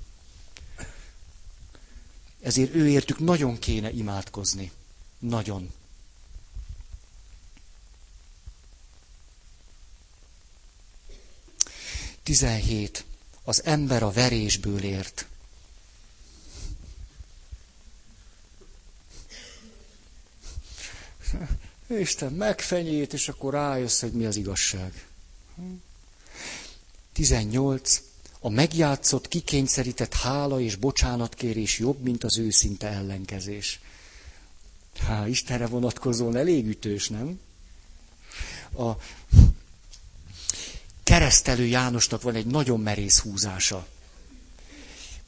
Ezért 2.41 2.75
őértük 2.75 3.19
nagyon 3.19 3.59
kéne 3.59 3.91
imádkozni. 3.91 4.71
Nagyon. 5.19 5.71
17. 12.27 13.05
Az 13.43 13.63
ember 13.65 14.03
a 14.03 14.11
verésből 14.11 14.83
ért. 14.83 15.25
Isten 21.87 22.33
megfenyét, 22.33 23.13
és 23.13 23.29
akkor 23.29 23.53
rájössz, 23.53 24.01
hogy 24.01 24.11
mi 24.11 24.25
az 24.25 24.35
igazság. 24.35 25.05
18. 27.13 28.01
A 28.39 28.49
megjátszott, 28.49 29.27
kikényszerített 29.27 30.13
hála 30.13 30.59
és 30.61 30.75
bocsánatkérés 30.75 31.79
jobb, 31.79 32.01
mint 32.01 32.23
az 32.23 32.37
őszinte 32.37 32.87
ellenkezés. 32.87 33.79
Há, 34.99 35.27
Istenre 35.27 35.67
vonatkozóan 35.67 36.35
elég 36.35 36.67
ütős, 36.67 37.09
nem? 37.09 37.39
A 38.77 38.91
keresztelő 41.17 41.65
Jánosnak 41.65 42.21
van 42.21 42.35
egy 42.35 42.45
nagyon 42.45 42.79
merész 42.79 43.19
húzása. 43.19 43.87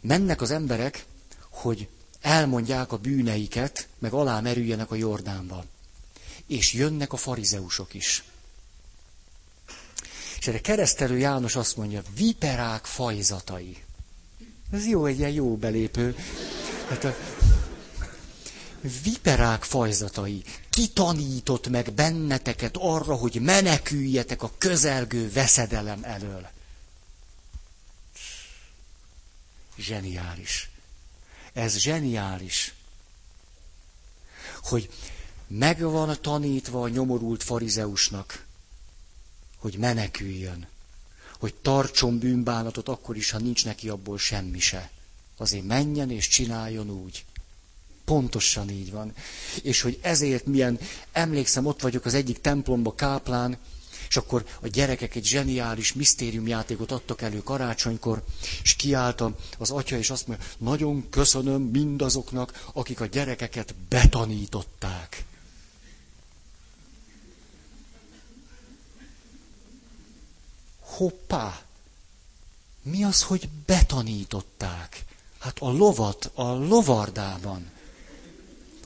Mennek 0.02 0.42
az 0.42 0.52
emberek, 0.52 1.06
hogy 1.50 1.88
elmondják 2.22 2.92
a 2.92 2.98
bűneiket, 2.98 3.88
meg 4.00 4.14
alá 4.14 4.40
merüljenek 4.40 4.92
a 4.92 4.96
Jordánba. 4.96 5.66
És 6.48 6.74
jönnek 6.74 7.14
a 7.14 7.18
farizeusok 7.18 7.94
is. 7.94 8.24
És 10.40 10.48
erre 10.48 10.62
keresztelő 10.62 11.18
János 11.18 11.56
azt 11.56 11.78
mondja, 11.78 12.02
viperák 12.16 12.86
fajzatai. 12.86 13.78
Ez 14.72 14.86
jó, 14.88 15.06
egy 15.06 15.18
ilyen 15.20 15.32
jó 15.32 15.56
belépő. 15.58 16.16
Hát 16.90 17.04
a 17.04 17.16
viperák 19.04 19.64
fajzatai 19.64 20.44
kitanított 20.80 21.68
meg 21.68 21.94
benneteket 21.94 22.78
arra, 22.78 23.16
hogy 23.16 23.42
meneküljetek 23.42 24.44
a 24.44 24.52
közelgő 24.58 25.32
veszedelem 25.32 26.04
elől. 26.04 26.50
Zseniális. 29.78 30.70
Ez 31.54 31.78
zseniális. 31.78 32.74
Hogy 34.62 34.90
megvan 35.48 36.18
tanítva 36.22 36.82
a 36.82 36.88
nyomorult 36.88 37.44
farizeusnak, 37.44 38.46
hogy 39.58 39.78
meneküljön, 39.78 40.68
hogy 41.40 41.54
tartson 41.54 42.20
bűnbánatot 42.20 42.88
akkor 42.88 43.18
is, 43.18 43.32
ha 43.32 43.38
nincs 43.38 43.66
neki 43.66 43.90
abból 43.90 44.18
semmi 44.18 44.60
se. 44.60 44.92
Azért 45.38 45.66
menjen 45.66 46.12
és 46.12 46.28
csináljon 46.28 46.90
úgy. 46.90 47.26
Pontosan 48.10 48.70
így 48.70 48.92
van. 48.92 49.14
És 49.64 49.82
hogy 49.82 50.00
ezért 50.02 50.46
milyen, 50.46 50.80
emlékszem, 51.12 51.66
ott 51.66 51.82
vagyok 51.82 52.06
az 52.06 52.14
egyik 52.14 52.42
templomba, 52.42 52.96
Káplán, 52.96 53.58
és 54.08 54.18
akkor 54.18 54.46
a 54.62 54.68
gyerekek 54.68 55.16
egy 55.16 55.26
zseniális 55.26 55.94
misztériumjátékot 55.94 56.92
adtak 56.92 57.22
elő 57.22 57.44
karácsonykor, 57.44 58.24
és 58.64 58.76
kiálltam 58.76 59.36
az 59.58 59.70
atya, 59.72 59.98
és 59.98 60.10
azt 60.10 60.28
mondja, 60.28 60.46
nagyon 60.58 61.10
köszönöm 61.10 61.62
mindazoknak, 61.62 62.64
akik 62.74 63.00
a 63.02 63.06
gyerekeket 63.06 63.76
betanították. 63.90 65.26
Hoppá! 70.80 71.62
Mi 72.82 73.04
az, 73.04 73.24
hogy 73.24 73.50
betanították? 73.66 75.04
Hát 75.40 75.58
a 75.60 75.70
lovat 75.72 76.32
a 76.34 76.44
lovardában 76.44 77.78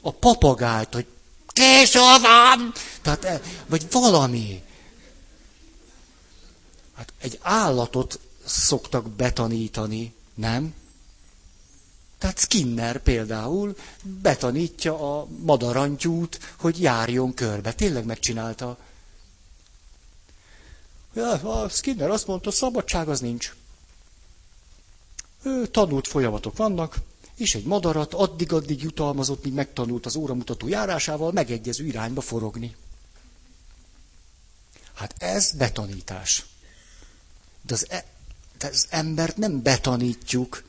a 0.06 0.12
papagájt, 0.12 0.93
hogy 0.93 1.06
késő 1.47 1.99
van, 1.99 2.74
tehát, 3.01 3.24
e, 3.24 3.41
vagy 3.66 3.91
valami. 3.91 4.64
Hát 6.95 7.14
egy 7.20 7.39
állatot 7.41 8.20
szoktak 8.45 9.10
betanítani, 9.10 10.14
nem? 10.34 10.74
Tehát 12.18 12.39
Skinner 12.39 12.97
például 12.99 13.76
betanítja 14.04 15.20
a 15.20 15.28
madarantyút, 15.43 16.39
hogy 16.58 16.82
járjon 16.82 17.34
körbe. 17.34 17.74
Tényleg 17.74 18.06
megcsinálta. 18.06 18.78
Ja, 21.14 21.32
a 21.32 21.70
Skinner 21.70 22.10
azt 22.10 22.28
mondta, 22.28 22.51
szabadság 22.51 23.10
az 23.10 23.20
nincs. 23.20 23.54
Ő 25.43 25.68
tanult 25.68 26.08
folyamatok 26.08 26.58
vannak, 26.58 26.95
és 27.36 27.55
egy 27.55 27.65
madarat 27.65 28.13
addig-addig 28.13 28.81
jutalmazott, 28.81 29.43
míg 29.43 29.53
megtanult 29.53 30.05
az 30.05 30.15
óramutató 30.15 30.67
járásával 30.67 31.31
megegyező 31.31 31.86
irányba 31.86 32.21
forogni. 32.21 32.75
Hát 34.93 35.15
ez 35.17 35.51
betanítás. 35.51 36.45
De 37.61 37.73
az, 37.73 37.89
e, 37.89 38.05
de 38.57 38.67
az 38.67 38.88
embert 38.89 39.38
nem 39.38 39.61
betanítjuk. 39.61 40.63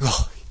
Jaj. 0.00 0.42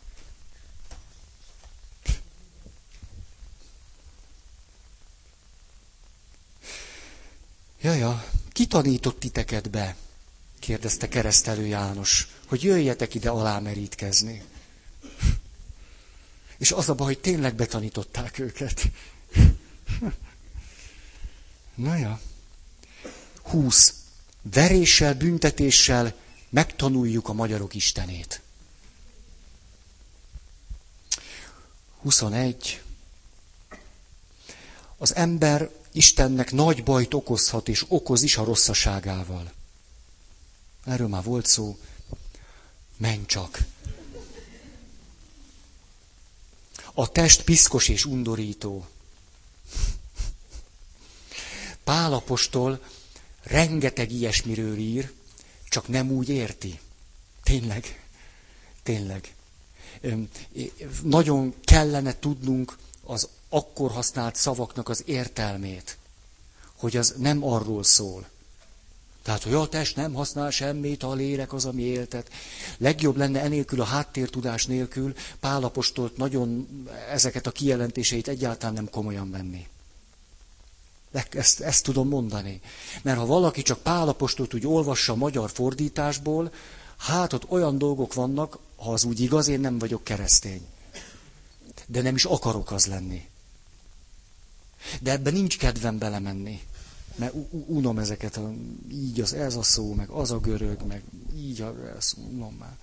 Jaja, 7.81 8.25
ki 8.51 8.67
tanított 8.67 9.19
titeket 9.19 9.69
be? 9.69 9.95
Kérdezte 10.63 11.07
keresztelő 11.07 11.65
János, 11.65 12.27
hogy 12.47 12.63
jöjjetek 12.63 13.13
ide 13.13 13.29
alámerítkezni. 13.29 14.41
És 16.57 16.71
az 16.71 16.89
a 16.89 16.93
baj, 16.95 17.05
hogy 17.05 17.19
tényleg 17.19 17.55
betanították 17.55 18.39
őket. 18.39 18.81
Na 21.75 21.95
ja. 21.97 22.19
Húsz. 23.41 23.93
Veréssel, 24.41 25.13
büntetéssel 25.15 26.13
megtanuljuk 26.49 27.27
a 27.29 27.33
magyarok 27.33 27.75
Istenét. 27.75 28.41
21. 32.01 32.81
Az 34.97 35.15
ember 35.15 35.69
Istennek 35.91 36.51
nagy 36.51 36.83
bajt 36.83 37.13
okozhat, 37.13 37.67
és 37.69 37.85
okoz 37.87 38.21
is 38.23 38.37
a 38.37 38.43
rosszaságával. 38.43 39.51
Erről 40.85 41.07
már 41.07 41.23
volt 41.23 41.45
szó. 41.45 41.77
Menj 42.97 43.25
csak. 43.25 43.63
A 46.93 47.11
test 47.11 47.43
piszkos 47.43 47.87
és 47.87 48.05
undorító. 48.05 48.85
Pálapostól 51.83 52.83
rengeteg 53.43 54.11
ilyesmiről 54.11 54.77
ír, 54.77 55.11
csak 55.69 55.87
nem 55.87 56.11
úgy 56.11 56.29
érti. 56.29 56.79
Tényleg. 57.43 58.05
Tényleg. 58.83 59.35
Nagyon 61.01 61.55
kellene 61.63 62.19
tudnunk 62.19 62.77
az 63.03 63.27
akkor 63.49 63.91
használt 63.91 64.35
szavaknak 64.35 64.89
az 64.89 65.03
értelmét, 65.05 65.97
hogy 66.75 66.97
az 66.97 67.13
nem 67.17 67.43
arról 67.43 67.83
szól. 67.83 68.27
Tehát, 69.23 69.43
hogy 69.43 69.53
a 69.53 69.67
test 69.67 69.95
nem 69.95 70.13
használ 70.13 70.49
semmit, 70.49 71.03
a 71.03 71.13
lélek 71.13 71.53
az, 71.53 71.65
ami 71.65 71.81
éltet. 71.81 72.29
Legjobb 72.77 73.17
lenne 73.17 73.41
enélkül 73.41 73.81
a 73.81 73.85
háttértudás 73.85 74.65
nélkül 74.65 75.13
Pálapostolt 75.39 76.17
nagyon 76.17 76.67
ezeket 77.11 77.47
a 77.47 77.51
kijelentéseit 77.51 78.27
egyáltalán 78.27 78.73
nem 78.73 78.89
komolyan 78.89 79.31
venni. 79.31 79.67
Ezt, 81.29 81.61
ezt 81.61 81.83
tudom 81.83 82.07
mondani. 82.07 82.61
Mert 83.01 83.17
ha 83.17 83.25
valaki 83.25 83.61
csak 83.61 83.79
Pálapostolt 83.79 84.53
úgy 84.53 84.67
olvassa 84.67 85.13
a 85.13 85.15
magyar 85.15 85.51
fordításból, 85.51 86.53
hát 86.97 87.33
ott 87.33 87.51
olyan 87.51 87.77
dolgok 87.77 88.13
vannak, 88.13 88.57
ha 88.75 88.91
az 88.91 89.03
úgy 89.03 89.19
igaz, 89.19 89.47
én 89.47 89.59
nem 89.59 89.77
vagyok 89.77 90.03
keresztény. 90.03 90.65
De 91.87 92.01
nem 92.01 92.15
is 92.15 92.25
akarok 92.25 92.71
az 92.71 92.85
lenni. 92.85 93.27
De 95.01 95.11
ebben 95.11 95.33
nincs 95.33 95.57
kedvem 95.57 95.97
belemenni 95.97 96.61
mert 97.15 97.33
unom 97.49 97.99
ezeket, 97.99 98.37
a, 98.37 98.53
így 98.91 99.21
az, 99.21 99.33
ez 99.33 99.55
a 99.55 99.63
szó, 99.63 99.93
meg 99.93 100.09
az 100.09 100.31
a 100.31 100.39
görög, 100.39 100.81
meg 100.81 101.03
így 101.35 101.61
a, 101.61 101.95
ez, 101.97 102.13
unom 102.17 102.53
már. 102.53 102.77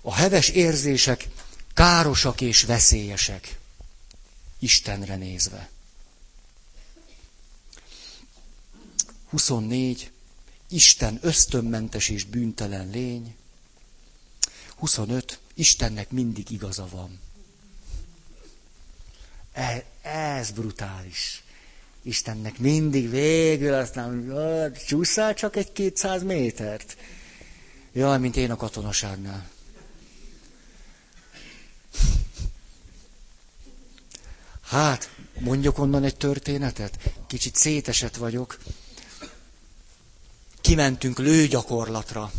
A 0.00 0.14
heves 0.14 0.48
érzések 0.48 1.28
károsak 1.74 2.40
és 2.40 2.62
veszélyesek, 2.62 3.58
Istenre 4.58 5.16
nézve. 5.16 5.70
24. 9.30 10.10
Isten 10.68 11.18
ösztönmentes 11.22 12.08
és 12.08 12.24
bűntelen 12.24 12.90
lény. 12.90 13.36
25. 14.76 15.38
Istennek 15.54 16.10
mindig 16.10 16.50
igaza 16.50 16.88
van. 16.88 17.20
E, 19.52 19.84
ez 20.02 20.50
brutális. 20.50 21.41
Istennek 22.02 22.58
mindig 22.58 23.10
végül 23.10 23.74
aztán 23.74 24.34
csúszál 24.86 25.34
csak 25.34 25.56
egy 25.56 25.72
kétszáz 25.72 26.22
métert. 26.22 26.96
Jaj, 27.92 28.18
mint 28.18 28.36
én 28.36 28.50
a 28.50 28.56
katonaságnál. 28.56 29.50
Hát, 34.62 35.10
mondjuk 35.38 35.78
onnan 35.78 36.04
egy 36.04 36.16
történetet. 36.16 36.98
Kicsit 37.26 37.56
szétesett 37.56 38.16
vagyok. 38.16 38.58
Kimentünk 40.60 41.18
lőgyakorlatra. 41.18 42.32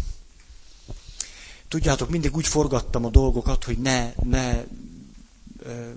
Tudjátok, 1.68 2.10
mindig 2.10 2.36
úgy 2.36 2.48
forgattam 2.48 3.06
a 3.06 3.10
dolgokat, 3.10 3.64
hogy 3.64 3.78
ne, 3.78 4.14
ne, 4.24 4.64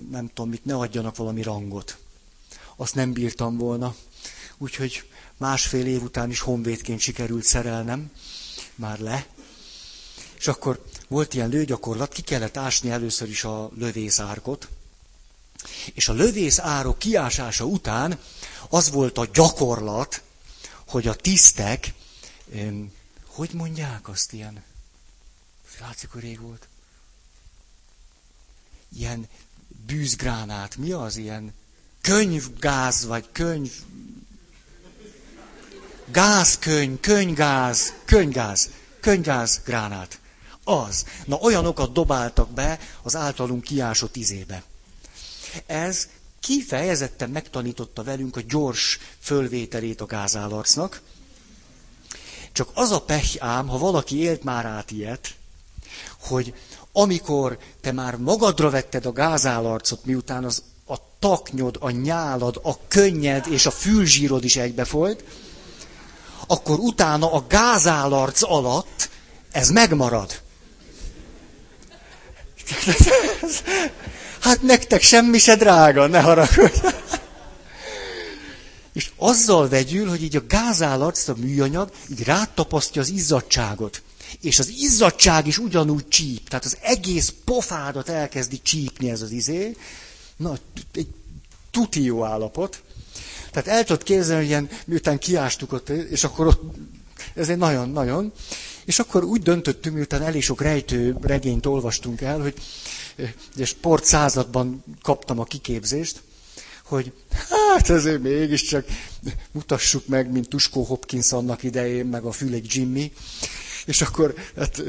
nem 0.09 0.27
tudom 0.33 0.49
mit, 0.49 0.65
ne 0.65 0.75
adjanak 0.75 1.15
valami 1.15 1.41
rangot 1.41 1.97
azt 2.77 2.95
nem 2.95 3.13
bírtam 3.13 3.57
volna. 3.57 3.95
Úgyhogy 4.57 5.09
másfél 5.37 5.85
év 5.85 6.03
után 6.03 6.29
is 6.29 6.39
honvédként 6.39 6.99
sikerült 6.99 7.43
szerelnem, 7.43 8.11
már 8.75 8.99
le. 8.99 9.27
És 10.37 10.47
akkor 10.47 10.83
volt 11.07 11.33
ilyen 11.33 11.49
lőgyakorlat, 11.49 12.13
ki 12.13 12.21
kellett 12.21 12.57
ásni 12.57 12.89
először 12.89 13.29
is 13.29 13.43
a 13.43 13.71
lövészárkot, 13.75 14.67
és 15.93 16.07
a 16.07 16.13
lövészárok 16.13 16.99
kiásása 16.99 17.65
után 17.65 18.19
az 18.69 18.89
volt 18.89 19.17
a 19.17 19.25
gyakorlat, 19.33 20.21
hogy 20.87 21.07
a 21.07 21.15
tisztek, 21.15 21.93
hogy 23.25 23.49
mondják 23.53 24.07
azt 24.07 24.33
ilyen, 24.33 24.63
látszik, 25.79 26.09
hogy 26.09 26.21
rég 26.21 26.39
volt, 26.39 26.67
ilyen 28.95 29.27
bűzgránát, 29.85 30.75
mi 30.75 30.91
az 30.91 31.17
ilyen 31.17 31.53
könyvgáz, 32.07 33.05
vagy 33.05 33.25
könyv... 33.31 33.71
Gázkönyv, 36.11 36.99
könyvgáz, 36.99 37.93
könyvgáz, 38.05 38.69
könyvgáz 38.99 39.61
gránát. 39.65 40.19
Az. 40.63 41.05
Na 41.25 41.35
olyanokat 41.35 41.93
dobáltak 41.93 42.49
be 42.51 42.79
az 43.01 43.15
általunk 43.15 43.63
kiásott 43.63 44.15
izébe. 44.15 44.63
Ez 45.65 46.07
kifejezetten 46.39 47.29
megtanította 47.29 48.03
velünk 48.03 48.35
a 48.35 48.41
gyors 48.47 48.99
fölvételét 49.19 50.01
a 50.01 50.05
gázállarcnak. 50.05 51.01
Csak 52.51 52.69
az 52.73 52.91
a 52.91 53.01
pech 53.01 53.37
ám, 53.39 53.67
ha 53.67 53.77
valaki 53.77 54.17
élt 54.17 54.43
már 54.43 54.65
át 54.65 54.91
ilyet, 54.91 55.35
hogy 56.19 56.53
amikor 56.91 57.57
te 57.81 57.91
már 57.91 58.15
magadra 58.15 58.69
vetted 58.69 59.05
a 59.05 59.11
gázállarcot, 59.11 60.05
miután 60.05 60.43
az 60.43 60.63
taknyod, 61.19 61.77
a 61.79 61.89
nyálad, 61.89 62.59
a 62.63 62.87
könnyed 62.87 63.45
és 63.49 63.65
a 63.65 63.71
fülzsírod 63.71 64.43
is 64.43 64.55
egybefolyt, 64.55 65.23
akkor 66.47 66.79
utána 66.79 67.31
a 67.31 67.45
gázálarc 67.47 68.43
alatt 68.43 69.09
ez 69.51 69.69
megmarad. 69.69 70.41
Hát 74.39 74.61
nektek 74.61 75.01
semmi 75.01 75.37
se 75.37 75.55
drága, 75.55 76.07
ne 76.07 76.21
haragudj. 76.21 76.79
És 78.93 79.11
azzal 79.15 79.69
vegyül, 79.69 80.09
hogy 80.09 80.23
így 80.23 80.35
a 80.35 80.45
gázálarc, 80.47 81.27
a 81.27 81.35
műanyag, 81.37 81.91
így 82.11 82.23
rátapasztja 82.23 83.01
az 83.01 83.09
izzadságot. 83.09 84.01
És 84.41 84.59
az 84.59 84.67
izzadság 84.67 85.47
is 85.47 85.57
ugyanúgy 85.57 86.07
csíp. 86.07 86.49
Tehát 86.49 86.65
az 86.65 86.77
egész 86.81 87.33
pofádat 87.45 88.09
elkezdi 88.09 88.61
csípni 88.61 89.09
ez 89.09 89.21
az 89.21 89.31
izé, 89.31 89.75
Na, 90.37 90.57
egy 90.93 91.07
tuti 91.71 92.03
jó 92.03 92.23
állapot. 92.23 92.83
Tehát 93.51 93.67
el 93.67 93.83
tudod 93.83 94.03
képzelni, 94.03 94.41
hogy 94.41 94.49
ilyen, 94.49 94.69
miután 94.85 95.17
kiástuk 95.17 95.73
ott, 95.73 95.89
és 95.89 96.23
akkor 96.23 96.47
ott, 96.47 96.61
ez 97.33 97.49
egy 97.49 97.57
nagyon-nagyon. 97.57 98.33
És 98.85 98.99
akkor 98.99 99.23
úgy 99.23 99.41
döntöttünk, 99.41 99.95
miután 99.95 100.21
elég 100.21 100.43
sok 100.43 100.61
rejtő 100.61 101.17
regényt 101.21 101.65
olvastunk 101.65 102.21
el, 102.21 102.39
hogy 102.39 102.53
ugye 103.55 103.65
sport 103.65 104.03
században 104.03 104.83
kaptam 105.01 105.39
a 105.39 105.43
kiképzést, 105.43 106.21
hogy 106.83 107.13
hát 107.49 107.89
ezért 107.89 108.21
mégiscsak 108.21 108.85
mutassuk 109.51 110.07
meg, 110.07 110.31
mint 110.31 110.49
Tuskó 110.49 110.83
Hopkins 110.83 111.31
annak 111.31 111.63
idején, 111.63 112.05
meg 112.05 112.23
a 112.23 112.31
Fülek 112.31 112.73
Jimmy. 112.73 113.11
És 113.85 114.01
akkor 114.01 114.33
hát, 114.55 114.81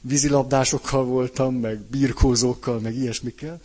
vízilabdásokkal 0.00 1.04
voltam, 1.04 1.54
meg 1.54 1.78
birkózókkal, 1.78 2.78
meg 2.78 2.94
ilyesmikkel. 2.94 3.60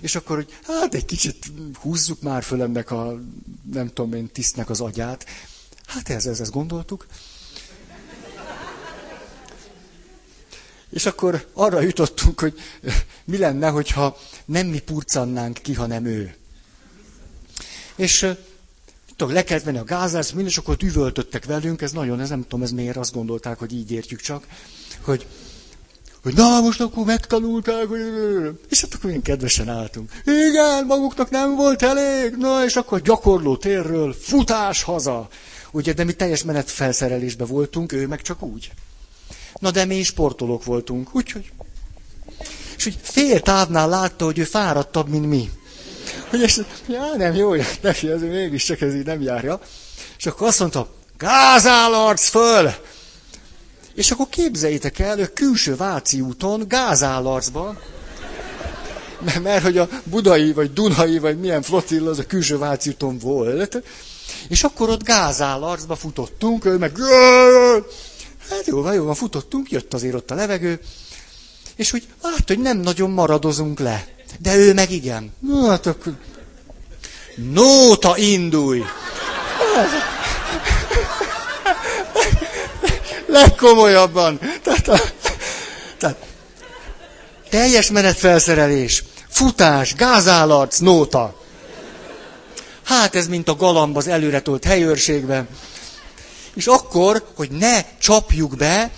És 0.00 0.14
akkor, 0.14 0.36
hogy 0.36 0.58
hát 0.66 0.94
egy 0.94 1.04
kicsit 1.04 1.52
húzzuk 1.80 2.22
már 2.22 2.42
föl 2.42 2.62
ennek 2.62 2.90
a, 2.90 3.20
nem 3.72 3.88
tudom 3.88 4.12
én, 4.12 4.28
tisztnek 4.32 4.70
az 4.70 4.80
agyát. 4.80 5.26
Hát 5.86 6.08
ez, 6.08 6.26
ez, 6.26 6.40
ezt 6.40 6.50
gondoltuk. 6.50 7.06
És 10.90 11.06
akkor 11.06 11.46
arra 11.52 11.80
jutottunk, 11.80 12.40
hogy 12.40 12.60
mi 13.24 13.36
lenne, 13.36 13.68
hogyha 13.68 14.18
nem 14.44 14.66
mi 14.66 14.78
purcannánk 14.78 15.58
ki, 15.62 15.74
hanem 15.74 16.04
ő. 16.04 16.34
És 17.96 18.26
tudom, 19.16 19.34
le 19.34 19.44
kellett 19.44 19.64
venni 19.64 19.78
a 19.78 19.84
gázát, 19.84 20.32
minden, 20.32 20.52
akkor 20.56 20.76
üvöltöttek 20.82 21.44
velünk, 21.44 21.82
ez 21.82 21.92
nagyon, 21.92 22.20
ez 22.20 22.28
nem 22.28 22.42
tudom, 22.42 22.62
ez 22.62 22.70
miért, 22.70 22.96
azt 22.96 23.12
gondolták, 23.12 23.58
hogy 23.58 23.72
így 23.72 23.90
értjük 23.90 24.20
csak, 24.20 24.46
hogy, 25.00 25.26
hogy 26.22 26.34
na, 26.34 26.60
most 26.60 26.80
akkor 26.80 27.04
megtanulták, 27.04 27.86
hogy... 27.86 28.00
És 28.68 28.80
hát 28.80 28.94
akkor 28.94 29.10
én 29.10 29.22
kedvesen 29.22 29.68
álltunk. 29.68 30.10
Igen, 30.24 30.86
maguknak 30.86 31.30
nem 31.30 31.56
volt 31.56 31.82
elég, 31.82 32.34
na, 32.36 32.64
és 32.64 32.76
akkor 32.76 33.00
gyakorló 33.00 33.56
térről, 33.56 34.16
futás 34.20 34.82
haza. 34.82 35.28
Ugye, 35.70 35.92
de 35.92 36.04
mi 36.04 36.12
teljes 36.12 36.42
menet 36.42 36.70
felszerelésbe 36.70 37.44
voltunk, 37.44 37.92
ő 37.92 38.06
meg 38.06 38.22
csak 38.22 38.42
úgy. 38.42 38.70
Na, 39.58 39.70
de 39.70 39.84
mi 39.84 40.02
sportolók 40.02 40.64
voltunk, 40.64 41.14
úgyhogy... 41.14 41.52
És 42.76 42.86
úgy 42.86 42.98
fél 43.02 43.40
távnál 43.40 43.88
látta, 43.88 44.24
hogy 44.24 44.38
ő 44.38 44.44
fáradtabb, 44.44 45.08
mint 45.08 45.26
mi. 45.26 45.50
Hogy 46.30 46.42
ez, 46.42 46.60
já, 46.88 47.16
nem 47.16 47.34
jó, 47.34 47.54
neki 47.80 48.08
ez 48.08 48.20
mégis 48.20 48.64
csak 48.64 48.80
ez 48.80 48.94
így 48.94 49.06
nem 49.06 49.20
járja. 49.20 49.60
És 50.18 50.26
akkor 50.26 50.46
azt 50.46 50.58
mondta, 50.58 50.94
gázállarc 51.18 52.28
föl! 52.28 52.70
És 54.00 54.10
akkor 54.10 54.28
képzeljétek 54.28 54.98
el, 54.98 55.32
külső 55.32 55.76
Váci 55.76 56.20
úton, 56.20 56.64
gázállarcba, 56.68 57.80
mert, 59.42 59.62
hogy 59.62 59.78
a 59.78 59.88
budai, 60.04 60.52
vagy 60.52 60.72
dunai, 60.72 61.18
vagy 61.18 61.38
milyen 61.40 61.62
flotill 61.62 62.08
az 62.08 62.18
a 62.18 62.26
külső 62.26 62.58
Váci 62.58 62.90
úton 62.90 63.18
volt, 63.18 63.82
és 64.48 64.64
akkor 64.64 64.88
ott 64.88 65.02
gázállarcba 65.02 65.96
futottunk, 65.96 66.64
ő 66.64 66.76
meg... 66.78 66.92
Hát 68.48 68.66
jó 68.66 68.82
van, 68.82 68.94
jó 68.94 69.04
van, 69.04 69.14
futottunk, 69.14 69.70
jött 69.70 69.94
azért 69.94 70.14
ott 70.14 70.30
a 70.30 70.34
levegő, 70.34 70.80
és 71.76 71.92
úgy 71.92 72.06
hát, 72.22 72.48
hogy 72.48 72.58
nem 72.58 72.78
nagyon 72.78 73.10
maradozunk 73.10 73.78
le. 73.78 74.06
De 74.38 74.56
ő 74.56 74.74
meg 74.74 74.90
igen. 74.90 75.32
Hát 75.68 75.86
akkor... 75.86 76.12
Nóta 77.36 78.16
indulj! 78.16 78.82
Legkomolyabban. 83.30 84.38
Tehát, 84.62 84.88
a, 84.88 85.00
tehát 85.98 86.16
teljes 87.50 87.90
menetfelszerelés, 87.90 89.04
futás, 89.28 89.94
gázállarc, 89.94 90.78
nóta. 90.78 91.34
Hát 92.84 93.14
ez 93.14 93.26
mint 93.26 93.48
a 93.48 93.56
galamb 93.56 93.96
az 93.96 94.06
előretolt 94.08 94.64
helyőrségben. 94.64 95.48
És 96.54 96.66
akkor, 96.66 97.24
hogy 97.36 97.50
ne 97.50 97.80
csapjuk 98.00 98.56
be, 98.56 98.90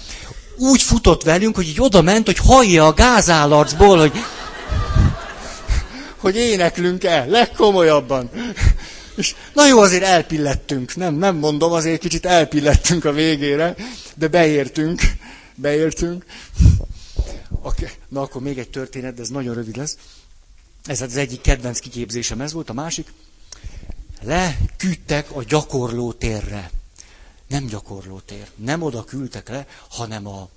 úgy 0.56 0.82
futott 0.82 1.22
velünk, 1.22 1.56
hogy 1.56 1.68
így 1.68 1.80
oda 1.80 2.02
ment, 2.02 2.26
hogy 2.26 2.38
hallja 2.38 2.86
a 2.86 2.92
gázállarcból, 2.92 3.98
hogy 3.98 4.12
hogy 6.22 6.36
éneklünk 6.36 7.04
el, 7.04 7.26
legkomolyabban. 7.26 8.30
És 9.16 9.34
na 9.54 9.66
jó, 9.66 9.78
azért 9.78 10.02
elpillettünk, 10.02 10.96
nem, 10.96 11.14
nem 11.14 11.36
mondom, 11.36 11.72
azért 11.72 12.00
kicsit 12.00 12.26
elpillettünk 12.26 13.04
a 13.04 13.12
végére, 13.12 13.76
de 14.16 14.28
beértünk, 14.28 15.00
beértünk. 15.54 16.24
Okay. 17.62 17.88
Na 18.08 18.20
akkor 18.20 18.42
még 18.42 18.58
egy 18.58 18.70
történet, 18.70 19.14
de 19.14 19.22
ez 19.22 19.28
nagyon 19.28 19.54
rövid 19.54 19.76
lesz. 19.76 19.96
Ez 20.84 21.00
az 21.00 21.16
egyik 21.16 21.40
kedvenc 21.40 21.78
kiképzésem 21.78 22.40
ez 22.40 22.52
volt, 22.52 22.70
a 22.70 22.72
másik. 22.72 23.12
Leküldtek 24.22 25.30
a 25.30 25.42
gyakorló 25.42 26.12
térre. 26.12 26.70
Nem 27.48 27.66
gyakorló 27.66 28.18
tér. 28.18 28.50
Nem 28.54 28.82
oda 28.82 29.04
küldtek 29.04 29.48
le, 29.48 29.66
hanem 29.88 30.26
a 30.26 30.48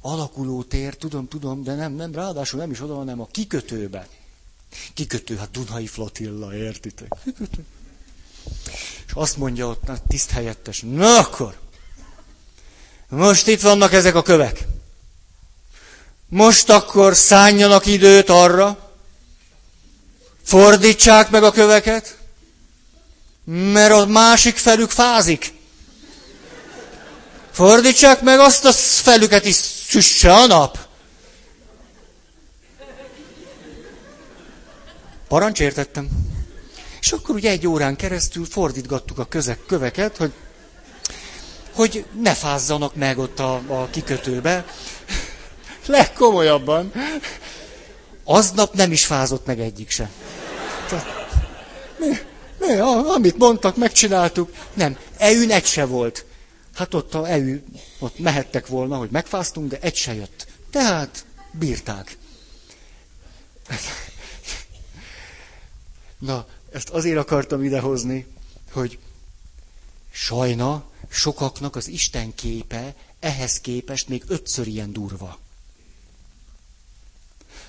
alakuló 0.00 0.62
tér, 0.62 0.96
tudom, 0.96 1.28
tudom, 1.28 1.62
de 1.62 1.74
nem, 1.74 1.92
nem, 1.92 2.12
ráadásul 2.12 2.58
nem 2.60 2.70
is 2.70 2.80
oda, 2.80 2.94
hanem 2.94 3.20
a 3.20 3.26
kikötőbe. 3.26 4.08
Kikötő, 4.94 5.36
hát 5.36 5.50
Dunai 5.50 5.86
flotilla, 5.86 6.54
értitek? 6.54 7.12
És 9.06 9.12
azt 9.12 9.36
mondja 9.36 9.66
ott 9.66 9.88
a 9.88 9.98
tiszt 10.08 10.30
helyettes, 10.30 10.82
na 10.86 11.18
akkor, 11.18 11.58
most 13.08 13.46
itt 13.46 13.60
vannak 13.60 13.92
ezek 13.92 14.14
a 14.14 14.22
kövek. 14.22 14.66
Most 16.28 16.70
akkor 16.70 17.16
szálljanak 17.16 17.86
időt 17.86 18.28
arra, 18.28 18.92
fordítsák 20.42 21.30
meg 21.30 21.42
a 21.42 21.50
köveket, 21.50 22.18
mert 23.44 23.92
a 23.92 24.06
másik 24.06 24.56
felük 24.56 24.90
fázik. 24.90 25.52
Fordítsák 27.52 28.20
meg 28.20 28.38
azt 28.38 28.64
a 28.64 28.72
felüket 28.72 29.44
is 29.44 29.56
szüsse 29.88 30.32
a 30.32 30.46
nap. 30.46 30.87
Parancs 35.28 35.60
értettem. 35.60 36.08
És 37.00 37.12
akkor 37.12 37.34
ugye 37.34 37.50
egy 37.50 37.66
órán 37.66 37.96
keresztül 37.96 38.44
fordítgattuk 38.44 39.18
a 39.18 39.24
közek, 39.24 39.58
köveket, 39.66 40.16
hogy, 40.16 40.32
hogy 41.74 42.04
ne 42.22 42.34
fázzanak 42.34 42.94
meg 42.94 43.18
ott 43.18 43.38
a, 43.38 43.54
a 43.66 43.88
kikötőbe. 43.90 44.64
Legkomolyabban. 45.86 46.92
Aznap 48.24 48.74
nem 48.74 48.92
is 48.92 49.06
fázott 49.06 49.46
meg 49.46 49.60
egyik 49.60 49.90
sem. 49.90 50.10
mi, 51.98 52.06
mi, 52.58 52.72
amit 53.14 53.38
mondtak, 53.38 53.76
megcsináltuk. 53.76 54.52
Nem, 54.74 54.96
EU 55.18 55.50
egy 55.50 55.64
se 55.66 55.84
volt. 55.84 56.24
Hát 56.74 56.94
ott 56.94 57.14
a 57.14 57.28
EU, 57.30 57.56
ott 57.98 58.18
mehettek 58.18 58.66
volna, 58.66 58.96
hogy 58.96 59.10
megfáztunk, 59.10 59.70
de 59.70 59.78
egy 59.80 59.96
se 59.96 60.14
jött. 60.14 60.46
Tehát 60.70 61.24
bírták. 61.50 62.16
Na, 66.18 66.46
ezt 66.72 66.88
azért 66.88 67.18
akartam 67.18 67.64
idehozni, 67.64 68.26
hogy 68.72 68.98
sajna 70.10 70.84
sokaknak 71.08 71.76
az 71.76 71.88
Isten 71.88 72.34
képe 72.34 72.94
ehhez 73.20 73.60
képest 73.60 74.08
még 74.08 74.24
ötször 74.26 74.66
ilyen 74.66 74.92
durva. 74.92 75.38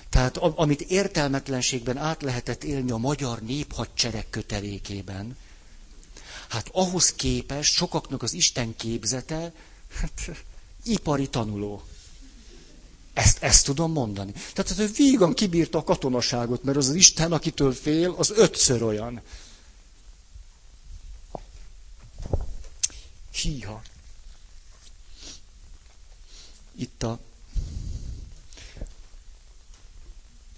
Tehát 0.08 0.36
amit 0.36 0.80
értelmetlenségben 0.80 1.96
át 1.96 2.22
lehetett 2.22 2.64
élni 2.64 2.90
a 2.90 2.96
magyar 2.96 3.40
néphadsereg 3.42 4.26
kötelékében, 4.30 5.36
hát 6.48 6.68
ahhoz 6.72 7.12
képest 7.12 7.74
sokaknak 7.74 8.22
az 8.22 8.32
Isten 8.32 8.76
képzete, 8.76 9.52
hát 9.94 10.30
ipari 10.84 11.28
tanuló. 11.28 11.82
Ezt, 13.20 13.42
ezt 13.42 13.64
tudom 13.64 13.92
mondani. 13.92 14.32
Tehát 14.52 14.78
ő 14.78 14.86
vígan 14.96 15.34
kibírta 15.34 15.78
a 15.78 15.84
katonaságot, 15.84 16.62
mert 16.62 16.76
az 16.76 16.88
az 16.88 16.94
Isten, 16.94 17.32
akitől 17.32 17.72
fél, 17.72 18.14
az 18.18 18.30
ötször 18.30 18.82
olyan. 18.82 19.20
Híha. 23.32 23.82
Itt 26.76 27.02
a... 27.02 27.18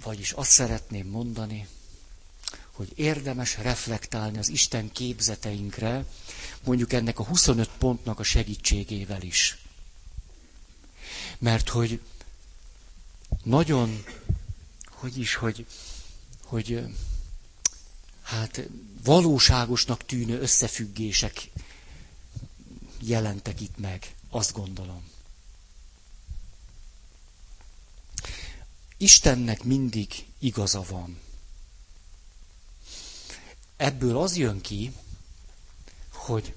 Vagyis 0.03 0.33
azt 0.33 0.51
szeretném 0.51 1.07
mondani, 1.07 1.69
hogy 2.71 2.93
érdemes 2.95 3.57
reflektálni 3.59 4.39
az 4.39 4.49
Isten 4.49 4.93
képzeteinkre, 4.93 6.05
mondjuk 6.65 6.93
ennek 6.93 7.19
a 7.19 7.25
25 7.25 7.71
pontnak 7.79 8.19
a 8.19 8.23
segítségével 8.23 9.23
is. 9.23 9.59
Mert 11.39 11.69
hogy 11.69 12.01
nagyon, 13.43 14.05
hogy 14.91 15.19
is, 15.19 15.35
hogy, 15.35 15.67
hogy 16.45 16.87
hát 18.23 18.69
valóságosnak 19.05 20.05
tűnő 20.05 20.41
összefüggések 20.41 21.51
jelentek 23.01 23.61
itt 23.61 23.79
meg, 23.79 24.15
azt 24.31 24.53
gondolom. 24.53 25.11
Istennek 28.97 29.63
mindig 29.63 30.27
igaza 30.39 30.83
van. 30.83 31.19
Ebből 33.77 34.19
az 34.19 34.37
jön 34.37 34.61
ki, 34.61 34.93
hogy 36.13 36.55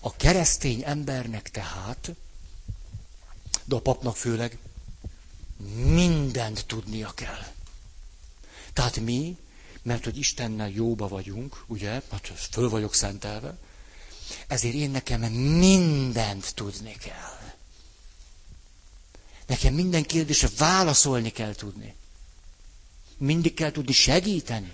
a 0.00 0.16
keresztény 0.16 0.82
embernek 0.84 1.50
tehát, 1.50 2.10
de 3.64 3.74
a 3.74 3.80
papnak 3.80 4.16
főleg, 4.16 4.58
mindent 5.84 6.66
tudnia 6.66 7.10
kell. 7.14 7.46
Tehát 8.72 9.00
mi, 9.00 9.36
mert 9.82 10.04
hogy 10.04 10.18
Istennel 10.18 10.70
jóba 10.70 11.08
vagyunk, 11.08 11.64
ugye, 11.66 11.90
hát 11.90 12.26
föl 12.50 12.68
vagyok 12.68 12.94
szentelve, 12.94 13.58
ezért 14.46 14.74
én 14.74 14.90
nekem 14.90 15.20
mindent 15.22 16.54
tudni 16.54 16.92
kell. 16.92 17.54
Nekem 19.46 19.74
minden 19.74 20.02
kérdésre 20.02 20.48
válaszolni 20.58 21.30
kell 21.30 21.54
tudni. 21.54 21.94
Mindig 23.16 23.54
kell 23.54 23.70
tudni 23.70 23.92
segíteni. 23.92 24.72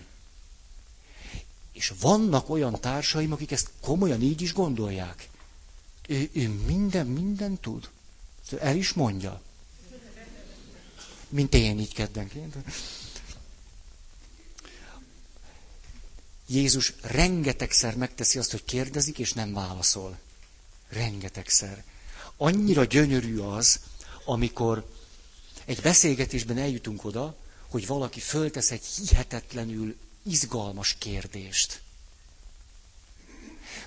És 1.73 1.93
vannak 2.01 2.51
olyan 2.51 2.81
társaim, 2.81 3.33
akik 3.33 3.51
ezt 3.51 3.71
komolyan 3.81 4.23
így 4.23 4.41
is 4.43 4.53
gondolják. 4.53 5.29
Ő, 6.09 6.31
ő 6.33 6.49
minden, 6.49 7.07
minden 7.07 7.59
tud. 7.61 7.89
El 8.61 8.77
is 8.77 8.93
mondja. 8.93 9.41
Mint 11.33 11.55
én 11.55 11.79
így 11.79 11.95
keddenként. 11.95 12.55
Jézus 16.47 16.93
rengetegszer 17.03 17.97
megteszi 17.97 18.39
azt, 18.39 18.51
hogy 18.51 18.65
kérdezik, 18.65 19.19
és 19.19 19.33
nem 19.33 19.53
válaszol. 19.53 20.19
Rengetegszer. 20.89 21.85
Annyira 22.37 22.85
gyönyörű 22.85 23.39
az, 23.39 23.81
amikor 24.25 24.87
egy 25.65 25.81
beszélgetésben 25.81 26.59
eljutunk 26.59 27.05
oda, 27.05 27.37
hogy 27.69 27.87
valaki 27.87 28.21
föltesz 28.21 28.71
egy 28.71 28.85
hihetetlenül 28.85 29.97
izgalmas 30.23 30.97
kérdést. 30.99 31.83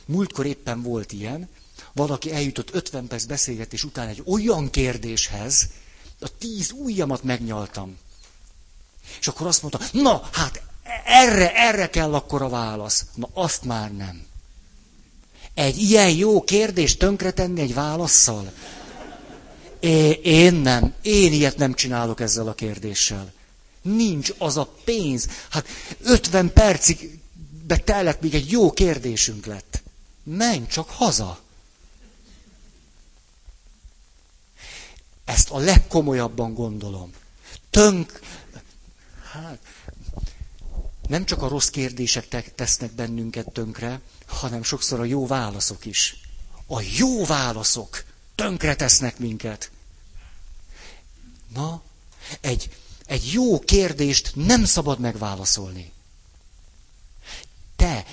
Múltkor 0.06 0.46
éppen 0.46 0.82
volt 0.82 1.12
ilyen, 1.12 1.50
valaki 1.94 2.32
eljutott 2.32 2.74
50 2.74 3.08
perc 3.08 3.24
beszélgetés 3.24 3.84
után 3.84 4.08
egy 4.08 4.24
olyan 4.26 4.70
kérdéshez, 4.70 5.70
a 6.20 6.38
tíz 6.38 6.72
ujjamat 6.72 7.24
megnyaltam. 7.24 7.98
És 9.20 9.28
akkor 9.28 9.48
azt 9.48 9.62
mondta, 9.62 9.80
na, 9.92 10.30
hát 10.32 10.62
erre, 11.06 11.54
erre 11.56 11.90
kell 11.90 12.14
akkor 12.14 12.42
a 12.42 12.50
válasz. 12.50 13.06
Na, 13.16 13.30
azt 13.34 13.64
már 13.64 13.92
nem. 13.92 14.26
Egy 15.54 15.78
ilyen 15.78 16.10
jó 16.10 16.44
kérdést 16.44 17.00
tönkretenni 17.00 17.62
egy 17.62 17.74
válaszszal? 17.74 18.52
É, 19.80 20.10
én 20.24 20.54
nem. 20.54 20.94
Én 21.02 21.34
ilyet 21.34 21.58
nem 21.58 21.74
csinálok 21.74 22.20
ezzel 22.20 22.48
a 22.48 22.54
kérdéssel. 22.54 23.34
Nincs 23.82 24.34
az 24.38 24.58
a 24.58 24.74
pénz. 24.84 25.28
Hát 25.50 25.68
50 26.04 26.54
percig 26.54 27.20
betellett, 27.68 28.22
még 28.22 28.34
egy 28.34 28.52
jó 28.52 28.72
kérdésünk 28.72 29.46
lett. 29.46 29.84
Menj 30.24 30.68
csak 30.68 30.90
haza. 30.90 31.40
Ezt 35.26 35.50
a 35.50 35.58
legkomolyabban 35.58 36.54
gondolom. 36.54 37.12
Tönk, 37.70 38.20
hát, 39.32 39.60
nem 41.08 41.26
csak 41.26 41.42
a 41.42 41.48
rossz 41.48 41.68
kérdések 41.70 42.54
tesznek 42.56 42.92
bennünket 42.92 43.52
tönkre, 43.52 44.02
hanem 44.28 44.64
sokszor 44.64 45.00
a 45.00 45.04
jó 45.04 45.28
válaszok 45.28 45.86
is. 45.86 46.16
A 46.68 46.82
jó 46.98 47.26
válaszok 47.26 48.04
tönkre 48.36 48.76
tesznek 48.76 49.18
minket. 49.20 49.72
Na, 51.54 51.82
egy, 52.42 52.70
egy 53.06 53.32
jó 53.32 53.60
kérdést 53.60 54.32
nem 54.36 54.66
szabad 54.66 55.00
megválaszolni. 55.00 55.92
Te 57.76 58.06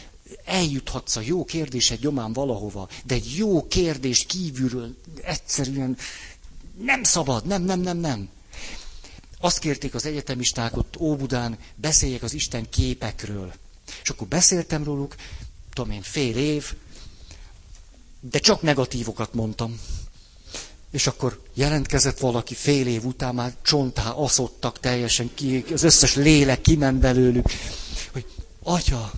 eljuthatsz 0.44 1.16
a 1.16 1.20
jó 1.20 1.44
kérdésed 1.44 1.98
gyomán 2.00 2.32
valahova, 2.32 2.88
de 3.04 3.14
egy 3.14 3.34
jó 3.36 3.66
kérdés 3.66 4.26
kívülről 4.26 4.96
egyszerűen 5.22 5.96
nem 6.84 7.02
szabad, 7.02 7.46
nem, 7.46 7.62
nem, 7.62 7.80
nem, 7.80 7.96
nem. 7.96 8.28
Azt 9.40 9.58
kérték 9.58 9.94
az 9.94 10.06
egyetemisták 10.06 10.76
ott 10.76 10.96
Óbudán, 10.98 11.58
beszéljek 11.74 12.22
az 12.22 12.32
Isten 12.34 12.68
képekről. 12.70 13.52
És 14.02 14.08
akkor 14.10 14.26
beszéltem 14.26 14.84
róluk, 14.84 15.14
tudom 15.72 15.90
én, 15.90 16.02
fél 16.02 16.36
év, 16.36 16.74
de 18.20 18.38
csak 18.38 18.62
negatívokat 18.62 19.34
mondtam. 19.34 19.80
És 20.90 21.06
akkor 21.06 21.42
jelentkezett 21.54 22.18
valaki 22.18 22.54
fél 22.54 22.86
év 22.86 23.04
után, 23.04 23.34
már 23.34 23.54
csontá 23.62 24.10
aszottak 24.10 24.80
teljesen, 24.80 25.30
ki, 25.34 25.64
az 25.72 25.82
összes 25.82 26.14
lélek 26.14 26.60
kiment 26.60 26.98
belőlük, 26.98 27.46
hogy 28.12 28.26
atya, 28.62 29.12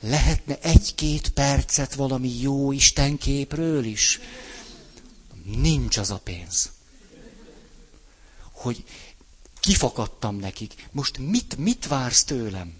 lehetne 0.00 0.58
egy-két 0.60 1.28
percet 1.28 1.94
valami 1.94 2.40
jó 2.40 2.72
Istenképről 2.72 3.84
is? 3.84 4.20
Nincs 5.56 5.96
az 5.96 6.10
a 6.10 6.18
pénz. 6.18 6.70
Hogy 8.52 8.84
kifakadtam 9.60 10.36
nekik. 10.36 10.88
Most 10.92 11.18
mit, 11.18 11.56
mit 11.56 11.86
vársz 11.86 12.24
tőlem? 12.24 12.72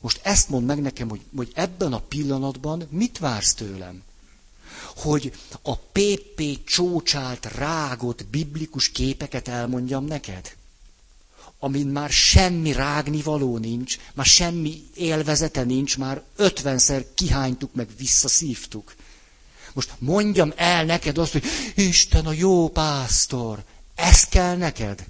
Most 0.00 0.20
ezt 0.22 0.48
mond 0.48 0.66
meg 0.66 0.80
nekem, 0.80 1.08
hogy, 1.08 1.20
hogy 1.36 1.50
ebben 1.54 1.92
a 1.92 1.98
pillanatban 2.00 2.86
mit 2.90 3.18
vársz 3.18 3.54
tőlem? 3.54 4.02
Hogy 4.96 5.32
a 5.62 5.76
PP 5.76 6.64
csócsált, 6.64 7.44
rágott 7.46 8.26
biblikus 8.26 8.88
képeket 8.90 9.48
elmondjam 9.48 10.04
neked? 10.04 10.56
Amin 11.58 11.86
már 11.86 12.10
semmi 12.10 12.72
rágni 12.72 13.22
való 13.22 13.58
nincs, 13.58 13.98
már 14.14 14.26
semmi 14.26 14.82
élvezete 14.94 15.62
nincs, 15.62 15.98
már 15.98 16.22
ötvenszer 16.36 17.06
kihánytuk, 17.14 17.74
meg 17.74 17.88
visszaszívtuk. 17.98 18.94
Most 19.74 19.92
mondjam 19.98 20.52
el 20.56 20.84
neked 20.84 21.18
azt, 21.18 21.32
hogy 21.32 21.44
Isten 21.74 22.26
a 22.26 22.32
jó 22.32 22.68
pásztor. 22.68 23.64
Ez 23.94 24.24
kell 24.24 24.56
neked? 24.56 25.04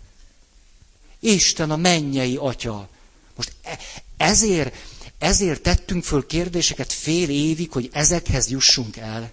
Isten 1.21 1.71
a 1.71 1.77
mennyei 1.77 2.37
atya. 2.37 2.89
Most 3.37 3.53
e- 3.63 3.79
ezért, 4.17 4.75
ezért 5.19 5.63
tettünk 5.63 6.05
föl 6.05 6.27
kérdéseket 6.27 6.93
fél 6.93 7.29
évig, 7.31 7.73
hogy 7.73 7.91
ezekhez 7.93 8.49
jussunk 8.51 8.97
el. 8.97 9.33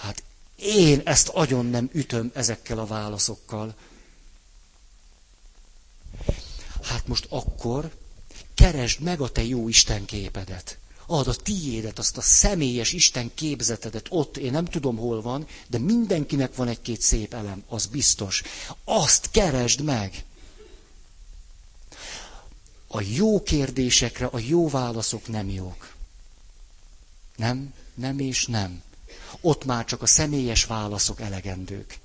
Hát 0.00 0.22
én 0.56 1.00
ezt 1.04 1.28
agyon 1.28 1.66
nem 1.66 1.90
ütöm 1.92 2.30
ezekkel 2.34 2.78
a 2.78 2.86
válaszokkal. 2.86 3.74
Hát 6.82 7.06
most 7.06 7.26
akkor 7.28 7.90
keresd 8.54 9.00
meg 9.00 9.20
a 9.20 9.28
te 9.28 9.44
jó 9.44 9.68
Isten 9.68 10.04
képedet. 10.04 10.78
Add 11.12 11.28
a 11.28 11.34
tiédet, 11.34 11.98
azt 11.98 12.16
a 12.16 12.20
személyes 12.20 12.92
Isten 12.92 13.30
képzetedet 13.34 14.06
ott, 14.08 14.36
én 14.36 14.50
nem 14.50 14.64
tudom 14.64 14.96
hol 14.96 15.22
van, 15.22 15.46
de 15.68 15.78
mindenkinek 15.78 16.54
van 16.56 16.68
egy-két 16.68 17.00
szép 17.00 17.34
elem, 17.34 17.62
az 17.68 17.86
biztos. 17.86 18.42
Azt 18.84 19.30
keresd 19.30 19.80
meg. 19.80 20.24
A 22.88 23.00
jó 23.00 23.42
kérdésekre 23.42 24.26
a 24.26 24.38
jó 24.38 24.68
válaszok 24.68 25.28
nem 25.28 25.48
jók. 25.50 25.94
Nem, 27.36 27.74
nem 27.94 28.18
és 28.18 28.46
nem. 28.46 28.82
Ott 29.40 29.64
már 29.64 29.84
csak 29.84 30.02
a 30.02 30.06
személyes 30.06 30.64
válaszok 30.64 31.20
elegendők. 31.20 31.98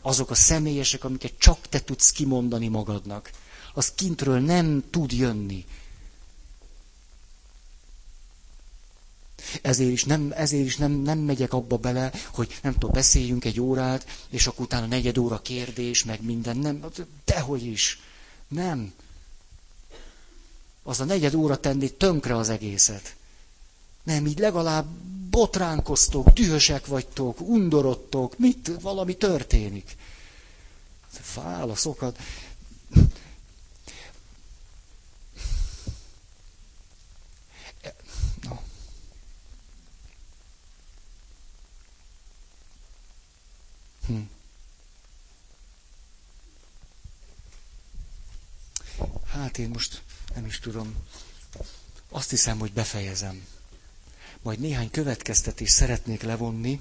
Azok 0.00 0.30
a 0.30 0.34
személyesek, 0.34 1.04
amiket 1.04 1.32
csak 1.38 1.68
te 1.68 1.80
tudsz 1.80 2.10
kimondani 2.10 2.68
magadnak. 2.68 3.30
Az 3.74 3.92
kintről 3.94 4.38
nem 4.40 4.84
tud 4.90 5.12
jönni. 5.12 5.64
Ezért 9.62 9.90
is, 9.90 10.04
nem, 10.04 10.32
ezért 10.36 10.64
is 10.66 10.76
nem, 10.76 10.90
nem 10.92 11.18
megyek 11.18 11.52
abba 11.52 11.76
bele, 11.76 12.12
hogy 12.32 12.58
nem 12.62 12.72
tudom, 12.72 12.90
beszéljünk 12.92 13.44
egy 13.44 13.60
órát, 13.60 14.06
és 14.30 14.46
akkor 14.46 14.64
utána 14.64 14.86
negyed 14.86 15.18
óra 15.18 15.42
kérdés, 15.42 16.04
meg 16.04 16.22
minden. 16.22 16.56
Nem, 16.56 16.84
dehogy 17.24 17.64
is. 17.64 18.00
Nem. 18.48 18.92
Az 20.82 21.00
a 21.00 21.04
negyed 21.04 21.34
óra 21.34 21.56
tenni 21.56 21.90
tönkre 21.90 22.36
az 22.36 22.48
egészet. 22.48 23.16
Nem, 24.02 24.26
így 24.26 24.38
legalább 24.38 24.86
botránkoztok, 25.30 26.28
dühösek 26.28 26.86
vagytok, 26.86 27.40
undorodtok, 27.40 28.38
mit, 28.38 28.70
valami 28.80 29.16
történik. 29.16 29.96
Válaszokat. 31.34 32.18
Hm. 44.08 44.20
Hát 49.26 49.58
én 49.58 49.68
most 49.68 50.02
nem 50.34 50.46
is 50.46 50.58
tudom. 50.58 50.94
Azt 52.08 52.30
hiszem, 52.30 52.58
hogy 52.58 52.72
befejezem. 52.72 53.46
Majd 54.42 54.58
néhány 54.58 54.90
következtetést 54.90 55.72
szeretnék 55.74 56.22
levonni. 56.22 56.80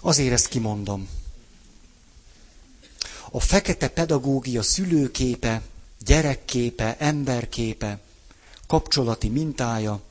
Azért 0.00 0.32
ezt 0.32 0.48
kimondom. 0.48 1.08
A 3.30 3.40
fekete 3.40 3.88
pedagógia 3.88 4.62
szülőképe, 4.62 5.62
gyerekképe, 5.98 6.96
emberképe, 6.98 8.00
kapcsolati 8.66 9.28
mintája 9.28 10.02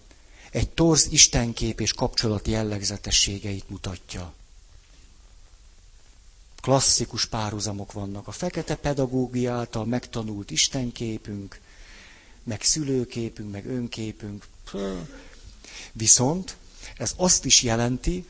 egy 0.52 0.70
torz 0.70 1.08
istenkép 1.12 1.80
és 1.82 1.94
kapcsolati 1.94 2.52
jellegzetességeit 2.52 3.70
mutatja. 3.70 4.34
Klasszikus 6.62 7.26
párhuzamok 7.26 7.92
vannak. 7.92 8.28
A 8.28 8.32
fekete 8.32 8.76
pedagógia 8.76 9.54
által 9.54 9.86
megtanult 9.86 10.52
istenképünk, 10.52 11.60
meg 12.44 12.62
szülőképünk, 12.62 13.52
meg 13.52 13.66
önképünk. 13.66 14.48
Viszont 15.92 16.58
ez 16.98 17.14
azt 17.16 17.46
is 17.46 17.62
jelenti, 17.64 18.26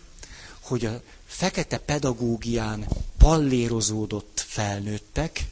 hogy 0.60 0.86
a 0.86 1.02
fekete 1.26 1.78
pedagógián 1.78 2.88
pallérozódott 3.18 4.44
felnőttek 4.48 5.46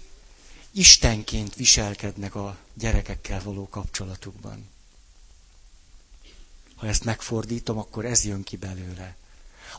istenként 0.72 1.56
viselkednek 1.56 2.36
a 2.36 2.58
gyerekekkel 2.74 3.42
való 3.44 3.68
kapcsolatukban. 3.70 4.66
Ha 6.78 6.88
ezt 6.88 7.04
megfordítom, 7.04 7.78
akkor 7.78 8.06
ez 8.06 8.26
jön 8.26 8.44
ki 8.44 8.56
belőle. 8.58 9.16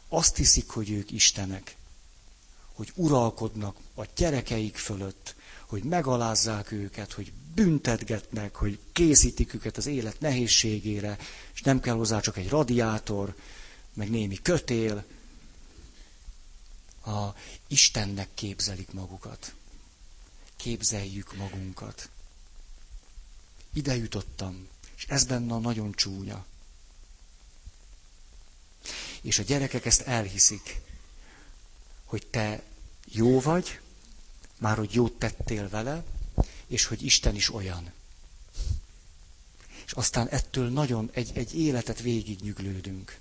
Azt 0.08 0.36
hiszik, 0.36 0.68
hogy 0.70 0.90
ők 0.90 1.10
istenek, 1.10 1.76
hogy 2.72 2.92
uralkodnak 2.94 3.76
a 3.94 4.04
gyerekeik 4.16 4.76
fölött, 4.76 5.34
hogy 5.66 5.82
megalázzák 5.82 6.70
őket, 6.72 7.12
hogy 7.12 7.32
büntetgetnek, 7.54 8.54
hogy 8.54 8.78
készítik 8.92 9.54
őket 9.54 9.76
az 9.76 9.86
élet 9.86 10.20
nehézségére, 10.20 11.16
és 11.54 11.62
nem 11.62 11.80
kell 11.80 11.94
hozzá 11.94 12.20
csak 12.20 12.36
egy 12.36 12.48
radiátor, 12.48 13.34
meg 13.94 14.10
némi 14.10 14.38
kötél. 14.42 15.04
A 17.06 17.28
Istennek 17.66 18.28
képzelik 18.34 18.92
magukat. 18.92 19.54
Képzeljük 20.56 21.36
magunkat. 21.36 22.08
Ide 23.72 23.96
jutottam, 23.96 24.68
és 24.96 25.04
ez 25.08 25.24
benne 25.24 25.54
a 25.54 25.58
nagyon 25.58 25.92
csúnya. 25.92 26.46
És 29.20 29.39
a 29.39 29.43
gyerekek 29.43 29.85
ezt 29.85 30.01
elhiszik, 30.01 30.81
hogy 32.05 32.27
te 32.27 32.62
jó 33.06 33.40
vagy, 33.40 33.81
már 34.59 34.77
hogy 34.77 34.93
jót 34.93 35.19
tettél 35.19 35.69
vele, 35.69 36.05
és 36.66 36.85
hogy 36.85 37.02
Isten 37.02 37.35
is 37.35 37.55
olyan. 37.55 37.93
És 39.86 39.93
aztán 39.93 40.28
ettől 40.28 40.69
nagyon 40.69 41.10
egy, 41.12 41.31
egy 41.35 41.59
életet 41.59 42.01
végignyüglődünk. 42.01 43.19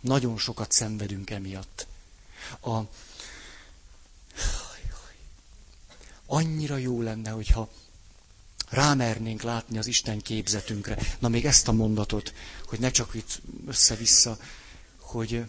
Nagyon 0.00 0.38
sokat 0.38 0.72
szenvedünk 0.72 1.30
emiatt. 1.30 1.86
A... 2.60 2.80
Annyira 6.26 6.76
jó 6.76 7.02
lenne, 7.02 7.30
hogyha 7.30 7.70
rámernénk 8.74 9.42
látni 9.42 9.78
az 9.78 9.86
Isten 9.86 10.20
képzetünkre. 10.20 10.98
Na 11.18 11.28
még 11.28 11.44
ezt 11.46 11.68
a 11.68 11.72
mondatot, 11.72 12.32
hogy 12.66 12.78
ne 12.78 12.90
csak 12.90 13.14
itt 13.14 13.40
össze-vissza, 13.66 14.36
hogy 15.00 15.44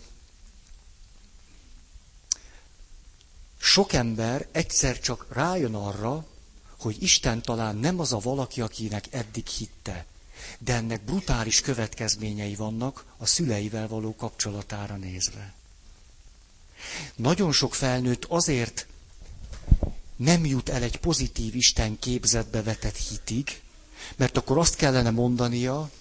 sok 3.57 3.93
ember 3.93 4.47
egyszer 4.51 4.99
csak 4.99 5.25
rájön 5.33 5.75
arra, 5.75 6.25
hogy 6.79 7.03
Isten 7.03 7.41
talán 7.41 7.75
nem 7.77 7.99
az 7.99 8.13
a 8.13 8.19
valaki, 8.19 8.61
akinek 8.61 9.05
eddig 9.13 9.47
hitte, 9.47 10.05
de 10.59 10.73
ennek 10.73 11.03
brutális 11.03 11.61
következményei 11.61 12.55
vannak 12.55 13.05
a 13.17 13.25
szüleivel 13.25 13.87
való 13.87 14.15
kapcsolatára 14.15 14.95
nézve. 14.95 15.53
Nagyon 17.15 17.51
sok 17.51 17.75
felnőtt 17.75 18.25
azért 18.25 18.87
nem 20.15 20.45
jut 20.45 20.69
el 20.69 20.83
egy 20.83 20.97
pozitív 20.97 21.55
Isten 21.55 21.99
képzetbe 21.99 22.63
vetett 22.63 22.97
hitig, 22.97 23.61
mert 24.15 24.37
akkor 24.37 24.57
azt 24.57 24.75
kellene 24.75 25.09
mondania, 25.09 25.91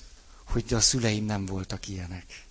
hogy 0.44 0.74
a 0.74 0.80
szüleim 0.80 1.24
nem 1.24 1.46
voltak 1.46 1.88
ilyenek. 1.88 2.44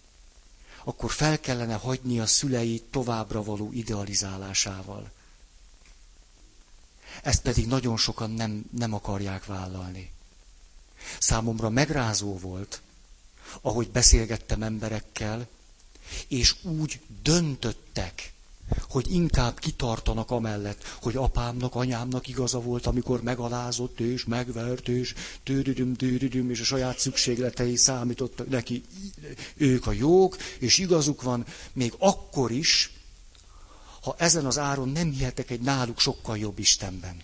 Akkor 0.83 1.11
fel 1.11 1.39
kellene 1.39 1.73
hagyni 1.73 2.19
a 2.19 2.25
szülei 2.25 2.83
továbbra 2.91 3.43
való 3.43 3.71
idealizálásával. 3.71 5.11
Ezt 7.23 7.41
pedig 7.41 7.67
nagyon 7.67 7.97
sokan 7.97 8.31
nem, 8.31 8.65
nem 8.77 8.93
akarják 8.93 9.45
vállalni. 9.45 10.11
Számomra 11.19 11.69
megrázó 11.69 12.37
volt, 12.37 12.81
ahogy 13.61 13.89
beszélgettem 13.89 14.63
emberekkel, 14.63 15.47
és 16.27 16.55
úgy 16.63 16.99
döntöttek, 17.21 18.33
hogy 18.89 19.11
inkább 19.13 19.59
kitartanak 19.59 20.31
amellett, 20.31 20.83
hogy 21.01 21.15
apámnak, 21.15 21.75
anyámnak 21.75 22.27
igaza 22.27 22.59
volt, 22.59 22.85
amikor 22.85 23.21
megalázott 23.23 23.99
és 23.99 24.25
megvert, 24.25 24.87
és 24.87 25.13
tűrüdüm, 25.43 25.95
tűrüdüm, 25.95 26.49
és 26.49 26.59
a 26.59 26.63
saját 26.63 26.99
szükségletei 26.99 27.75
számítottak 27.75 28.49
neki, 28.49 28.83
ők 29.55 29.87
a 29.87 29.91
jók, 29.91 30.37
és 30.59 30.77
igazuk 30.77 31.21
van, 31.21 31.45
még 31.73 31.93
akkor 31.97 32.51
is, 32.51 32.91
ha 34.01 34.15
ezen 34.17 34.45
az 34.45 34.57
áron 34.57 34.89
nem 34.89 35.11
hihetek 35.11 35.49
egy 35.49 35.61
náluk 35.61 35.99
sokkal 35.99 36.37
jobb 36.37 36.59
Istenben. 36.59 37.17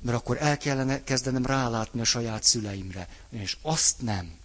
Mert 0.00 0.16
akkor 0.16 0.36
el 0.40 0.58
kellene 0.58 1.04
kezdenem 1.04 1.46
rálátni 1.46 2.00
a 2.00 2.04
saját 2.04 2.42
szüleimre. 2.42 3.08
És 3.30 3.56
azt 3.62 4.02
nem. 4.02 4.39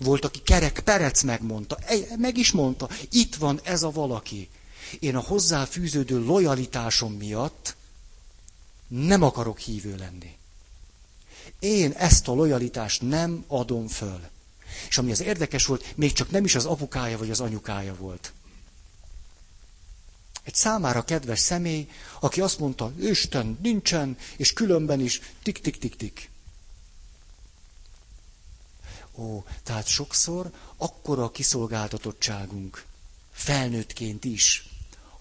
Volt, 0.00 0.24
aki 0.24 0.40
Kerek 0.42 0.80
Perec 0.80 1.22
megmondta, 1.22 1.78
meg 2.18 2.36
is 2.36 2.52
mondta, 2.52 2.88
itt 3.10 3.34
van 3.34 3.60
ez 3.62 3.82
a 3.82 3.90
valaki. 3.90 4.48
Én 5.00 5.16
a 5.16 5.20
hozzáfűződő 5.20 6.24
lojalitásom 6.24 7.12
miatt 7.12 7.76
nem 8.88 9.22
akarok 9.22 9.58
hívő 9.58 9.96
lenni. 9.96 10.36
Én 11.58 11.90
ezt 11.90 12.28
a 12.28 12.32
lojalitást 12.32 13.02
nem 13.02 13.44
adom 13.46 13.88
föl. 13.88 14.20
És 14.88 14.98
ami 14.98 15.10
az 15.10 15.20
érdekes 15.20 15.66
volt, 15.66 15.96
még 15.96 16.12
csak 16.12 16.30
nem 16.30 16.44
is 16.44 16.54
az 16.54 16.64
apukája 16.64 17.18
vagy 17.18 17.30
az 17.30 17.40
anyukája 17.40 17.94
volt. 17.94 18.32
Egy 20.42 20.54
számára 20.54 21.04
kedves 21.04 21.38
személy, 21.38 21.88
aki 22.20 22.40
azt 22.40 22.58
mondta, 22.58 22.92
Isten 23.00 23.58
nincsen, 23.62 24.16
és 24.36 24.52
különben 24.52 25.00
is 25.00 25.20
tik-tik-tik-tik. 25.42 26.30
Ó, 29.16 29.44
tehát 29.62 29.86
sokszor 29.86 30.50
akkora 30.76 31.24
a 31.24 31.30
kiszolgáltatottságunk, 31.30 32.84
felnőttként 33.32 34.24
is, 34.24 34.68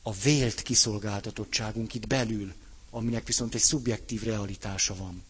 a 0.02 0.12
vélt 0.14 0.62
kiszolgáltatottságunk 0.62 1.94
itt 1.94 2.08
belül, 2.08 2.54
aminek 2.90 3.28
viszont 3.28 3.56
egy 3.56 3.62
szubjektív 3.62 4.24
realitása 4.24 4.96
van. 4.96 5.24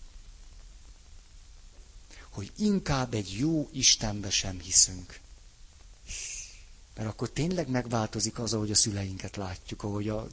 Hogy 2.29 2.51
inkább 2.57 3.13
egy 3.13 3.31
jó 3.37 3.69
Istenbe 3.71 4.29
sem 4.29 4.59
hiszünk. 4.59 5.19
Mert 6.95 7.09
akkor 7.09 7.29
tényleg 7.29 7.67
megváltozik 7.69 8.39
az, 8.39 8.53
ahogy 8.53 8.71
a 8.71 8.75
szüleinket 8.75 9.35
látjuk, 9.35 9.83
ahogy 9.83 10.09
a... 10.09 10.27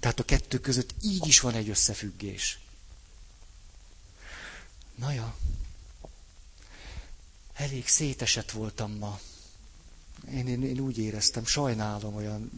Tehát 0.00 0.20
a 0.20 0.24
kettő 0.24 0.58
között 0.60 0.94
így 1.02 1.26
is 1.26 1.40
van 1.40 1.54
egy 1.54 1.68
összefüggés. 1.68 2.58
Na 4.94 5.12
ja, 5.12 5.36
elég 7.52 7.88
szétesett 7.88 8.50
voltam 8.50 8.92
ma. 8.92 9.20
Én, 10.30 10.48
én, 10.48 10.64
én 10.64 10.78
úgy 10.80 10.98
éreztem, 10.98 11.46
sajnálom 11.46 12.14
olyan, 12.14 12.50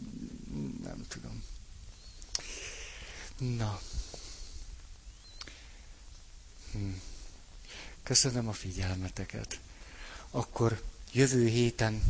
nem 0.83 1.05
tudom. 1.07 1.43
Na. 3.37 3.81
Hm. 6.71 6.89
Köszönöm 8.03 8.47
a 8.47 8.53
figyelmeteket. 8.53 9.59
Akkor 10.29 10.83
jövő 11.11 11.47
héten 11.47 12.03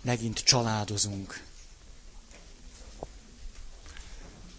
megint 0.00 0.38
családozunk. 0.38 1.44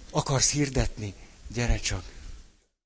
Akarsz 0.10 0.50
hirdetni? 0.52 1.14
Gyere 1.48 1.80
csak! 1.80 2.17